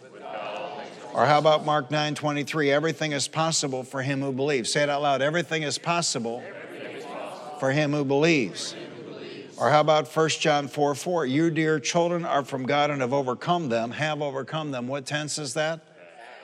Or 1.13 1.27
how 1.27 1.39
about 1.39 1.67
Mark 1.67 1.91
9, 1.91 2.15
23? 2.15 2.71
Everything 2.71 3.13
is 3.13 3.27
possible 3.27 3.83
for 3.83 4.01
him 4.01 4.21
who 4.21 4.33
believes. 4.33 4.73
Say 4.73 4.85
it 4.85 4.89
out 4.89 5.03
loud. 5.03 5.23
Everything 5.23 5.65
is 5.65 5.77
possible, 5.77 6.41
Everything 6.47 6.97
is 6.99 7.05
possible. 7.05 7.59
for 7.59 7.73
him 7.73 7.93
who 7.93 8.05
believes. 8.05 8.77
Or 9.59 9.71
how 9.71 9.81
about 9.81 10.09
1 10.09 10.29
John 10.29 10.69
4 10.69 10.95
4? 10.95 11.27
You, 11.27 11.51
dear 11.51 11.81
children, 11.81 12.25
are 12.25 12.45
from 12.45 12.65
God 12.65 12.91
and 12.91 13.01
have 13.01 13.13
overcome 13.13 13.69
them, 13.69 13.91
have 13.91 14.23
overcome 14.23 14.71
them. 14.71 14.87
What 14.87 15.05
tense 15.05 15.37
is 15.37 15.55
that? 15.55 15.81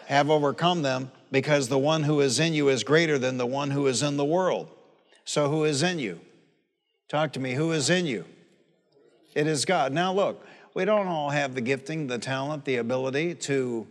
Have 0.07 0.31
overcome 0.31 0.83
them, 0.83 1.11
because 1.31 1.69
the 1.69 1.79
one 1.79 2.05
who 2.05 2.21
is 2.21 2.39
in 2.41 2.55
you 2.55 2.69
is 2.69 2.85
greater 2.85 3.19
than 3.19 3.39
the 3.39 3.47
one 3.47 3.71
who 3.71 3.87
is 3.87 4.03
in 4.03 4.17
the 4.17 4.25
world. 4.25 4.69
So, 5.25 5.51
who 5.51 5.65
is 5.65 5.83
in 5.83 5.99
you? 5.99 6.21
Talk 7.09 7.33
to 7.35 7.41
me. 7.41 7.55
Who 7.55 7.73
is 7.73 7.91
in 7.91 8.07
you? 8.07 8.25
It 9.35 9.47
is 9.47 9.65
God. 9.65 9.93
Now, 9.93 10.13
look, 10.13 10.47
we 10.75 10.85
don't 10.85 11.07
all 11.07 11.31
have 11.31 11.55
the 11.55 11.61
gifting, 11.61 12.07
the 12.07 12.19
talent, 12.19 12.65
the 12.65 12.77
ability 12.77 13.35
to 13.35 13.87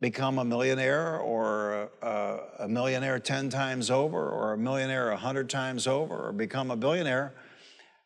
become 0.00 0.38
a 0.38 0.44
millionaire 0.44 1.18
or 1.18 1.90
a, 2.02 2.38
a 2.60 2.68
millionaire 2.68 3.18
10 3.18 3.50
times 3.50 3.90
over 3.90 4.28
or 4.28 4.52
a 4.52 4.58
millionaire 4.58 5.08
100 5.10 5.50
times 5.50 5.86
over 5.86 6.28
or 6.28 6.32
become 6.32 6.70
a 6.70 6.76
billionaire. 6.76 7.32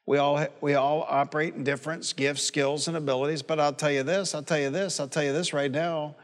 We 0.07 0.18
all, 0.18 0.47
we 0.61 0.75
all 0.75 1.07
operate 1.09 1.55
in 1.55 1.64
different 1.64 2.12
gifts, 2.16 2.42
skills, 2.42 2.88
and 2.88 2.97
abilities, 2.97 3.42
but 3.42 3.61
I'll 3.61 3.73
tell 3.73 3.92
you 3.92 4.03
this, 4.03 4.35
I'll 4.35 4.42
tell 4.42 4.59
you 4.59 4.71
this, 4.71 4.99
I'll 4.99 5.09
tell 5.09 5.23
you 5.23 5.33
this 5.33 5.53
right 5.53 5.71
now. 5.71 6.16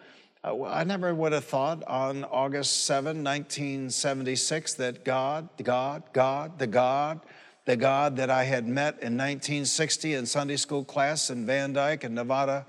Uh, 0.45 0.65
I 0.65 0.85
never 0.85 1.15
would 1.15 1.33
have 1.33 1.45
thought 1.45 1.83
on 1.85 2.25
August 2.25 2.85
7, 2.85 3.25
1976, 3.25 4.75
that 4.75 5.05
God, 5.05 5.49
God, 5.63 6.05
God, 6.13 6.59
the 6.59 6.67
God, 6.67 7.21
the 7.65 7.77
God 7.77 8.17
that 8.17 8.31
I 8.31 8.45
had 8.45 8.67
met 8.67 8.95
in 8.95 9.17
1960 9.17 10.15
in 10.15 10.27
Sunday 10.27 10.57
school 10.57 10.85
class 10.85 11.31
in 11.31 11.45
Van 11.45 11.73
Dyke 11.73 12.05
and 12.05 12.15
Nevada 12.15 12.67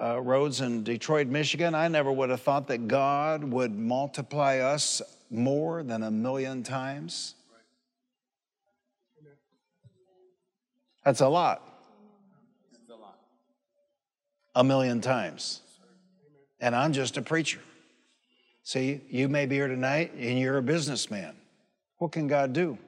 uh, 0.00 0.20
roads 0.20 0.60
in 0.60 0.82
Detroit, 0.82 1.28
Michigan, 1.28 1.74
I 1.74 1.86
never 1.86 2.10
would 2.10 2.30
have 2.30 2.42
thought 2.42 2.66
that 2.68 2.88
God 2.88 3.44
would 3.44 3.78
multiply 3.78 4.58
us 4.58 5.00
more 5.30 5.82
than 5.82 6.02
a 6.02 6.10
million 6.10 6.62
times. 6.62 7.36
That's 11.04 11.20
a 11.20 11.28
lot. 11.28 11.62
a 14.54 14.64
million 14.64 15.00
times. 15.00 15.60
And 16.62 16.74
I'm 16.74 16.94
just 16.94 17.18
a 17.18 17.22
preacher. 17.22 17.60
See, 18.62 19.02
you 19.10 19.28
may 19.28 19.44
be 19.44 19.56
here 19.56 19.68
tonight 19.68 20.14
and 20.14 20.38
you're 20.38 20.56
a 20.56 20.62
businessman. 20.62 21.34
What 21.98 22.12
can 22.12 22.26
God 22.26 22.54
do? 22.54 22.78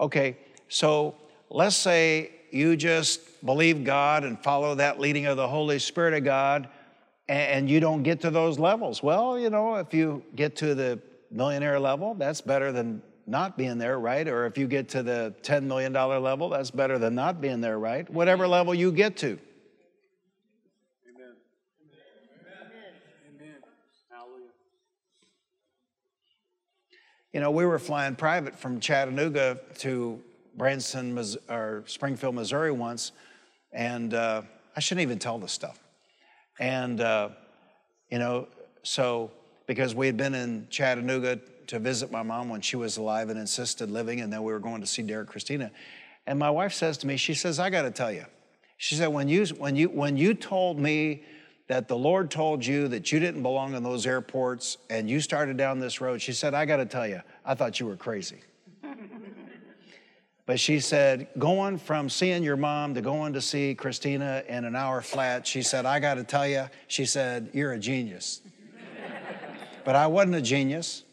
Okay, 0.00 0.38
so 0.68 1.14
let's 1.50 1.76
say 1.76 2.30
you 2.50 2.76
just 2.76 3.44
believe 3.44 3.84
God 3.84 4.24
and 4.24 4.42
follow 4.42 4.76
that 4.76 4.98
leading 4.98 5.26
of 5.26 5.36
the 5.36 5.46
Holy 5.46 5.78
Spirit 5.78 6.14
of 6.14 6.24
God 6.24 6.68
and 7.28 7.68
you 7.68 7.80
don't 7.80 8.02
get 8.02 8.20
to 8.22 8.30
those 8.30 8.58
levels. 8.58 9.02
Well, 9.02 9.38
you 9.38 9.50
know, 9.50 9.76
if 9.76 9.92
you 9.92 10.22
get 10.34 10.56
to 10.56 10.74
the 10.74 11.00
millionaire 11.30 11.78
level, 11.80 12.14
that's 12.14 12.40
better 12.40 12.72
than 12.72 13.02
not 13.26 13.56
being 13.56 13.78
there, 13.78 13.98
right? 13.98 14.26
Or 14.28 14.46
if 14.46 14.58
you 14.58 14.66
get 14.66 14.88
to 14.90 15.02
the 15.02 15.34
$10 15.42 15.64
million 15.64 15.92
level, 15.92 16.48
that's 16.48 16.70
better 16.70 16.98
than 16.98 17.14
not 17.14 17.40
being 17.40 17.60
there, 17.60 17.78
right? 17.78 18.08
Whatever 18.10 18.46
level 18.46 18.74
you 18.74 18.92
get 18.92 19.16
to. 19.18 19.38
Amen. 21.08 21.36
Amen. 23.28 23.62
Hallelujah. 24.10 24.50
You 27.32 27.40
know, 27.40 27.50
we 27.50 27.64
were 27.64 27.78
flying 27.78 28.14
private 28.14 28.58
from 28.58 28.78
Chattanooga 28.78 29.58
to 29.78 30.20
Branson 30.54 31.18
or 31.48 31.82
Springfield, 31.86 32.34
Missouri 32.34 32.70
once, 32.70 33.12
and 33.72 34.12
uh, 34.12 34.42
I 34.76 34.80
shouldn't 34.80 35.00
even 35.00 35.18
tell 35.18 35.38
this 35.38 35.52
stuff. 35.52 35.78
And, 36.60 37.00
uh, 37.00 37.30
you 38.10 38.18
know, 38.18 38.48
so 38.82 39.30
because 39.66 39.94
we 39.94 40.04
had 40.04 40.18
been 40.18 40.34
in 40.34 40.66
Chattanooga 40.68 41.40
to 41.68 41.78
visit 41.78 42.12
my 42.12 42.22
mom 42.22 42.50
when 42.50 42.60
she 42.60 42.76
was 42.76 42.98
alive 42.98 43.30
and 43.30 43.38
assisted 43.38 43.90
living, 43.90 44.20
and 44.20 44.30
then 44.30 44.42
we 44.42 44.52
were 44.52 44.60
going 44.60 44.82
to 44.82 44.86
see 44.86 45.00
Derek 45.00 45.28
Christina. 45.28 45.70
And 46.26 46.38
my 46.38 46.50
wife 46.50 46.74
says 46.74 46.98
to 46.98 47.06
me, 47.06 47.16
she 47.16 47.32
says, 47.32 47.58
I 47.58 47.70
got 47.70 47.82
to 47.82 47.90
tell 47.90 48.12
you. 48.12 48.26
She 48.76 48.94
said, 48.94 49.06
when 49.06 49.28
you, 49.30 49.46
when, 49.56 49.74
you, 49.74 49.88
when 49.88 50.18
you 50.18 50.34
told 50.34 50.78
me 50.78 51.22
that 51.68 51.88
the 51.88 51.96
Lord 51.96 52.30
told 52.30 52.64
you 52.64 52.88
that 52.88 53.12
you 53.12 53.20
didn't 53.20 53.42
belong 53.42 53.74
in 53.74 53.82
those 53.82 54.06
airports 54.06 54.78
and 54.90 55.08
you 55.08 55.20
started 55.20 55.56
down 55.56 55.78
this 55.78 56.00
road, 56.00 56.20
she 56.20 56.32
said, 56.32 56.54
I 56.54 56.64
got 56.64 56.76
to 56.76 56.86
tell 56.86 57.06
you, 57.06 57.20
I 57.44 57.54
thought 57.54 57.80
you 57.80 57.86
were 57.86 57.96
crazy. 57.96 58.40
but 60.46 60.58
she 60.58 60.80
said, 60.80 61.28
going 61.38 61.78
from 61.78 62.08
seeing 62.08 62.42
your 62.42 62.56
mom 62.56 62.94
to 62.94 63.00
going 63.00 63.32
to 63.34 63.40
see 63.40 63.74
Christina 63.74 64.42
in 64.48 64.64
an 64.64 64.74
hour 64.74 65.00
flat, 65.00 65.46
she 65.46 65.62
said, 65.62 65.86
I 65.86 66.00
got 66.00 66.14
to 66.14 66.24
tell 66.24 66.46
you, 66.46 66.68
she 66.88 67.04
said, 67.04 67.50
you're 67.52 67.72
a 67.72 67.78
genius. 67.78 68.40
but 69.84 69.96
I 69.96 70.08
wasn't 70.08 70.34
a 70.34 70.42
genius. 70.42 71.04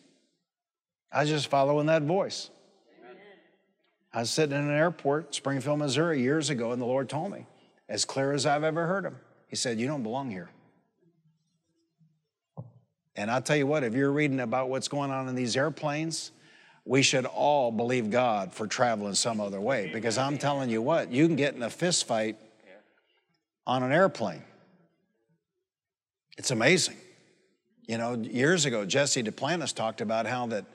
I 1.11 1.21
was 1.21 1.29
just 1.29 1.47
following 1.47 1.87
that 1.87 2.03
voice. 2.03 2.49
I 4.11 4.21
was 4.21 4.31
sitting 4.31 4.57
in 4.57 4.63
an 4.63 4.75
airport, 4.75 5.35
Springfield, 5.35 5.79
Missouri, 5.79 6.21
years 6.21 6.49
ago, 6.49 6.71
and 6.71 6.81
the 6.81 6.85
Lord 6.85 7.09
told 7.09 7.31
me, 7.31 7.45
as 7.87 8.05
clear 8.05 8.33
as 8.33 8.45
I've 8.45 8.63
ever 8.63 8.87
heard 8.87 9.05
him, 9.05 9.15
He 9.49 9.55
said, 9.55 9.79
You 9.79 9.87
don't 9.87 10.03
belong 10.03 10.31
here. 10.31 10.49
And 13.15 13.29
I'll 13.29 13.41
tell 13.41 13.57
you 13.57 13.67
what, 13.67 13.83
if 13.83 13.93
you're 13.93 14.13
reading 14.13 14.39
about 14.39 14.69
what's 14.69 14.87
going 14.87 15.11
on 15.11 15.27
in 15.27 15.35
these 15.35 15.57
airplanes, 15.57 16.31
we 16.85 17.01
should 17.01 17.25
all 17.25 17.71
believe 17.71 18.09
God 18.09 18.53
for 18.53 18.65
traveling 18.65 19.13
some 19.13 19.41
other 19.41 19.59
way. 19.59 19.89
Because 19.91 20.17
I'm 20.17 20.37
telling 20.37 20.69
you 20.69 20.81
what, 20.81 21.11
you 21.11 21.27
can 21.27 21.35
get 21.35 21.53
in 21.53 21.61
a 21.61 21.69
fist 21.69 22.07
fight 22.07 22.37
on 23.67 23.83
an 23.83 23.91
airplane. 23.91 24.41
It's 26.37 26.51
amazing. 26.51 26.95
You 27.87 27.97
know, 27.97 28.13
years 28.13 28.65
ago, 28.65 28.85
Jesse 28.85 29.21
Duplantis 29.21 29.75
talked 29.75 29.99
about 29.99 30.25
how 30.25 30.47
that 30.47 30.65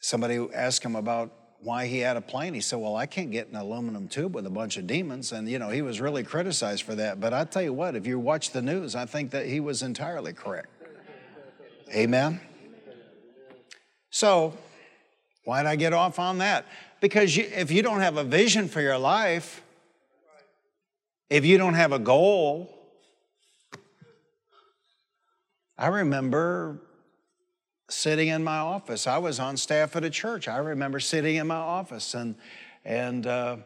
somebody 0.00 0.38
asked 0.54 0.82
him 0.82 0.96
about 0.96 1.32
why 1.60 1.86
he 1.86 1.98
had 1.98 2.16
a 2.16 2.20
plane. 2.20 2.54
He 2.54 2.60
said, 2.60 2.78
Well, 2.78 2.96
I 2.96 3.06
can't 3.06 3.30
get 3.30 3.48
an 3.48 3.56
aluminum 3.56 4.08
tube 4.08 4.34
with 4.34 4.46
a 4.46 4.50
bunch 4.50 4.76
of 4.76 4.86
demons. 4.86 5.32
And, 5.32 5.48
you 5.48 5.58
know, 5.58 5.70
he 5.70 5.82
was 5.82 6.00
really 6.00 6.22
criticized 6.22 6.84
for 6.84 6.94
that. 6.94 7.20
But 7.20 7.34
I 7.34 7.44
tell 7.44 7.62
you 7.62 7.72
what, 7.72 7.96
if 7.96 8.06
you 8.06 8.18
watch 8.18 8.52
the 8.52 8.62
news, 8.62 8.94
I 8.94 9.06
think 9.06 9.30
that 9.32 9.46
he 9.46 9.60
was 9.60 9.82
entirely 9.82 10.32
correct. 10.32 10.68
Amen? 11.94 12.40
So, 14.10 14.56
why'd 15.44 15.66
I 15.66 15.76
get 15.76 15.92
off 15.92 16.18
on 16.18 16.38
that? 16.38 16.66
Because 17.00 17.36
you, 17.36 17.44
if 17.54 17.70
you 17.70 17.82
don't 17.82 18.00
have 18.00 18.16
a 18.16 18.24
vision 18.24 18.68
for 18.68 18.80
your 18.80 18.98
life, 18.98 19.62
if 21.30 21.44
you 21.44 21.58
don't 21.58 21.74
have 21.74 21.92
a 21.92 21.98
goal, 21.98 22.74
I 25.76 25.88
remember 25.88 26.80
sitting 27.88 28.28
in 28.28 28.44
my 28.44 28.58
office. 28.58 29.06
I 29.06 29.16
was 29.18 29.40
on 29.40 29.56
staff 29.56 29.96
at 29.96 30.04
a 30.04 30.10
church. 30.10 30.46
I 30.46 30.58
remember 30.58 31.00
sitting 31.00 31.36
in 31.36 31.46
my 31.46 31.56
office 31.56 32.12
and, 32.14 32.34
and 32.84 33.26
uh, 33.26 33.56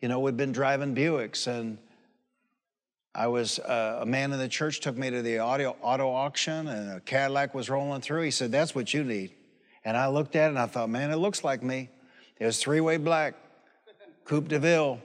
you 0.00 0.08
know, 0.08 0.18
we'd 0.20 0.36
been 0.36 0.52
driving 0.52 0.94
Buicks 0.94 1.46
and 1.46 1.78
I 3.14 3.28
was, 3.28 3.58
uh, 3.60 4.00
a 4.02 4.06
man 4.06 4.32
in 4.32 4.38
the 4.38 4.48
church 4.48 4.80
took 4.80 4.94
me 4.96 5.10
to 5.10 5.22
the 5.22 5.40
auto, 5.40 5.76
auto 5.80 6.10
auction 6.10 6.68
and 6.68 6.98
a 6.98 7.00
Cadillac 7.00 7.54
was 7.54 7.70
rolling 7.70 8.02
through. 8.02 8.20
He 8.22 8.30
said, 8.30 8.52
that's 8.52 8.74
what 8.74 8.92
you 8.92 9.04
need. 9.04 9.32
And 9.84 9.96
I 9.96 10.08
looked 10.08 10.36
at 10.36 10.46
it 10.46 10.50
and 10.50 10.58
I 10.58 10.66
thought, 10.66 10.90
man, 10.90 11.10
it 11.10 11.16
looks 11.16 11.42
like 11.44 11.62
me. 11.62 11.88
It 12.38 12.44
was 12.44 12.58
three-way 12.58 12.98
black, 12.98 13.34
Coupe 14.24 14.48
de 14.48 14.58
Ville, 14.58 15.00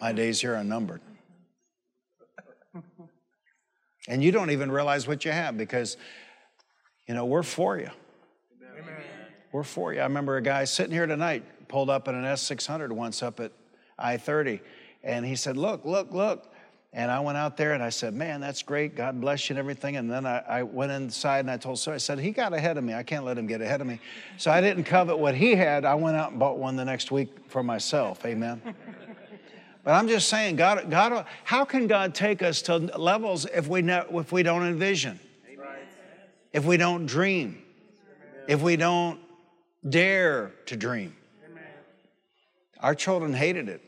My 0.00 0.12
days 0.12 0.40
here 0.40 0.54
are 0.54 0.64
numbered. 0.64 1.00
And 4.08 4.22
you 4.22 4.30
don't 4.32 4.50
even 4.50 4.70
realize 4.70 5.06
what 5.08 5.24
you 5.24 5.32
have 5.32 5.58
because, 5.58 5.96
you 7.08 7.14
know, 7.14 7.26
we're 7.26 7.42
for 7.42 7.76
you. 7.76 7.90
Amen. 8.78 8.94
We're 9.52 9.64
for 9.64 9.92
you. 9.92 10.00
I 10.00 10.04
remember 10.04 10.36
a 10.36 10.42
guy 10.42 10.64
sitting 10.64 10.92
here 10.92 11.06
tonight 11.06 11.44
pulled 11.68 11.90
up 11.90 12.08
in 12.08 12.14
an 12.14 12.24
S600 12.24 12.90
once 12.92 13.22
up 13.22 13.40
at 13.40 13.52
I 13.98 14.16
30. 14.16 14.60
And 15.02 15.24
he 15.24 15.36
said, 15.36 15.56
Look, 15.56 15.84
look, 15.84 16.12
look. 16.12 16.52
And 16.92 17.10
I 17.10 17.20
went 17.20 17.36
out 17.36 17.56
there 17.56 17.74
and 17.74 17.82
I 17.82 17.90
said, 17.90 18.14
Man, 18.14 18.40
that's 18.40 18.62
great. 18.62 18.96
God 18.96 19.20
bless 19.20 19.48
you 19.48 19.54
and 19.54 19.58
everything. 19.58 19.96
And 19.96 20.10
then 20.10 20.26
I, 20.26 20.38
I 20.48 20.62
went 20.62 20.92
inside 20.92 21.40
and 21.40 21.50
I 21.50 21.56
told 21.56 21.78
so 21.78 21.92
I 21.92 21.98
said, 21.98 22.18
He 22.18 22.30
got 22.30 22.52
ahead 22.52 22.78
of 22.78 22.84
me. 22.84 22.94
I 22.94 23.02
can't 23.02 23.24
let 23.24 23.36
him 23.38 23.46
get 23.46 23.60
ahead 23.60 23.80
of 23.80 23.86
me. 23.86 24.00
So 24.38 24.50
I 24.50 24.60
didn't 24.60 24.84
covet 24.84 25.18
what 25.18 25.34
he 25.34 25.54
had. 25.54 25.84
I 25.84 25.94
went 25.94 26.16
out 26.16 26.30
and 26.30 26.40
bought 26.40 26.58
one 26.58 26.76
the 26.76 26.84
next 26.84 27.10
week 27.10 27.28
for 27.48 27.62
myself. 27.62 28.24
Amen. 28.24 28.60
But 29.86 29.92
I'm 29.92 30.08
just 30.08 30.28
saying, 30.28 30.56
God, 30.56 30.90
God, 30.90 31.26
how 31.44 31.64
can 31.64 31.86
God 31.86 32.12
take 32.12 32.42
us 32.42 32.60
to 32.62 32.76
levels 32.76 33.46
if 33.54 33.68
we, 33.68 33.82
ne- 33.82 34.02
if 34.10 34.32
we 34.32 34.42
don't 34.42 34.66
envision, 34.66 35.20
if 36.52 36.64
we 36.64 36.76
don't 36.76 37.06
dream, 37.06 37.62
if 38.48 38.60
we 38.62 38.74
don't 38.74 39.20
dare 39.88 40.50
to 40.66 40.76
dream? 40.76 41.15
Our 42.80 42.94
children 42.94 43.32
hated 43.32 43.68
it. 43.68 43.82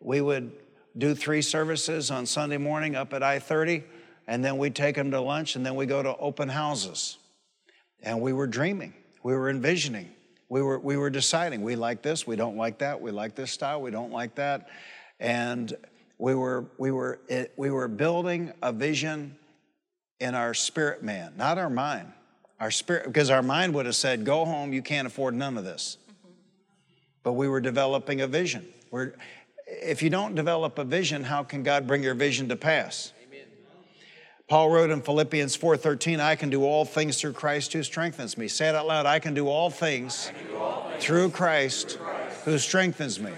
We 0.00 0.20
would 0.20 0.52
do 0.96 1.14
three 1.14 1.42
services 1.42 2.10
on 2.10 2.26
Sunday 2.26 2.58
morning 2.58 2.94
up 2.94 3.12
at 3.12 3.22
I 3.22 3.38
30, 3.38 3.84
and 4.26 4.44
then 4.44 4.58
we'd 4.58 4.74
take 4.74 4.96
them 4.96 5.10
to 5.10 5.20
lunch, 5.20 5.56
and 5.56 5.64
then 5.64 5.74
we 5.74 5.86
go 5.86 6.02
to 6.02 6.16
open 6.16 6.48
houses. 6.48 7.18
And 8.02 8.20
we 8.20 8.32
were 8.32 8.46
dreaming, 8.46 8.94
we 9.22 9.34
were 9.34 9.48
envisioning, 9.48 10.10
we 10.48 10.62
were, 10.62 10.78
we 10.78 10.96
were 10.96 11.10
deciding 11.10 11.62
we 11.62 11.76
like 11.76 12.02
this, 12.02 12.26
we 12.26 12.36
don't 12.36 12.56
like 12.56 12.78
that, 12.78 13.00
we 13.00 13.10
like 13.10 13.34
this 13.34 13.50
style, 13.50 13.80
we 13.80 13.90
don't 13.90 14.12
like 14.12 14.34
that. 14.36 14.68
And 15.18 15.74
we 16.18 16.34
were, 16.34 16.66
we 16.78 16.90
were, 16.90 17.18
eh, 17.28 17.46
we 17.56 17.70
were 17.70 17.88
building 17.88 18.52
a 18.62 18.72
vision 18.72 19.36
in 20.20 20.34
our 20.34 20.54
spirit 20.54 21.02
man, 21.02 21.32
not 21.36 21.58
our 21.58 21.70
mind. 21.70 22.12
Our 22.58 22.70
spirit, 22.70 23.06
because 23.06 23.28
our 23.28 23.42
mind 23.42 23.74
would 23.74 23.84
have 23.86 23.96
said, 23.96 24.24
Go 24.24 24.44
home, 24.46 24.72
you 24.72 24.80
can't 24.80 25.06
afford 25.06 25.34
none 25.34 25.58
of 25.58 25.64
this 25.64 25.98
but 27.26 27.32
we 27.32 27.48
were 27.48 27.60
developing 27.60 28.20
a 28.20 28.26
vision. 28.28 28.64
We're, 28.92 29.14
if 29.66 30.00
you 30.00 30.10
don't 30.10 30.36
develop 30.36 30.78
a 30.78 30.84
vision, 30.84 31.24
how 31.24 31.42
can 31.42 31.64
God 31.64 31.84
bring 31.84 32.04
your 32.04 32.14
vision 32.14 32.48
to 32.50 32.54
pass? 32.54 33.12
Amen. 33.26 33.46
Paul 34.46 34.70
wrote 34.70 34.90
in 34.90 35.02
Philippians 35.02 35.56
4:13, 35.56 36.20
I 36.20 36.36
can 36.36 36.50
do 36.50 36.62
all 36.62 36.84
things 36.84 37.20
through 37.20 37.32
Christ 37.32 37.72
who 37.72 37.82
strengthens 37.82 38.38
me. 38.38 38.46
Say 38.46 38.68
it 38.68 38.76
out 38.76 38.86
loud, 38.86 39.06
I 39.06 39.18
can 39.18 39.34
do 39.34 39.48
all 39.48 39.70
things, 39.70 40.30
do 40.48 40.56
all 40.56 40.88
things 40.88 41.04
through, 41.04 41.30
Christ 41.30 41.96
through 41.96 42.06
Christ 42.06 42.44
who 42.44 42.58
strengthens 42.58 43.18
me. 43.18 43.32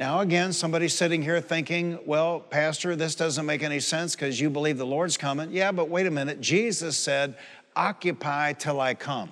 Now, 0.00 0.18
again, 0.18 0.52
somebody's 0.52 0.92
sitting 0.92 1.22
here 1.22 1.40
thinking, 1.40 2.00
well, 2.04 2.40
Pastor, 2.40 2.96
this 2.96 3.14
doesn't 3.14 3.46
make 3.46 3.62
any 3.62 3.78
sense 3.78 4.16
because 4.16 4.40
you 4.40 4.50
believe 4.50 4.76
the 4.76 4.84
Lord's 4.84 5.16
coming. 5.16 5.52
Yeah, 5.52 5.70
but 5.70 5.88
wait 5.88 6.08
a 6.08 6.10
minute. 6.10 6.40
Jesus 6.40 6.96
said, 6.96 7.36
occupy 7.76 8.54
till 8.54 8.80
I 8.80 8.94
come. 8.94 9.30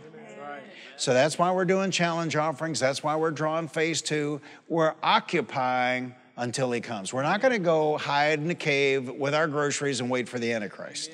So 0.97 1.13
that's 1.15 1.39
why 1.39 1.51
we're 1.53 1.65
doing 1.65 1.91
challenge 1.91 2.37
offerings. 2.37 2.79
That's 2.79 3.03
why 3.03 3.17
we're 3.17 3.31
drawing 3.31 3.69
phase 3.69 4.03
two. 4.03 4.41
We're 4.69 4.95
occupying 5.03 6.15
until 6.37 6.71
he 6.73 6.81
comes. 6.81 7.13
We're 7.13 7.23
not 7.23 7.41
going 7.41 7.53
to 7.53 7.59
go 7.59 7.99
hide 7.99 8.39
in 8.39 8.51
a 8.51 8.55
cave 8.55 9.09
with 9.09 9.35
our 9.35 9.49
groceries 9.49 10.01
and 10.01 10.11
wait 10.11 10.29
for 10.29 10.39
the 10.39 10.53
Antichrist. 10.53 11.11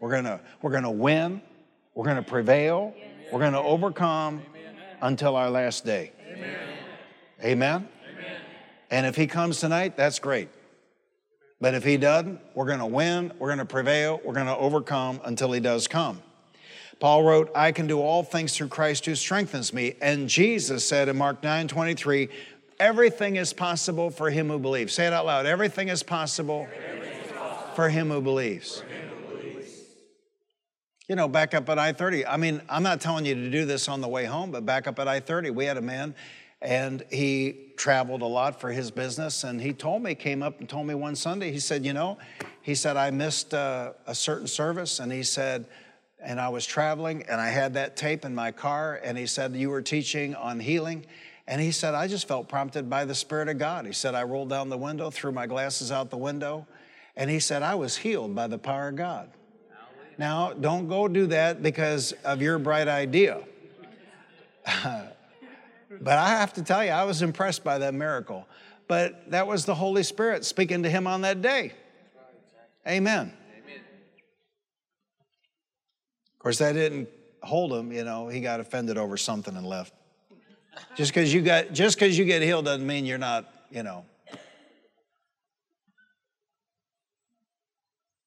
We're 0.00 0.10
going 0.10 0.24
to 0.24 0.40
we're 0.62 0.70
going 0.70 0.84
to 0.84 0.90
win. 0.90 1.42
We're 1.94 2.04
going 2.04 2.16
to 2.16 2.22
prevail. 2.22 2.94
We're 3.32 3.40
going 3.40 3.52
to 3.52 3.60
overcome 3.60 4.42
until 5.00 5.36
our 5.36 5.50
last 5.50 5.84
day. 5.84 6.12
Amen. 7.42 7.88
And 8.90 9.06
if 9.06 9.16
he 9.16 9.26
comes 9.26 9.60
tonight, 9.60 9.96
that's 9.96 10.18
great. 10.18 10.48
But 11.60 11.74
if 11.74 11.84
he 11.84 11.96
doesn't, 11.96 12.40
we're 12.54 12.66
going 12.66 12.78
to 12.78 12.86
win, 12.86 13.32
we're 13.38 13.48
going 13.48 13.58
to 13.58 13.64
prevail, 13.64 14.20
we're 14.24 14.34
going 14.34 14.46
to 14.46 14.56
overcome 14.56 15.20
until 15.24 15.50
he 15.52 15.60
does 15.60 15.88
come. 15.88 16.22
Paul 17.00 17.22
wrote, 17.22 17.50
I 17.54 17.72
can 17.72 17.86
do 17.86 18.00
all 18.00 18.22
things 18.22 18.56
through 18.56 18.68
Christ 18.68 19.06
who 19.06 19.14
strengthens 19.14 19.72
me. 19.72 19.94
And 20.00 20.28
Jesus 20.28 20.86
said 20.86 21.08
in 21.08 21.16
Mark 21.16 21.42
9 21.42 21.68
23, 21.68 22.28
everything 22.80 23.36
is 23.36 23.52
possible 23.52 24.10
for 24.10 24.30
him 24.30 24.48
who 24.48 24.58
believes. 24.58 24.92
Say 24.92 25.06
it 25.06 25.12
out 25.12 25.26
loud. 25.26 25.46
Everything 25.46 25.88
is 25.88 26.02
possible, 26.02 26.68
everything 26.74 27.20
is 27.24 27.32
possible 27.32 27.74
for 27.74 27.88
him 27.88 28.10
who 28.10 28.20
believes. 28.20 28.82
You 31.08 31.16
know, 31.16 31.26
back 31.26 31.54
up 31.54 31.68
at 31.70 31.78
I 31.78 31.92
30. 31.92 32.26
I 32.26 32.36
mean, 32.36 32.60
I'm 32.68 32.82
not 32.82 33.00
telling 33.00 33.24
you 33.24 33.34
to 33.34 33.50
do 33.50 33.64
this 33.64 33.88
on 33.88 34.02
the 34.02 34.08
way 34.08 34.26
home, 34.26 34.50
but 34.50 34.66
back 34.66 34.86
up 34.86 34.98
at 34.98 35.08
I 35.08 35.20
30, 35.20 35.50
we 35.50 35.64
had 35.64 35.78
a 35.78 35.82
man 35.82 36.14
and 36.60 37.04
he 37.10 37.72
traveled 37.76 38.20
a 38.20 38.26
lot 38.26 38.60
for 38.60 38.70
his 38.72 38.90
business. 38.90 39.44
And 39.44 39.60
he 39.60 39.72
told 39.72 40.02
me, 40.02 40.14
came 40.14 40.42
up 40.42 40.60
and 40.60 40.68
told 40.68 40.86
me 40.86 40.94
one 40.94 41.16
Sunday, 41.16 41.52
he 41.52 41.60
said, 41.60 41.84
You 41.84 41.92
know, 41.92 42.18
he 42.60 42.74
said, 42.74 42.96
I 42.96 43.10
missed 43.10 43.54
uh, 43.54 43.92
a 44.06 44.14
certain 44.14 44.46
service. 44.46 44.98
And 45.00 45.10
he 45.10 45.22
said, 45.22 45.66
and 46.20 46.40
I 46.40 46.48
was 46.48 46.66
traveling 46.66 47.24
and 47.28 47.40
I 47.40 47.48
had 47.48 47.74
that 47.74 47.96
tape 47.96 48.24
in 48.24 48.34
my 48.34 48.52
car 48.52 49.00
and 49.02 49.16
he 49.16 49.26
said, 49.26 49.54
You 49.54 49.70
were 49.70 49.82
teaching 49.82 50.34
on 50.34 50.60
healing. 50.60 51.06
And 51.46 51.62
he 51.62 51.72
said, 51.72 51.94
I 51.94 52.08
just 52.08 52.28
felt 52.28 52.48
prompted 52.48 52.90
by 52.90 53.06
the 53.06 53.14
Spirit 53.14 53.48
of 53.48 53.58
God. 53.58 53.86
He 53.86 53.92
said, 53.92 54.14
I 54.14 54.22
rolled 54.24 54.50
down 54.50 54.68
the 54.68 54.76
window, 54.76 55.10
threw 55.10 55.32
my 55.32 55.46
glasses 55.46 55.90
out 55.90 56.10
the 56.10 56.18
window, 56.18 56.66
and 57.16 57.30
he 57.30 57.40
said, 57.40 57.62
I 57.62 57.74
was 57.74 57.96
healed 57.96 58.34
by 58.34 58.48
the 58.48 58.58
power 58.58 58.88
of 58.88 58.96
God. 58.96 59.30
Now, 60.18 60.52
don't 60.52 60.88
go 60.88 61.08
do 61.08 61.26
that 61.28 61.62
because 61.62 62.12
of 62.24 62.42
your 62.42 62.58
bright 62.58 62.88
idea. 62.88 63.40
but 64.66 66.18
I 66.18 66.28
have 66.30 66.52
to 66.54 66.62
tell 66.62 66.84
you, 66.84 66.90
I 66.90 67.04
was 67.04 67.22
impressed 67.22 67.64
by 67.64 67.78
that 67.78 67.94
miracle. 67.94 68.46
But 68.88 69.30
that 69.30 69.46
was 69.46 69.64
the 69.64 69.74
Holy 69.74 70.02
Spirit 70.02 70.44
speaking 70.44 70.82
to 70.82 70.90
him 70.90 71.06
on 71.06 71.20
that 71.22 71.40
day. 71.40 71.72
Amen. 72.86 73.32
Of 76.34 76.37
course, 76.48 76.58
that 76.60 76.72
didn't 76.72 77.10
hold 77.42 77.74
him, 77.74 77.92
you 77.92 78.04
know, 78.04 78.28
he 78.28 78.40
got 78.40 78.58
offended 78.58 78.96
over 78.96 79.18
something 79.18 79.54
and 79.54 79.66
left. 79.66 79.92
Just 80.96 81.12
because 81.12 81.34
you 81.34 81.42
got 81.42 81.74
just 81.74 81.98
because 81.98 82.16
you 82.16 82.24
get 82.24 82.40
healed 82.40 82.64
doesn't 82.64 82.86
mean 82.86 83.04
you're 83.04 83.18
not, 83.18 83.52
you 83.70 83.82
know. 83.82 84.06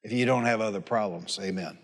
If 0.03 0.11
you 0.11 0.27
don't 0.27 0.45
have 0.45 0.61
other 0.61 0.81
problems, 0.81 1.39
amen. 1.41 1.79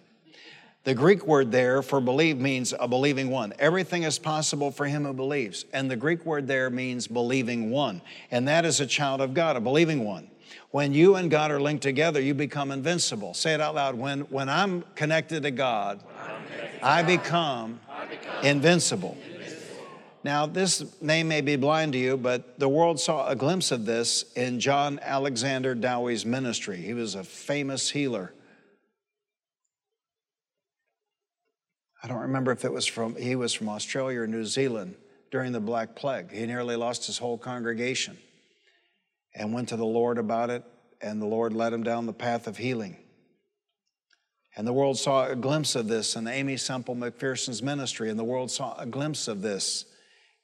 The 0.84 0.93
Greek 0.93 1.26
word 1.26 1.52
there 1.52 1.82
for 1.82 2.00
believe 2.00 2.38
means 2.38 2.71
a 2.80 2.88
believing 2.88 3.32
one. 3.32 3.54
Everything 3.58 4.04
is 4.04 4.19
possible 4.19 4.69
for 4.69 4.86
him 4.86 5.06
who 5.06 5.13
believes. 5.13 5.65
And 5.73 5.89
the 5.89 5.95
Greek 5.95 6.23
word 6.23 6.45
there 6.45 6.69
means 6.69 7.08
believing 7.08 7.71
one. 7.71 8.04
And 8.30 8.47
that 8.47 8.63
is 8.63 8.80
a 8.80 8.86
child 8.86 9.21
of 9.21 9.34
God, 9.34 9.56
a 9.56 9.60
believing 9.60 10.06
one. 10.06 10.30
When 10.71 10.93
you 10.93 11.15
and 11.15 11.32
God 11.32 11.52
are 11.52 11.62
linked 11.62 11.84
together, 11.84 12.21
you 12.21 12.34
become 12.34 12.71
invincible. 12.71 13.34
Say 13.34 13.54
it 13.54 13.62
out 13.62 13.76
loud. 13.76 13.95
When, 13.95 14.21
when 14.21 14.50
I'm 14.50 14.84
connected 14.95 15.43
to 15.43 15.52
God, 15.52 16.04
I 16.82 17.04
become 17.04 17.80
invincible. 18.44 19.18
Now, 20.24 20.46
this 20.46 20.84
name 21.02 21.28
may 21.28 21.42
be 21.42 21.56
blind 21.56 21.94
to 21.94 22.00
you, 22.00 22.18
but 22.18 22.60
the 22.60 22.68
world 22.68 23.00
saw 23.00 23.28
a 23.28 23.36
glimpse 23.36 23.72
of 23.72 23.86
this 23.86 24.26
in 24.34 24.60
John 24.60 25.00
Alexander 25.02 25.74
Dowie's 25.74 26.26
ministry. 26.26 26.78
He 26.78 26.94
was 26.94 27.16
a 27.16 27.24
famous 27.24 27.90
healer. 27.90 28.34
I 32.04 32.08
don't 32.08 32.22
remember 32.22 32.52
if 32.52 32.66
it 32.66 32.72
was 32.72 32.86
from, 32.86 33.16
he 33.16 33.36
was 33.36 33.54
from 33.54 33.70
Australia 33.70 34.22
or 34.22 34.28
New 34.28 34.46
Zealand 34.46 34.96
during 35.32 35.52
the 35.52 35.60
Black 35.60 35.96
Plague. 35.96 36.32
He 36.32 36.46
nearly 36.46 36.76
lost 36.76 37.06
his 37.06 37.18
whole 37.18 37.38
congregation 37.38 38.18
and 39.36 39.54
went 39.54 39.70
to 39.70 39.78
the 39.78 39.86
Lord 39.86 40.18
about 40.18 40.50
it, 40.50 40.63
and 41.02 41.22
the 41.22 41.26
Lord 41.26 41.54
led 41.54 41.74
him 41.74 41.84
down 41.84 42.06
the 42.06 42.13
path 42.13 42.48
of 42.48 42.58
healing. 42.58 42.98
And 44.58 44.65
the 44.65 44.74
world 44.74 44.98
saw 44.98 45.28
a 45.28 45.36
glimpse 45.36 45.76
of 45.76 45.88
this 45.88 46.15
in 46.15 46.28
Aimee 46.28 46.58
Semple 46.58 46.96
McPherson's 46.96 47.62
ministry, 47.62 48.10
and 48.10 48.17
the 48.17 48.24
world 48.24 48.50
saw 48.50 48.76
a 48.80 48.88
glimpse 48.88 49.28
of 49.28 49.43
this 49.43 49.86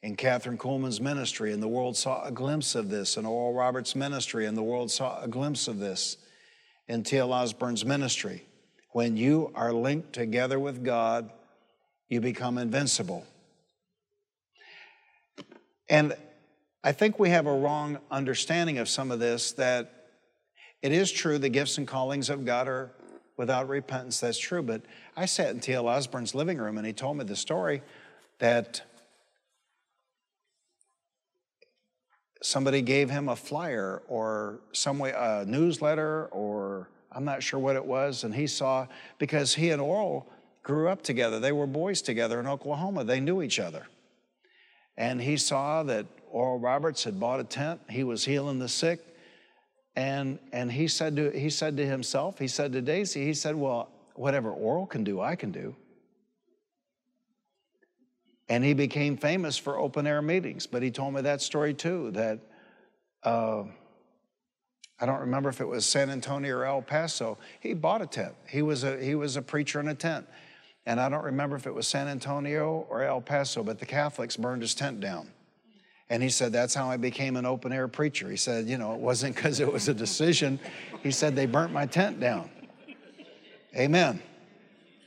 in 0.03 0.15
Kathryn 0.15 0.55
Kuhlman's 0.55 1.01
ministry, 1.01 1.51
and 1.51 1.63
the 1.63 1.67
world 1.67 1.97
saw 1.97 2.23
a 2.23 2.31
glimpse 2.31 2.75
of 2.75 2.91
this 2.91 3.17
in 3.17 3.25
Oral 3.25 3.55
Roberts' 3.55 3.95
ministry, 3.95 4.45
and 4.45 4.55
the 4.55 4.61
world 4.61 4.91
saw 4.91 5.19
a 5.23 5.27
glimpse 5.27 5.67
of 5.67 5.79
this 5.79 6.17
in 6.87 7.01
T.L. 7.01 7.33
Osborn's 7.33 7.83
ministry. 7.83 8.45
When 8.91 9.17
you 9.17 9.51
are 9.55 9.73
linked 9.73 10.13
together 10.13 10.59
with 10.59 10.83
God, 10.83 11.31
you 12.07 12.21
become 12.21 12.59
invincible. 12.59 13.25
And 15.89 16.15
I 16.83 16.91
think 16.91 17.17
we 17.17 17.29
have 17.29 17.47
a 17.47 17.55
wrong 17.55 17.97
understanding 18.11 18.77
of 18.77 18.87
some 18.87 19.09
of 19.09 19.17
this 19.17 19.53
that 19.53 19.91
it 20.83 20.91
is 20.91 21.11
true 21.11 21.39
the 21.39 21.49
gifts 21.49 21.79
and 21.79 21.87
callings 21.87 22.29
of 22.29 22.45
God 22.45 22.67
are 22.67 22.91
without 23.37 23.67
repentance. 23.67 24.19
That's 24.19 24.37
true. 24.37 24.61
But 24.61 24.81
I 25.15 25.25
sat 25.25 25.49
in 25.51 25.59
T.L. 25.59 25.87
Osborn's 25.87 26.35
living 26.35 26.57
room 26.57 26.77
and 26.77 26.85
he 26.85 26.93
told 26.93 27.17
me 27.17 27.23
the 27.23 27.35
story 27.35 27.81
that 28.39 28.81
somebody 32.41 32.81
gave 32.81 33.09
him 33.09 33.29
a 33.29 33.35
flyer 33.35 34.01
or 34.07 34.59
some 34.73 34.99
way, 34.99 35.13
a 35.15 35.45
newsletter, 35.45 36.25
or 36.27 36.89
I'm 37.11 37.25
not 37.25 37.41
sure 37.41 37.59
what 37.59 37.75
it 37.75 37.85
was. 37.85 38.23
And 38.23 38.35
he 38.35 38.47
saw, 38.47 38.87
because 39.17 39.55
he 39.55 39.71
and 39.71 39.81
Oral 39.81 40.27
grew 40.61 40.89
up 40.89 41.01
together, 41.01 41.39
they 41.39 41.51
were 41.51 41.67
boys 41.67 42.01
together 42.01 42.39
in 42.39 42.47
Oklahoma, 42.47 43.03
they 43.03 43.19
knew 43.19 43.41
each 43.41 43.59
other. 43.59 43.87
And 44.97 45.21
he 45.21 45.37
saw 45.37 45.83
that 45.83 46.05
Oral 46.29 46.59
Roberts 46.59 47.03
had 47.03 47.19
bought 47.19 47.39
a 47.39 47.43
tent, 47.43 47.81
he 47.89 48.03
was 48.03 48.25
healing 48.25 48.59
the 48.59 48.69
sick. 48.69 49.12
And, 49.95 50.39
and 50.51 50.71
he, 50.71 50.87
said 50.87 51.15
to, 51.17 51.29
he 51.31 51.49
said 51.49 51.77
to 51.77 51.85
himself, 51.85 52.39
he 52.39 52.47
said 52.47 52.73
to 52.73 52.81
Daisy, 52.81 53.25
he 53.25 53.33
said, 53.33 53.55
Well, 53.55 53.89
whatever 54.15 54.51
Oral 54.51 54.87
can 54.87 55.03
do, 55.03 55.21
I 55.21 55.35
can 55.35 55.51
do. 55.51 55.75
And 58.49 58.63
he 58.63 58.73
became 58.73 59.17
famous 59.17 59.57
for 59.57 59.77
open 59.77 60.05
air 60.05 60.21
meetings. 60.21 60.67
But 60.67 60.83
he 60.83 60.91
told 60.91 61.13
me 61.13 61.21
that 61.21 61.41
story 61.41 61.73
too 61.73 62.11
that 62.11 62.39
uh, 63.23 63.63
I 64.99 65.05
don't 65.05 65.21
remember 65.21 65.49
if 65.49 65.61
it 65.61 65.67
was 65.67 65.85
San 65.85 66.09
Antonio 66.09 66.57
or 66.57 66.65
El 66.65 66.81
Paso. 66.81 67.37
He 67.59 67.73
bought 67.73 68.01
a 68.01 68.07
tent. 68.07 68.33
He 68.47 68.61
was 68.61 68.83
a, 68.83 69.03
he 69.03 69.15
was 69.15 69.37
a 69.37 69.41
preacher 69.41 69.79
in 69.79 69.87
a 69.87 69.95
tent. 69.95 70.27
And 70.85 70.99
I 70.99 71.07
don't 71.07 71.23
remember 71.23 71.55
if 71.55 71.65
it 71.65 71.73
was 71.73 71.87
San 71.87 72.07
Antonio 72.07 72.85
or 72.89 73.03
El 73.03 73.21
Paso, 73.21 73.63
but 73.63 73.79
the 73.79 73.85
Catholics 73.85 74.35
burned 74.35 74.61
his 74.61 74.75
tent 74.75 74.99
down. 74.99 75.29
And 76.13 76.21
he 76.21 76.29
said, 76.29 76.53
That's 76.53 76.75
how 76.75 76.91
I 76.91 76.97
became 76.97 77.37
an 77.37 77.47
open 77.47 77.73
air 77.73 77.87
preacher. 77.87 78.29
He 78.29 78.37
said, 78.37 78.67
You 78.67 78.77
know, 78.77 78.93
it 78.93 78.99
wasn't 78.99 79.35
because 79.35 79.59
it 79.59 79.73
was 79.73 79.87
a 79.87 79.95
decision. 79.95 80.59
He 81.01 81.09
said, 81.09 81.35
They 81.35 81.47
burnt 81.47 81.73
my 81.73 81.87
tent 81.87 82.19
down. 82.19 82.51
Amen. 83.75 84.21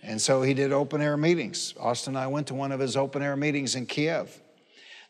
And 0.02 0.20
so 0.20 0.42
he 0.42 0.52
did 0.52 0.72
open 0.72 1.00
air 1.00 1.16
meetings. 1.16 1.74
Austin 1.78 2.16
and 2.16 2.24
I 2.24 2.26
went 2.26 2.48
to 2.48 2.54
one 2.54 2.72
of 2.72 2.80
his 2.80 2.96
open 2.96 3.22
air 3.22 3.36
meetings 3.36 3.76
in 3.76 3.86
Kiev. 3.86 4.36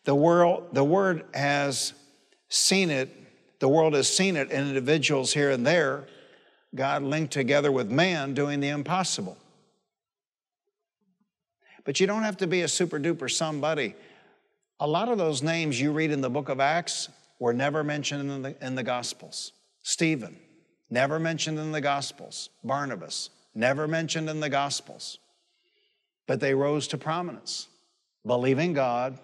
The 0.05 0.15
world, 0.15 0.69
the 0.75 0.85
word 0.85 1.25
has 1.33 1.95
seen 2.51 2.91
it, 2.91 3.09
the 3.59 3.69
world 3.69 3.95
has 3.95 4.07
seen 4.07 4.37
it 4.37 4.51
in 4.51 4.69
individuals 4.69 5.33
here 5.33 5.51
and 5.51 5.67
there, 5.67 6.05
God 6.75 7.05
linked 7.05 7.33
together 7.33 7.73
with 7.73 7.91
man 7.91 8.35
doing 8.35 8.61
the 8.61 8.69
impossible. 8.69 9.39
But 11.85 12.01
you 12.01 12.07
don't 12.07 12.23
have 12.23 12.37
to 12.37 12.47
be 12.47 12.61
a 12.61 12.69
super 12.69 13.01
duper 13.01 13.31
somebody. 13.31 13.95
A 14.79 14.87
lot 14.87 15.09
of 15.09 15.17
those 15.17 15.43
names 15.43 15.81
you 15.81 15.91
read 15.91 16.11
in 16.11 16.21
the 16.21 16.29
book 16.29 16.51
of 16.51 16.61
Acts 16.61 17.09
were 17.39 17.55
never 17.55 17.83
mentioned 17.83 18.31
in 18.31 18.43
the, 18.43 18.57
in 18.65 18.75
the 18.75 18.83
Gospels. 18.83 19.53
Stephen, 19.83 20.37
never 20.91 21.19
mentioned 21.19 21.59
in 21.59 21.73
the 21.73 21.81
Gospels. 21.81 22.51
Barnabas, 22.63 23.31
never 23.55 23.89
mentioned 23.89 24.29
in 24.29 24.41
the 24.41 24.51
Gospels. 24.51 25.19
But 26.27 26.41
they 26.41 26.55
rose 26.55 26.89
to 26.89 26.99
prominence, 26.99 27.69
believing 28.27 28.75
God 28.75 29.19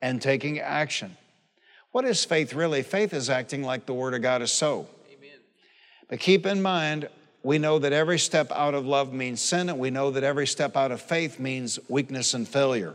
and 0.00 0.22
taking 0.22 0.60
action. 0.60 1.16
What 1.92 2.06
is 2.06 2.24
faith 2.24 2.54
really? 2.54 2.82
Faith 2.82 3.12
is 3.12 3.28
acting 3.28 3.62
like 3.62 3.84
the 3.84 3.94
Word 3.94 4.14
of 4.14 4.22
God 4.22 4.40
is 4.40 4.52
so. 4.52 4.86
Amen. 5.12 5.38
But 6.08 6.20
keep 6.20 6.46
in 6.46 6.62
mind, 6.62 7.10
we 7.42 7.58
know 7.58 7.78
that 7.78 7.92
every 7.92 8.18
step 8.18 8.50
out 8.50 8.74
of 8.74 8.86
love 8.86 9.12
means 9.12 9.42
sin, 9.42 9.68
and 9.68 9.78
we 9.78 9.90
know 9.90 10.10
that 10.10 10.24
every 10.24 10.46
step 10.46 10.74
out 10.74 10.90
of 10.90 11.02
faith 11.02 11.38
means 11.38 11.78
weakness 11.88 12.32
and 12.32 12.48
failure. 12.48 12.94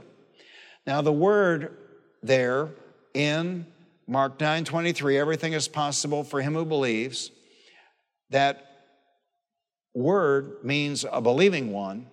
Now, 0.88 1.02
the 1.02 1.12
word 1.12 1.78
there 2.24 2.70
in 3.14 3.66
Mark 4.08 4.40
9 4.40 4.66
23, 4.66 5.18
everything 5.18 5.54
is 5.54 5.68
possible 5.68 6.24
for 6.24 6.42
him 6.42 6.54
who 6.54 6.66
believes, 6.66 7.32
that 8.30 8.86
word 9.94 10.64
means 10.64 11.06
a 11.10 11.22
believing 11.22 11.72
one, 11.72 12.08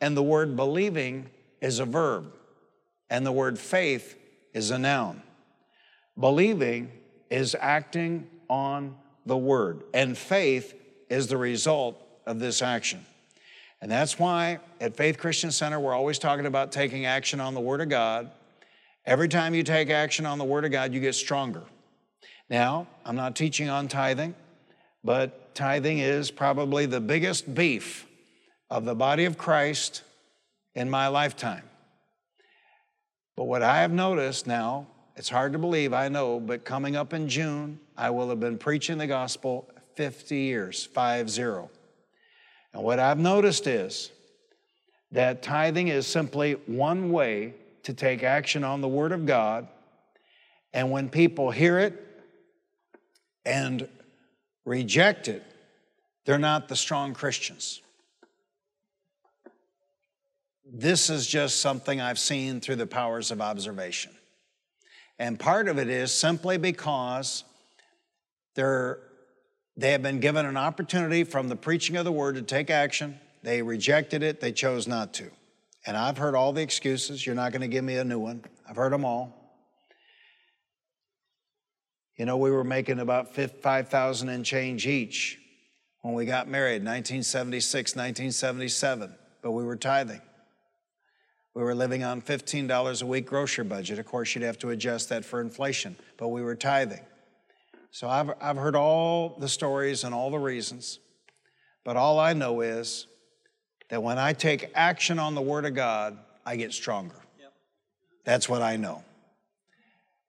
and 0.00 0.16
the 0.16 0.22
word 0.22 0.56
believing 0.56 1.28
is 1.60 1.78
a 1.78 1.84
verb, 1.84 2.32
and 3.08 3.26
the 3.26 3.32
word 3.32 3.58
faith 3.58 4.16
is 4.52 4.70
a 4.70 4.78
noun. 4.78 5.22
Believing 6.18 6.90
is 7.30 7.56
acting 7.58 8.28
on 8.48 8.96
the 9.26 9.36
word, 9.36 9.82
and 9.94 10.16
faith 10.16 10.74
is 11.08 11.26
the 11.26 11.36
result 11.36 12.00
of 12.26 12.38
this 12.38 12.62
action. 12.62 13.04
And 13.80 13.90
that's 13.90 14.18
why 14.18 14.58
at 14.80 14.96
Faith 14.96 15.18
Christian 15.18 15.50
Center, 15.50 15.80
we're 15.80 15.94
always 15.94 16.18
talking 16.18 16.46
about 16.46 16.70
taking 16.70 17.06
action 17.06 17.40
on 17.40 17.54
the 17.54 17.60
Word 17.60 17.80
of 17.80 17.88
God. 17.88 18.30
Every 19.06 19.28
time 19.28 19.54
you 19.54 19.62
take 19.62 19.90
action 19.90 20.26
on 20.26 20.38
the 20.38 20.44
Word 20.44 20.64
of 20.64 20.72
God, 20.72 20.92
you 20.92 21.00
get 21.00 21.14
stronger. 21.14 21.62
Now, 22.50 22.86
I'm 23.04 23.16
not 23.16 23.34
teaching 23.34 23.68
on 23.68 23.88
tithing, 23.88 24.34
but 25.02 25.54
tithing 25.54 25.98
is 25.98 26.30
probably 26.30 26.86
the 26.86 27.00
biggest 27.00 27.54
beef 27.54 28.06
of 28.68 28.84
the 28.84 28.94
body 28.94 29.24
of 29.24 29.38
Christ 29.38 30.02
in 30.74 30.90
my 30.90 31.08
lifetime. 31.08 31.62
But 33.36 33.44
what 33.44 33.62
I 33.62 33.80
have 33.80 33.92
noticed 33.92 34.46
now, 34.46 34.86
it's 35.16 35.30
hard 35.30 35.52
to 35.54 35.58
believe, 35.58 35.94
I 35.94 36.08
know, 36.08 36.38
but 36.38 36.64
coming 36.64 36.94
up 36.94 37.14
in 37.14 37.28
June, 37.28 37.80
I 37.96 38.10
will 38.10 38.28
have 38.28 38.40
been 38.40 38.58
preaching 38.58 38.98
the 38.98 39.06
gospel 39.06 39.68
50 39.94 40.36
years, 40.36 40.84
5 40.84 41.30
0. 41.30 41.70
And 42.74 42.82
what 42.82 42.98
I've 42.98 43.18
noticed 43.18 43.66
is 43.66 44.10
that 45.12 45.42
tithing 45.42 45.88
is 45.88 46.06
simply 46.06 46.52
one 46.66 47.10
way 47.10 47.54
to 47.84 47.94
take 47.94 48.22
action 48.22 48.64
on 48.64 48.80
the 48.80 48.88
Word 48.88 49.12
of 49.12 49.26
God. 49.26 49.68
And 50.72 50.90
when 50.90 51.08
people 51.08 51.50
hear 51.50 51.78
it 51.78 51.94
and 53.44 53.88
reject 54.64 55.28
it, 55.28 55.42
they're 56.24 56.38
not 56.38 56.68
the 56.68 56.76
strong 56.76 57.14
Christians. 57.14 57.80
This 60.72 61.10
is 61.10 61.26
just 61.26 61.60
something 61.60 62.00
I've 62.00 62.18
seen 62.18 62.60
through 62.60 62.76
the 62.76 62.86
powers 62.86 63.30
of 63.30 63.40
observation. 63.40 64.12
And 65.18 65.38
part 65.38 65.68
of 65.68 65.78
it 65.78 65.88
is 65.88 66.12
simply 66.12 66.56
because 66.56 67.44
they're, 68.54 69.00
they 69.76 69.92
have 69.92 70.02
been 70.02 70.20
given 70.20 70.46
an 70.46 70.56
opportunity 70.56 71.24
from 71.24 71.48
the 71.48 71.56
preaching 71.56 71.96
of 71.96 72.04
the 72.04 72.12
word 72.12 72.36
to 72.36 72.42
take 72.42 72.70
action. 72.70 73.18
They 73.42 73.62
rejected 73.62 74.22
it, 74.22 74.40
they 74.40 74.52
chose 74.52 74.86
not 74.86 75.12
to. 75.14 75.30
And 75.86 75.96
I've 75.96 76.18
heard 76.18 76.34
all 76.34 76.52
the 76.52 76.62
excuses. 76.62 77.24
You're 77.24 77.34
not 77.34 77.52
going 77.52 77.62
to 77.62 77.68
give 77.68 77.84
me 77.84 77.96
a 77.96 78.04
new 78.04 78.18
one. 78.18 78.44
I've 78.68 78.76
heard 78.76 78.92
them 78.92 79.04
all. 79.04 79.36
You 82.16 82.26
know, 82.26 82.36
we 82.36 82.50
were 82.50 82.64
making 82.64 82.98
about 82.98 83.34
5,000 83.34 84.28
and 84.28 84.44
change 84.44 84.86
each 84.86 85.38
when 86.02 86.14
we 86.14 86.26
got 86.26 86.48
married, 86.48 86.82
1976, 86.82 87.92
1977, 87.92 89.14
but 89.42 89.52
we 89.52 89.64
were 89.64 89.76
tithing. 89.76 90.20
We 91.54 91.62
were 91.62 91.74
living 91.74 92.04
on 92.04 92.22
$15 92.22 93.02
a 93.02 93.06
week 93.06 93.26
grocery 93.26 93.64
budget. 93.64 93.98
Of 93.98 94.06
course, 94.06 94.34
you'd 94.34 94.44
have 94.44 94.58
to 94.58 94.70
adjust 94.70 95.08
that 95.08 95.24
for 95.24 95.40
inflation, 95.40 95.96
but 96.16 96.28
we 96.28 96.42
were 96.42 96.54
tithing. 96.54 97.04
So 97.90 98.08
I've, 98.08 98.30
I've 98.40 98.56
heard 98.56 98.76
all 98.76 99.36
the 99.38 99.48
stories 99.48 100.04
and 100.04 100.14
all 100.14 100.30
the 100.30 100.38
reasons, 100.38 101.00
but 101.84 101.96
all 101.96 102.20
I 102.20 102.34
know 102.34 102.60
is 102.60 103.06
that 103.90 104.02
when 104.02 104.18
I 104.18 104.32
take 104.32 104.70
action 104.74 105.18
on 105.18 105.34
the 105.34 105.42
Word 105.42 105.66
of 105.66 105.74
God, 105.74 106.16
I 106.46 106.56
get 106.56 106.72
stronger. 106.72 107.16
Yep. 107.38 107.52
That's 108.24 108.48
what 108.48 108.62
I 108.62 108.76
know. 108.76 109.04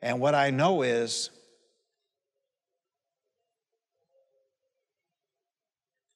And 0.01 0.19
what 0.19 0.33
I 0.33 0.49
know 0.49 0.81
is 0.81 1.29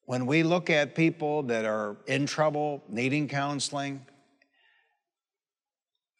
when 0.05 0.25
we 0.25 0.41
look 0.41 0.71
at 0.71 0.95
people 0.95 1.43
that 1.43 1.65
are 1.65 1.95
in 2.07 2.25
trouble, 2.25 2.83
needing 2.89 3.27
counseling, 3.27 4.03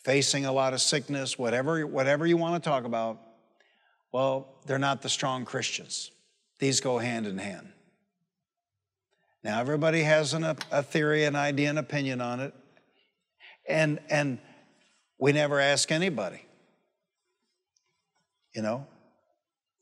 facing 0.04 0.46
a 0.46 0.52
lot 0.52 0.74
of 0.74 0.82
sickness, 0.82 1.40
whatever, 1.40 1.88
whatever 1.88 2.28
you 2.28 2.38
want 2.38 2.64
to 2.64 2.70
talk 2.70 2.84
about, 2.84 3.20
well, 4.12 4.60
they're 4.68 4.78
not 4.78 5.02
the 5.02 5.10
strong 5.10 5.44
Christians. 5.44 6.12
These 6.60 6.82
go 6.82 7.00
hand 7.00 7.26
in 7.26 7.40
hand. 7.40 7.70
Now, 9.46 9.60
everybody 9.60 10.02
has 10.02 10.34
an, 10.34 10.44
a 10.44 10.82
theory, 10.82 11.24
an 11.26 11.36
idea, 11.36 11.70
an 11.70 11.78
opinion 11.78 12.20
on 12.20 12.40
it. 12.40 12.52
And, 13.70 14.00
and 14.10 14.40
we 15.20 15.34
never 15.34 15.60
ask 15.60 15.92
anybody. 15.92 16.42
You 18.56 18.64
know, 18.64 18.88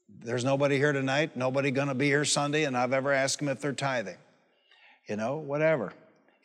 there's 0.10 0.44
nobody 0.44 0.76
here 0.76 0.92
tonight, 0.92 1.38
nobody 1.38 1.72
going 1.72 1.88
to 1.88 1.94
be 1.94 2.08
here 2.08 2.26
Sunday, 2.26 2.66
and 2.66 2.76
I've 2.76 2.92
ever 2.92 3.14
asked 3.14 3.40
them 3.40 3.48
if 3.48 3.62
they're 3.62 3.72
tithing. 3.72 4.18
You 5.08 5.16
know, 5.16 5.38
whatever. 5.38 5.94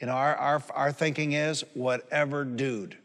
You 0.00 0.06
know, 0.06 0.12
our, 0.12 0.36
our, 0.36 0.62
our 0.72 0.92
thinking 0.92 1.32
is 1.32 1.64
whatever, 1.74 2.44
dude, 2.44 2.96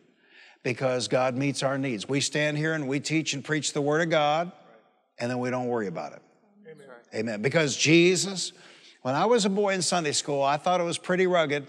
because 0.61 1.07
God 1.07 1.35
meets 1.35 1.63
our 1.63 1.79
needs. 1.79 2.07
We 2.07 2.19
stand 2.19 2.59
here 2.59 2.73
and 2.73 2.87
we 2.87 2.99
teach 2.99 3.33
and 3.33 3.43
preach 3.43 3.73
the 3.73 3.81
Word 3.81 4.03
of 4.03 4.11
God, 4.11 4.51
and 5.17 5.31
then 5.31 5.39
we 5.39 5.49
don't 5.49 5.69
worry 5.69 5.87
about 5.87 6.13
it. 6.13 6.21
Amen. 6.69 6.87
Amen. 7.15 7.41
Because 7.41 7.75
Jesus, 7.75 8.51
when 9.03 9.15
I 9.15 9.25
was 9.25 9.43
a 9.43 9.49
boy 9.49 9.73
in 9.73 9.81
Sunday 9.81 10.13
school, 10.13 10.41
I 10.41 10.57
thought 10.57 10.79
it 10.79 10.85
was 10.85 10.97
pretty 10.97 11.27
rugged. 11.27 11.67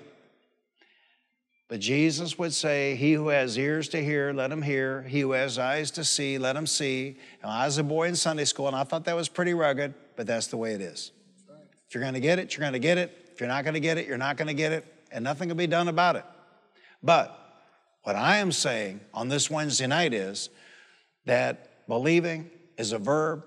But 1.68 1.80
Jesus 1.80 2.38
would 2.38 2.54
say, 2.54 2.94
He 2.94 3.14
who 3.14 3.28
has 3.28 3.58
ears 3.58 3.88
to 3.88 4.02
hear, 4.02 4.32
let 4.32 4.52
him 4.52 4.62
hear. 4.62 5.02
He 5.02 5.20
who 5.20 5.32
has 5.32 5.58
eyes 5.58 5.90
to 5.92 6.04
see, 6.04 6.38
let 6.38 6.54
him 6.54 6.66
see. 6.66 7.18
And 7.42 7.50
I 7.50 7.66
was 7.66 7.78
a 7.78 7.82
boy 7.82 8.06
in 8.06 8.14
Sunday 8.14 8.44
school, 8.44 8.68
and 8.68 8.76
I 8.76 8.84
thought 8.84 9.04
that 9.06 9.16
was 9.16 9.28
pretty 9.28 9.52
rugged, 9.52 9.94
but 10.14 10.28
that's 10.28 10.46
the 10.46 10.56
way 10.56 10.74
it 10.74 10.80
is. 10.80 11.10
If 11.88 11.94
you're 11.94 12.02
going 12.02 12.14
to 12.14 12.20
get 12.20 12.38
it, 12.38 12.54
you're 12.54 12.60
going 12.60 12.74
to 12.74 12.78
get 12.78 12.98
it. 12.98 13.30
If 13.32 13.40
you're 13.40 13.48
not 13.48 13.64
going 13.64 13.74
to 13.74 13.80
get 13.80 13.98
it, 13.98 14.06
you're 14.06 14.16
not 14.16 14.36
going 14.36 14.48
to 14.48 14.54
get 14.54 14.70
it, 14.70 14.86
and 15.10 15.24
nothing 15.24 15.48
can 15.48 15.56
be 15.56 15.66
done 15.66 15.88
about 15.88 16.14
it. 16.14 16.24
But 17.02 17.36
what 18.04 18.14
I 18.14 18.36
am 18.36 18.52
saying 18.52 19.00
on 19.12 19.28
this 19.28 19.50
Wednesday 19.50 19.88
night 19.88 20.14
is 20.14 20.50
that 21.26 21.88
believing 21.88 22.48
is 22.78 22.92
a 22.92 22.98
verb 22.98 23.42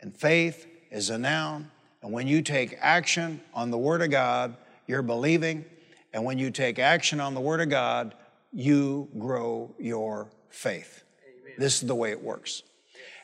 and 0.00 0.16
faith 0.16 0.68
is 0.92 1.10
a 1.10 1.18
noun. 1.18 1.71
And 2.02 2.12
when 2.12 2.26
you 2.26 2.42
take 2.42 2.76
action 2.80 3.40
on 3.54 3.70
the 3.70 3.78
Word 3.78 4.02
of 4.02 4.10
God, 4.10 4.56
you're 4.86 5.02
believing 5.02 5.64
and 6.12 6.24
when 6.24 6.38
you 6.38 6.50
take 6.50 6.78
action 6.78 7.20
on 7.20 7.34
the 7.34 7.40
Word 7.40 7.60
of 7.60 7.68
God, 7.68 8.14
you 8.52 9.08
grow 9.18 9.74
your 9.78 10.28
faith. 10.50 11.04
Amen. 11.26 11.54
This 11.58 11.82
is 11.82 11.88
the 11.88 11.94
way 11.94 12.10
it 12.10 12.22
works. 12.22 12.62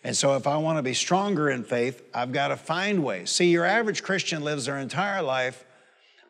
And 0.04 0.16
so, 0.16 0.36
if 0.36 0.46
I 0.46 0.56
want 0.56 0.78
to 0.78 0.82
be 0.82 0.94
stronger 0.94 1.50
in 1.50 1.64
faith, 1.64 2.02
I've 2.14 2.32
got 2.32 2.48
to 2.48 2.56
find 2.56 3.04
ways. 3.04 3.30
See, 3.30 3.50
your 3.50 3.64
average 3.64 4.02
Christian 4.02 4.42
lives 4.42 4.66
their 4.66 4.78
entire 4.78 5.22
life 5.22 5.64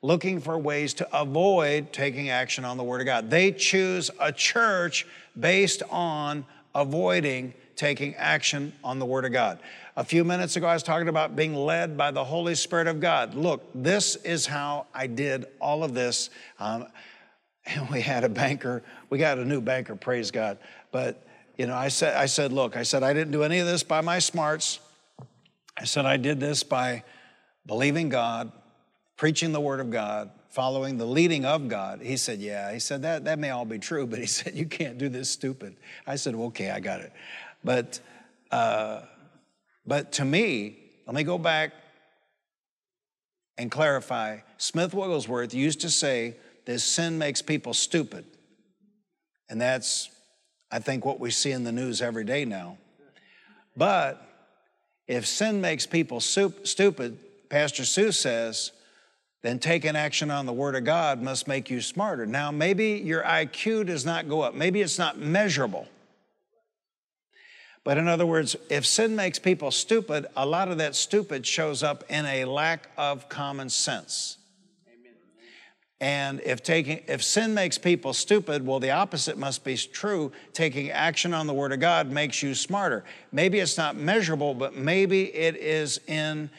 looking 0.01 0.41
for 0.41 0.59
ways 0.59 0.95
to 0.95 1.17
avoid 1.17 1.93
taking 1.93 2.31
action 2.31 2.65
on 2.65 2.77
the 2.77 2.85
Word 2.85 3.01
of 3.01 3.07
God. 3.07 3.31
They 3.31 3.53
choose 3.53 4.11
a 4.19 4.33
church 4.33 5.07
based 5.39 5.83
on 5.91 6.45
avoiding 6.75 7.55
taking 7.79 8.14
action 8.16 8.72
on 8.83 8.99
the 8.99 9.07
Word 9.07 9.24
of 9.24 9.33
God. 9.33 9.59
A 9.97 10.05
few 10.05 10.24
minutes 10.24 10.57
ago, 10.57 10.66
I 10.66 10.74
was 10.74 10.83
talking 10.83 11.09
about 11.09 11.37
being 11.37 11.55
led 11.55 11.97
by 11.97 12.11
the 12.11 12.24
Holy 12.24 12.55
Spirit 12.55 12.89
of 12.89 13.01
God. 13.01 13.35
Look, 13.35 13.62
this 13.74 14.16
is 14.16 14.45
how 14.45 14.87
I 14.93 15.07
did 15.07 15.47
all 15.61 15.85
of 15.85 15.95
this. 15.95 16.29
Um, 16.59 16.89
and 17.64 17.89
we 17.91 18.01
had 18.01 18.24
a 18.24 18.29
banker, 18.29 18.83
we 19.09 19.18
got 19.18 19.39
a 19.39 19.45
new 19.45 19.61
banker, 19.61 19.97
praise 19.97 20.31
God. 20.31 20.59
But, 20.91 21.24
you 21.57 21.66
know, 21.66 21.74
I 21.74 21.89
said, 21.89 22.16
I 22.16 22.26
said, 22.26 22.53
look, 22.53 22.76
I 22.76 22.83
said, 22.83 23.03
I 23.03 23.12
didn't 23.12 23.33
do 23.33 23.45
any 23.45 23.61
of 23.61 23.66
this 23.66 23.83
by 23.83 24.01
my 24.01 24.18
smarts. 24.18 24.81
I 25.76 25.85
said, 25.85 26.05
I 26.05 26.16
did 26.16 26.41
this 26.41 26.64
by 26.64 27.05
believing 27.64 28.09
God, 28.09 28.51
preaching 29.16 29.53
the 29.53 29.61
Word 29.61 29.79
of 29.79 29.91
God, 29.91 30.31
following 30.51 30.99
the 30.99 31.07
leading 31.07 31.45
of 31.45 31.68
God. 31.68 32.01
He 32.03 32.16
said, 32.16 32.41
Yeah. 32.41 32.72
He 32.72 32.81
said, 32.81 33.03
That, 33.03 33.24
that 33.26 33.39
may 33.39 33.51
all 33.51 33.64
be 33.64 33.79
true, 33.79 34.07
but 34.09 34.18
he 34.18 34.26
said, 34.26 34.57
You 34.57 34.66
can't 34.66 34.99
do 34.99 35.09
this 35.09 35.31
stupid. 35.31 35.76
I 36.07 36.16
said, 36.16 36.35
Okay, 36.35 36.70
I 36.70 36.81
got 36.81 37.01
it. 37.01 37.12
But, 37.65 38.01
uh, 38.51 39.01
but 39.87 40.13
to 40.13 40.25
me, 40.25 40.79
let 41.07 41.15
me 41.15 41.25
go 41.25 41.39
back 41.39 41.73
and 43.57 43.71
clarify. 43.71 44.39
Smith 44.57 44.95
Wigglesworth 44.95 45.53
used 45.53 45.81
to 45.81 45.91
say 45.91 46.37
that 46.65 46.79
sin 46.81 47.19
makes 47.19 47.43
people 47.43 47.75
stupid. 47.75 48.25
And 49.49 49.61
that's, 49.61 50.11
I 50.71 50.79
think, 50.79 51.05
what 51.05 51.19
we 51.19 51.31
see 51.31 51.53
in 51.53 51.65
the 51.65 51.73
news 51.73 52.03
every 52.03 52.25
day 52.25 52.45
now. 52.45 52.79
But 53.77 54.23
if 55.07 55.27
sin 55.27 55.61
makes 55.61 55.87
people 55.87 56.21
stupid, 56.21 57.19
Pastor 57.49 57.85
Sue 57.85 58.13
says, 58.13 58.73
then 59.43 59.59
taking 59.59 59.97
action 59.97 60.31
on 60.31 60.47
the 60.47 60.53
Word 60.53 60.75
of 60.75 60.85
God 60.85 61.23
must 61.23 61.47
make 61.47 61.71
you 61.71 61.81
smarter. 61.81 62.27
Now, 62.27 62.51
maybe 62.51 63.01
your 63.05 63.23
IQ 63.23 63.87
does 63.87 64.05
not 64.05 64.29
go 64.29 64.43
up, 64.43 64.55
maybe 64.55 64.83
it's 64.83 64.99
not 64.99 65.19
measurable. 65.19 65.87
But 67.85 67.99
in 67.99 68.09
other 68.09 68.26
words, 68.26 68.57
if 68.68 68.85
sin 68.85 69.16
makes 69.16 69.39
people 69.39 69.70
stupid, 69.70 70.26
a 70.37 70.45
lot 70.45 70.68
of 70.68 70.79
that 70.79 70.95
stupid 70.95 71.47
shows 71.47 71.83
up 71.83 72.05
in 72.11 72.26
a 72.26 72.45
lack 72.45 72.91
of 72.97 73.29
common 73.29 73.70
sense. 73.70 74.39
And 76.01 76.41
if 76.43 76.62
taking 76.62 77.03
if 77.09 77.24
sin 77.24 77.55
makes 77.55 77.76
people 77.76 78.12
stupid, 78.12 78.64
well 78.64 78.79
the 78.79 78.93
opposite 78.93 79.37
must 79.37 79.64
be 79.64 79.76
true. 79.76 80.31
Taking 80.53 80.91
action 80.91 81.35
on 81.35 81.49
the 81.49 81.55
word 81.55 81.72
of 81.72 81.81
God 81.81 82.11
makes 82.11 82.41
you 82.41 82.55
smarter. 82.55 83.05
Maybe 83.33 83.59
it's 83.59 83.76
not 83.76 83.97
measurable, 83.97 84.55
but 84.55 84.76
maybe 84.76 85.35
it 85.35 85.57
is 85.57 85.99
in 86.07 86.51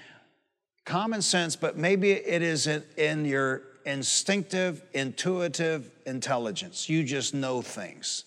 common 0.84 1.22
sense, 1.22 1.56
but 1.56 1.78
maybe 1.78 2.12
it 2.12 2.42
is 2.42 2.68
in, 2.68 2.84
in 2.98 3.24
your 3.24 3.62
instinctive, 3.86 4.84
intuitive 4.94 5.90
intelligence. 6.06 6.90
You 6.90 7.04
just 7.04 7.34
know 7.34 7.62
things. 7.62 8.26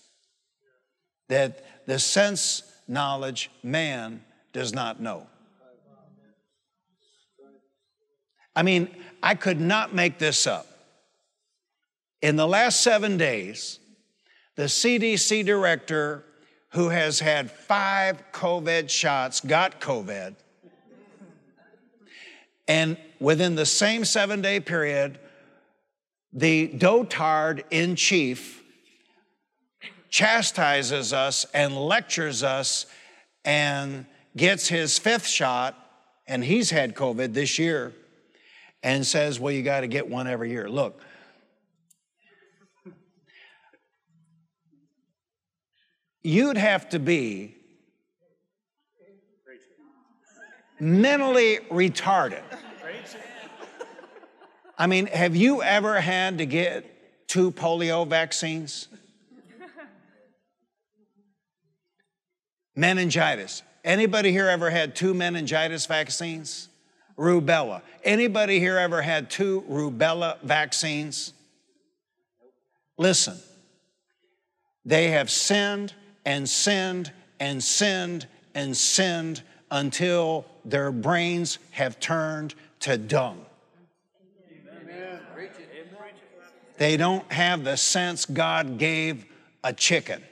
That 1.29 1.85
the 1.85 1.99
sense 1.99 2.63
knowledge 2.87 3.49
man 3.61 4.23
does 4.51 4.73
not 4.73 5.01
know. 5.01 5.27
I 8.55 8.63
mean, 8.63 8.89
I 9.21 9.35
could 9.35 9.59
not 9.59 9.93
make 9.95 10.19
this 10.19 10.45
up. 10.45 10.67
In 12.21 12.35
the 12.35 12.47
last 12.47 12.81
seven 12.81 13.17
days, 13.17 13.79
the 14.55 14.63
CDC 14.63 15.45
director, 15.45 16.23
who 16.69 16.89
has 16.89 17.19
had 17.19 17.49
five 17.51 18.23
COVID 18.31 18.89
shots, 18.89 19.41
got 19.41 19.81
COVID. 19.81 20.35
And 22.67 22.97
within 23.19 23.55
the 23.55 23.65
same 23.65 24.05
seven 24.05 24.41
day 24.41 24.59
period, 24.59 25.19
the 26.31 26.69
dotard 26.69 27.63
in 27.71 27.95
chief 27.95 28.62
chastises 30.13 31.11
us 31.11 31.43
and 31.55 31.75
lectures 31.75 32.43
us 32.43 32.85
and 33.43 34.05
gets 34.37 34.67
his 34.67 34.99
fifth 34.99 35.25
shot, 35.25 35.75
and 36.27 36.43
he's 36.43 36.69
had 36.69 36.93
COVID 36.93 37.33
this 37.33 37.57
year, 37.57 37.91
and 38.83 39.07
says, 39.07 39.39
Well, 39.39 39.51
you 39.51 39.63
got 39.63 39.81
to 39.81 39.87
get 39.87 40.07
one 40.07 40.27
every 40.27 40.51
year. 40.51 40.69
Look, 40.69 41.01
you'd 46.21 46.57
have 46.57 46.89
to 46.89 46.99
be 46.99 47.55
mentally 50.79 51.57
retarded. 51.71 52.43
I 54.77 54.85
mean, 54.85 55.07
have 55.07 55.35
you 55.35 55.63
ever 55.63 55.99
had 55.99 56.37
to 56.37 56.45
get 56.45 57.27
two 57.27 57.49
polio 57.51 58.07
vaccines? 58.07 58.89
Meningitis. 62.75 63.63
Anybody 63.83 64.31
here 64.31 64.47
ever 64.47 64.69
had 64.69 64.95
two 64.95 65.13
meningitis 65.13 65.85
vaccines? 65.85 66.69
Rubella. 67.17 67.81
Anybody 68.03 68.59
here 68.59 68.77
ever 68.77 69.01
had 69.01 69.29
two 69.29 69.63
rubella 69.69 70.39
vaccines? 70.41 71.33
Listen, 72.97 73.37
they 74.85 75.09
have 75.09 75.29
sinned 75.29 75.93
and 76.25 76.47
sinned 76.47 77.11
and 77.39 77.63
sinned 77.63 78.27
and 78.55 78.75
sinned 78.75 79.43
until 79.69 80.45
their 80.65 80.91
brains 80.91 81.59
have 81.71 81.99
turned 81.99 82.55
to 82.79 82.97
dung. 82.97 83.45
They 86.77 86.97
don't 86.97 87.31
have 87.31 87.63
the 87.63 87.77
sense 87.77 88.25
God 88.25 88.77
gave 88.77 89.25
a 89.63 89.73
chicken. 89.73 90.23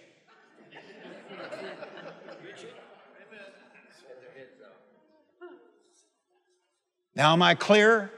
Now, 7.16 7.34
am 7.34 7.42
I 7.42 7.56
clear? 7.56 8.12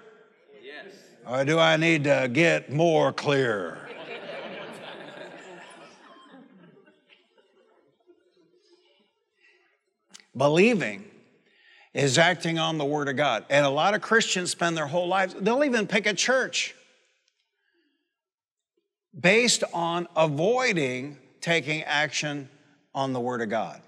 Yes. 0.64 0.94
Or 1.28 1.44
do 1.44 1.58
I 1.58 1.78
need 1.78 2.04
to 2.04 2.30
get 2.32 2.72
more 2.72 3.12
clear? 3.12 3.80
Believing 10.36 11.06
is 11.94 12.18
acting 12.18 12.58
on 12.58 12.78
the 12.78 12.86
Word 12.86 13.08
of 13.08 13.16
God. 13.16 13.46
And 13.50 13.66
a 13.66 13.70
lot 13.70 13.94
of 13.94 14.02
Christians 14.02 14.52
spend 14.52 14.76
their 14.76 14.88
whole 14.88 15.08
lives, 15.08 15.36
they'll 15.40 15.64
even 15.64 15.88
pick 15.88 16.08
a 16.08 16.14
church 16.14 16.74
based 19.20 19.64
on 19.74 20.08
avoiding 20.16 21.18
taking 21.40 21.84
action 21.84 22.50
on 22.96 23.14
the 23.14 23.20
Word 23.20 23.42
of 23.42 23.50
God. 23.50 23.82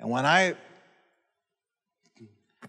And 0.00 0.10
when 0.10 0.24
I, 0.26 0.54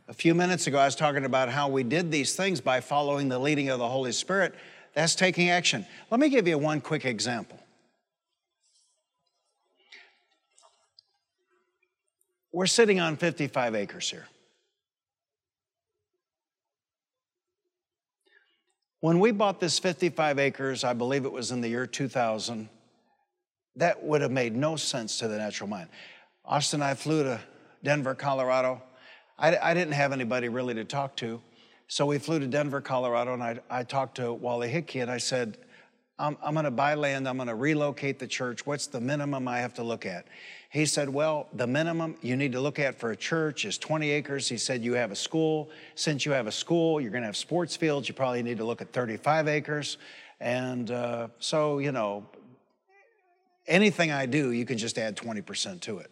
a 0.10 0.14
few 0.14 0.34
minutes 0.34 0.66
ago, 0.66 0.80
I 0.80 0.86
was 0.86 0.96
talking 0.96 1.24
about 1.24 1.50
how 1.50 1.70
we 1.70 1.84
did 1.84 2.12
these 2.12 2.36
things 2.36 2.60
by 2.60 2.82
following 2.82 3.30
the 3.30 3.38
leading 3.38 3.70
of 3.70 3.78
the 3.78 3.88
Holy 3.88 4.12
Spirit, 4.12 4.56
that's 4.96 5.14
taking 5.14 5.52
action. 5.52 5.86
Let 6.10 6.20
me 6.20 6.30
give 6.30 6.48
you 6.48 6.58
one 6.58 6.82
quick 6.82 7.06
example. 7.06 7.60
We're 12.52 12.66
sitting 12.66 13.00
on 13.00 13.18
55 13.18 13.76
acres 13.76 14.10
here. 14.10 14.28
When 19.02 19.20
we 19.20 19.30
bought 19.32 19.60
this 19.60 19.78
55 19.78 20.40
acres, 20.40 20.84
I 20.84 20.94
believe 20.94 21.24
it 21.24 21.32
was 21.32 21.52
in 21.52 21.62
the 21.62 21.70
year 21.70 21.86
2000, 21.86 22.68
that 23.76 24.04
would 24.04 24.22
have 24.22 24.32
made 24.32 24.56
no 24.56 24.76
sense 24.76 25.20
to 25.20 25.28
the 25.28 25.38
natural 25.38 25.70
mind. 25.70 25.90
Austin 26.44 26.82
and 26.82 26.90
I 26.90 26.96
flew 26.96 27.22
to 27.24 27.40
Denver, 27.84 28.16
Colorado. 28.16 28.82
I, 29.40 29.58
I 29.58 29.74
didn't 29.74 29.94
have 29.94 30.12
anybody 30.12 30.50
really 30.50 30.74
to 30.76 30.84
talk 30.84 31.16
to. 31.18 31.42
So 31.88 32.06
we 32.06 32.20
flew 32.20 32.40
to 32.40 32.48
Denver, 32.48 32.82
Colorado, 32.82 33.34
and 33.34 33.42
I, 33.42 33.60
I 33.70 33.84
talked 33.84 34.16
to 34.18 34.34
Wally 34.34 34.68
Hickey 34.68 35.00
and 35.00 35.10
I 35.10 35.18
said, 35.18 35.58
I'm, 36.20 36.38
I'm 36.44 36.54
going 36.54 36.66
to 36.66 36.72
buy 36.72 36.96
land, 36.96 37.28
I'm 37.28 37.38
going 37.38 37.48
to 37.48 37.56
relocate 37.56 38.20
the 38.20 38.28
church. 38.28 38.66
What's 38.66 38.88
the 38.88 39.00
minimum 39.00 39.48
I 39.48 39.60
have 39.60 39.74
to 39.76 39.84
look 39.84 40.06
at? 40.06 40.28
He 40.70 40.86
said, 40.86 41.10
Well, 41.10 41.48
the 41.54 41.66
minimum 41.66 42.16
you 42.22 42.36
need 42.36 42.52
to 42.52 42.60
look 42.60 42.78
at 42.78 43.00
for 43.00 43.12
a 43.12 43.16
church 43.16 43.64
is 43.64 43.78
20 43.78 44.10
acres. 44.12 44.50
He 44.50 44.58
said, 44.58 44.84
You 44.84 44.94
have 44.94 45.12
a 45.12 45.16
school. 45.16 45.70
Since 45.96 46.26
you 46.26 46.34
have 46.34 46.46
a 46.46 46.52
school, 46.52 47.00
you're 47.00 47.10
going 47.10 47.24
to 47.24 47.28
have 47.28 47.38
sports 47.38 47.76
fields. 47.76 48.10
You 48.10 48.14
probably 48.14 48.44
need 48.44 48.58
to 48.58 48.66
look 48.66 48.82
at 48.82 48.92
35 48.92 49.48
acres. 49.48 49.98
And 50.42 50.92
uh, 50.92 51.30
so, 51.40 51.80
you 51.80 51.94
know, 51.94 52.26
anything 53.66 54.12
I 54.12 54.26
do, 54.26 54.52
you 54.52 54.66
can 54.66 54.78
just 54.78 54.98
add 54.98 55.16
20% 55.16 55.80
to 55.82 56.00
it. 56.00 56.12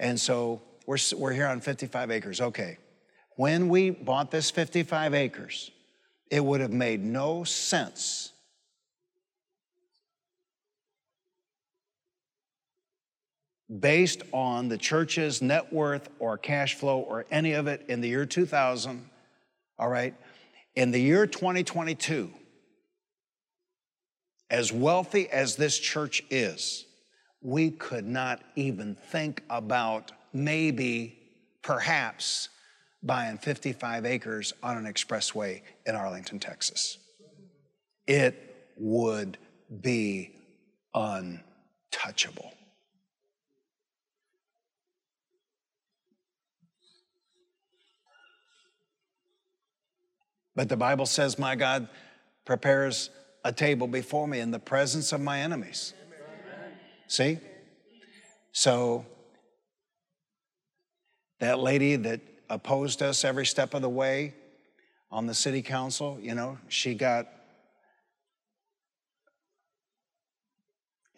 And 0.00 0.20
so 0.20 0.60
we're, 0.86 0.98
we're 1.16 1.32
here 1.32 1.46
on 1.46 1.60
55 1.60 2.10
acres. 2.10 2.40
Okay. 2.40 2.78
When 3.36 3.68
we 3.68 3.90
bought 3.90 4.30
this 4.30 4.50
55 4.50 5.14
acres, 5.14 5.70
it 6.30 6.44
would 6.44 6.60
have 6.60 6.72
made 6.72 7.02
no 7.02 7.44
sense 7.44 8.32
based 13.80 14.22
on 14.32 14.68
the 14.68 14.76
church's 14.76 15.40
net 15.40 15.72
worth 15.72 16.08
or 16.18 16.36
cash 16.36 16.74
flow 16.74 17.00
or 17.00 17.24
any 17.30 17.52
of 17.52 17.66
it 17.66 17.84
in 17.88 18.00
the 18.00 18.08
year 18.08 18.26
2000, 18.26 19.08
all 19.78 19.88
right? 19.88 20.14
In 20.74 20.90
the 20.90 21.00
year 21.00 21.26
2022, 21.26 22.30
as 24.50 24.72
wealthy 24.72 25.28
as 25.30 25.56
this 25.56 25.78
church 25.78 26.22
is, 26.28 26.84
we 27.40 27.70
could 27.70 28.06
not 28.06 28.42
even 28.54 28.94
think 28.94 29.42
about 29.48 30.12
maybe, 30.32 31.18
perhaps, 31.62 32.48
buying 33.02 33.38
55 33.38 34.06
acres 34.06 34.52
on 34.62 34.76
an 34.76 34.92
expressway 34.92 35.62
in 35.86 35.94
Arlington, 35.94 36.38
Texas. 36.38 36.98
It 38.06 38.72
would 38.76 39.38
be 39.80 40.32
untouchable. 40.94 42.52
But 50.54 50.68
the 50.68 50.76
Bible 50.76 51.06
says, 51.06 51.38
My 51.38 51.56
God 51.56 51.88
prepares 52.44 53.10
a 53.44 53.52
table 53.52 53.86
before 53.86 54.28
me 54.28 54.40
in 54.40 54.50
the 54.50 54.58
presence 54.58 55.12
of 55.12 55.20
my 55.20 55.40
enemies. 55.40 55.94
Amen. 56.04 56.72
See? 57.08 57.38
So, 58.52 59.06
that 61.42 61.58
lady 61.58 61.96
that 61.96 62.20
opposed 62.48 63.02
us 63.02 63.24
every 63.24 63.44
step 63.44 63.74
of 63.74 63.82
the 63.82 63.88
way 63.88 64.32
on 65.10 65.26
the 65.26 65.34
city 65.34 65.60
council, 65.60 66.16
you 66.22 66.36
know, 66.36 66.56
she 66.68 66.94
got 66.94 67.26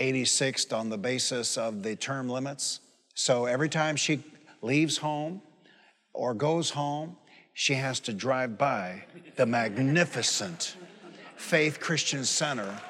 86th 0.01 0.75
on 0.75 0.89
the 0.89 0.97
basis 0.97 1.59
of 1.59 1.83
the 1.83 1.95
term 1.95 2.31
limits. 2.31 2.81
So 3.13 3.45
every 3.45 3.69
time 3.69 3.97
she 3.97 4.25
leaves 4.63 4.97
home 4.97 5.43
or 6.15 6.33
goes 6.33 6.71
home, 6.71 7.19
she 7.53 7.75
has 7.75 8.01
to 8.01 8.15
drive 8.15 8.57
by 8.57 9.05
the 9.37 9.45
magnificent 9.45 10.75
Faith 11.37 11.81
Christian 11.81 12.25
Center. 12.25 12.81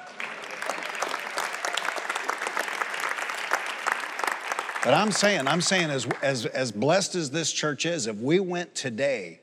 But 4.85 4.93
I'm 4.93 5.11
saying, 5.11 5.47
I'm 5.47 5.61
saying, 5.61 5.89
as, 5.89 6.05
as, 6.21 6.45
as 6.45 6.71
blessed 6.71 7.15
as 7.15 7.31
this 7.31 7.51
church 7.51 7.87
is, 7.87 8.05
if 8.05 8.17
we 8.17 8.39
went 8.39 8.75
today 8.75 9.39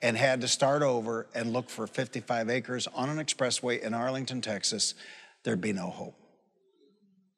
and 0.00 0.16
had 0.16 0.40
to 0.42 0.46
start 0.46 0.82
over 0.82 1.26
and 1.34 1.52
look 1.52 1.68
for 1.68 1.88
55 1.88 2.48
acres 2.48 2.86
on 2.94 3.08
an 3.08 3.18
expressway 3.18 3.82
in 3.82 3.92
Arlington, 3.92 4.40
Texas, 4.40 4.94
there'd 5.42 5.60
be 5.60 5.72
no 5.72 5.90
hope. 5.90 6.14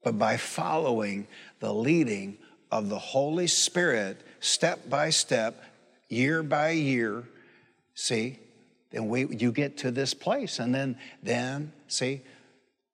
But 0.05 0.19
by 0.19 0.37
following 0.37 1.29
the 1.61 1.73
leading 1.73 2.37
of 2.71 2.91
the 2.91 2.99
Holy 2.99 3.47
Spirit, 3.47 4.21
step 4.41 4.91
by 4.91 5.09
step, 5.09 5.65
year 6.11 6.43
by 6.43 6.73
year, 6.73 7.25
see, 7.95 8.39
then 8.91 9.09
we, 9.09 9.29
you 9.29 9.51
get 9.51 9.79
to 9.79 9.91
this 9.91 10.13
place. 10.13 10.59
And 10.59 10.75
then, 10.75 10.99
then, 11.23 11.73
see, 11.89 12.21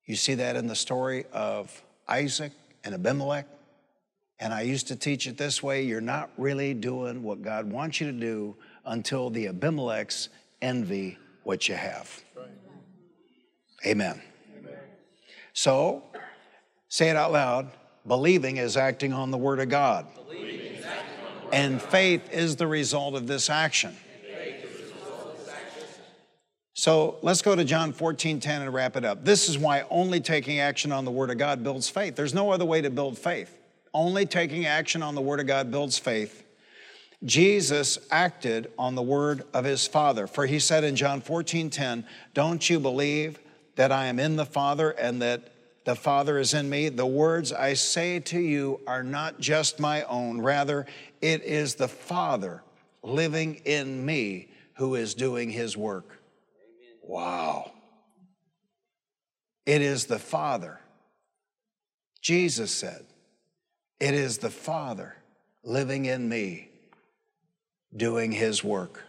you 0.06 0.14
see 0.14 0.34
that 0.34 0.54
in 0.54 0.68
the 0.68 0.76
story 0.76 1.24
of 1.32 1.82
Isaac 2.06 2.52
and 2.84 2.94
Abimelech. 2.94 3.46
And 4.43 4.53
I 4.53 4.62
used 4.62 4.88
to 4.88 4.97
teach 4.97 5.28
it 5.28 5.38
this 5.38 5.62
way 5.62 5.82
you're 5.82 6.01
not 6.01 6.28
really 6.36 6.74
doing 6.74 7.22
what 7.22 7.43
God 7.43 7.70
wants 7.70 8.01
you 8.01 8.09
to 8.11 8.18
do 8.18 8.57
until 8.84 9.30
the 9.30 9.47
Abimelechs 9.47 10.30
envy 10.61 11.16
what 11.45 11.68
you 11.68 11.76
have. 11.76 12.20
Right. 12.36 12.49
Amen. 13.86 14.20
Amen. 14.59 14.74
So, 15.53 16.03
say 16.88 17.09
it 17.09 17.14
out 17.14 17.30
loud 17.30 17.70
believing 18.05 18.57
is 18.57 18.76
acting 18.76 19.12
on 19.12 19.30
the 19.30 19.38
Word 19.38 19.61
of 19.61 19.68
God. 19.68 20.09
And 21.53 21.80
faith 21.80 22.32
is 22.32 22.57
the 22.57 22.66
result 22.66 23.14
of 23.14 23.28
this 23.28 23.49
action. 23.49 23.95
So 26.74 27.18
let's 27.22 27.43
go 27.43 27.55
to 27.55 27.64
John 27.64 27.93
14, 27.93 28.40
10 28.40 28.62
and 28.62 28.74
wrap 28.74 28.97
it 28.97 29.05
up. 29.05 29.24
This 29.24 29.49
is 29.49 29.57
why 29.57 29.84
only 29.88 30.20
taking 30.20 30.59
action 30.59 30.90
on 30.90 31.05
the 31.05 31.12
Word 31.12 31.30
of 31.30 31.38
God 31.38 31.62
builds 31.62 31.88
faith. 31.88 32.16
There's 32.16 32.34
no 32.34 32.51
other 32.51 32.64
way 32.64 32.80
to 32.80 32.90
build 32.90 33.16
faith. 33.16 33.57
Only 33.95 34.26
taking 34.26 34.66
action 34.66 35.03
on 35.03 35.14
the 35.14 35.20
Word 35.20 35.40
of 35.40 35.47
God 35.47 35.70
builds 35.70 35.99
faith. 35.99 36.43
Jesus 37.24 37.99
acted 38.11 38.72
on 38.76 38.95
the 38.95 39.03
word 39.03 39.45
of 39.55 39.64
his 39.64 39.86
Father. 39.86 40.26
For 40.26 40.47
he 40.47 40.59
said 40.59 40.82
in 40.82 40.97
John 40.97 41.20
14, 41.20 41.70
10, 41.70 42.05
Don't 42.34 42.68
you 42.68 42.80
believe 42.80 43.38
that 43.76 43.93
I 43.93 44.07
am 44.07 44.18
in 44.18 44.36
the 44.36 44.47
Father 44.47 44.90
and 44.90 45.22
that 45.22 45.53
the 45.84 45.95
Father 45.95 46.38
is 46.38 46.53
in 46.53 46.68
me? 46.68 46.88
The 46.88 47.07
words 47.07 47.53
I 47.53 47.74
say 47.74 48.18
to 48.20 48.40
you 48.40 48.80
are 48.86 49.05
not 49.05 49.38
just 49.38 49.78
my 49.78 50.03
own, 50.05 50.40
rather, 50.40 50.86
it 51.20 51.45
is 51.45 51.76
the 51.76 51.88
Father 51.88 52.62
living 53.03 53.57
in 53.64 54.05
me 54.05 54.49
who 54.74 54.97
is 54.97 55.14
doing 55.14 55.51
his 55.51 55.76
work. 55.76 56.18
Wow. 57.03 57.70
It 59.64 59.80
is 59.80 60.07
the 60.07 60.18
Father. 60.18 60.80
Jesus 62.20 62.72
said, 62.72 63.05
It 64.03 64.14
is 64.14 64.38
the 64.38 64.50
Father 64.50 65.14
living 65.62 66.07
in 66.07 66.28
me, 66.28 66.70
doing 67.96 68.32
his 68.32 68.64
work. 68.64 69.00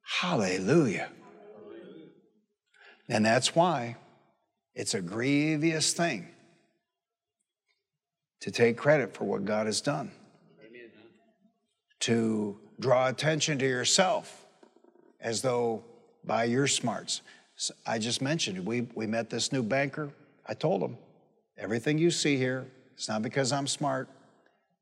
Hallelujah. 0.00 1.10
And 3.10 3.26
that's 3.26 3.54
why 3.54 3.96
it's 4.74 4.94
a 4.94 5.02
grievous 5.02 5.92
thing 5.92 6.28
to 8.40 8.50
take 8.50 8.78
credit 8.78 9.14
for 9.14 9.24
what 9.24 9.44
God 9.44 9.66
has 9.66 9.82
done, 9.82 10.10
to 12.00 12.58
draw 12.80 13.08
attention 13.08 13.58
to 13.58 13.66
yourself 13.66 14.46
as 15.20 15.42
though 15.42 15.84
by 16.24 16.44
your 16.44 16.68
smarts. 16.68 17.20
I 17.86 17.98
just 17.98 18.22
mentioned 18.22 18.64
we, 18.64 18.88
we 18.94 19.06
met 19.06 19.28
this 19.28 19.52
new 19.52 19.62
banker. 19.62 20.08
I 20.46 20.54
told 20.54 20.80
him, 20.80 20.96
everything 21.58 21.98
you 21.98 22.10
see 22.10 22.38
here, 22.38 22.66
it's 22.94 23.08
not 23.08 23.22
because 23.22 23.52
I'm 23.52 23.66
smart. 23.66 24.08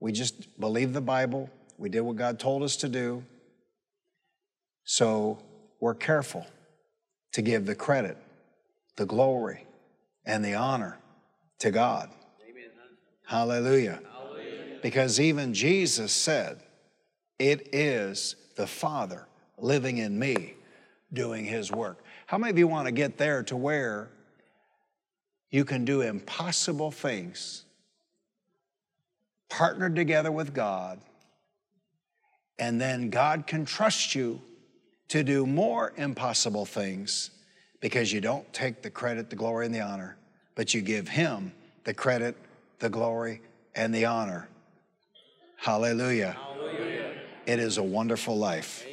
We 0.00 0.12
just 0.12 0.58
believe 0.60 0.92
the 0.92 1.00
Bible. 1.00 1.50
We 1.78 1.88
did 1.88 2.00
what 2.00 2.16
God 2.16 2.38
told 2.38 2.62
us 2.62 2.76
to 2.76 2.88
do. 2.88 3.24
So 4.84 5.38
we're 5.80 5.94
careful 5.94 6.46
to 7.32 7.42
give 7.42 7.66
the 7.66 7.74
credit, 7.74 8.16
the 8.96 9.06
glory, 9.06 9.66
and 10.24 10.44
the 10.44 10.54
honor 10.54 10.98
to 11.60 11.70
God. 11.70 12.10
Hallelujah. 13.24 14.00
Hallelujah. 14.12 14.78
Because 14.82 15.18
even 15.18 15.54
Jesus 15.54 16.12
said, 16.12 16.60
It 17.38 17.68
is 17.72 18.36
the 18.56 18.66
Father 18.66 19.26
living 19.56 19.98
in 19.98 20.18
me 20.18 20.54
doing 21.12 21.44
His 21.44 21.72
work. 21.72 22.04
How 22.26 22.36
many 22.36 22.50
of 22.50 22.58
you 22.58 22.68
want 22.68 22.86
to 22.86 22.92
get 22.92 23.16
there 23.16 23.42
to 23.44 23.56
where 23.56 24.10
You 25.50 25.64
can 25.64 25.84
do 25.84 26.00
impossible 26.00 26.90
things 26.90 27.64
partnered 29.52 29.94
together 29.94 30.32
with 30.32 30.54
God, 30.54 30.98
and 32.58 32.80
then 32.80 33.10
God 33.10 33.46
can 33.46 33.66
trust 33.66 34.14
you 34.14 34.40
to 35.08 35.22
do 35.22 35.44
more 35.44 35.92
impossible 35.96 36.64
things 36.64 37.30
because 37.80 38.10
you 38.10 38.20
don't 38.20 38.50
take 38.54 38.80
the 38.80 38.88
credit, 38.88 39.28
the 39.28 39.36
glory, 39.36 39.66
and 39.66 39.74
the 39.74 39.80
honor, 39.80 40.16
but 40.54 40.72
you 40.72 40.80
give 40.80 41.06
Him 41.06 41.52
the 41.84 41.92
credit, 41.92 42.34
the 42.78 42.88
glory, 42.88 43.42
and 43.74 43.94
the 43.94 44.06
honor. 44.06 44.48
Hallelujah. 45.56 46.32
Hallelujah. 46.32 47.12
It 47.44 47.58
is 47.58 47.76
a 47.76 47.82
wonderful 47.82 48.38
life. 48.38 48.86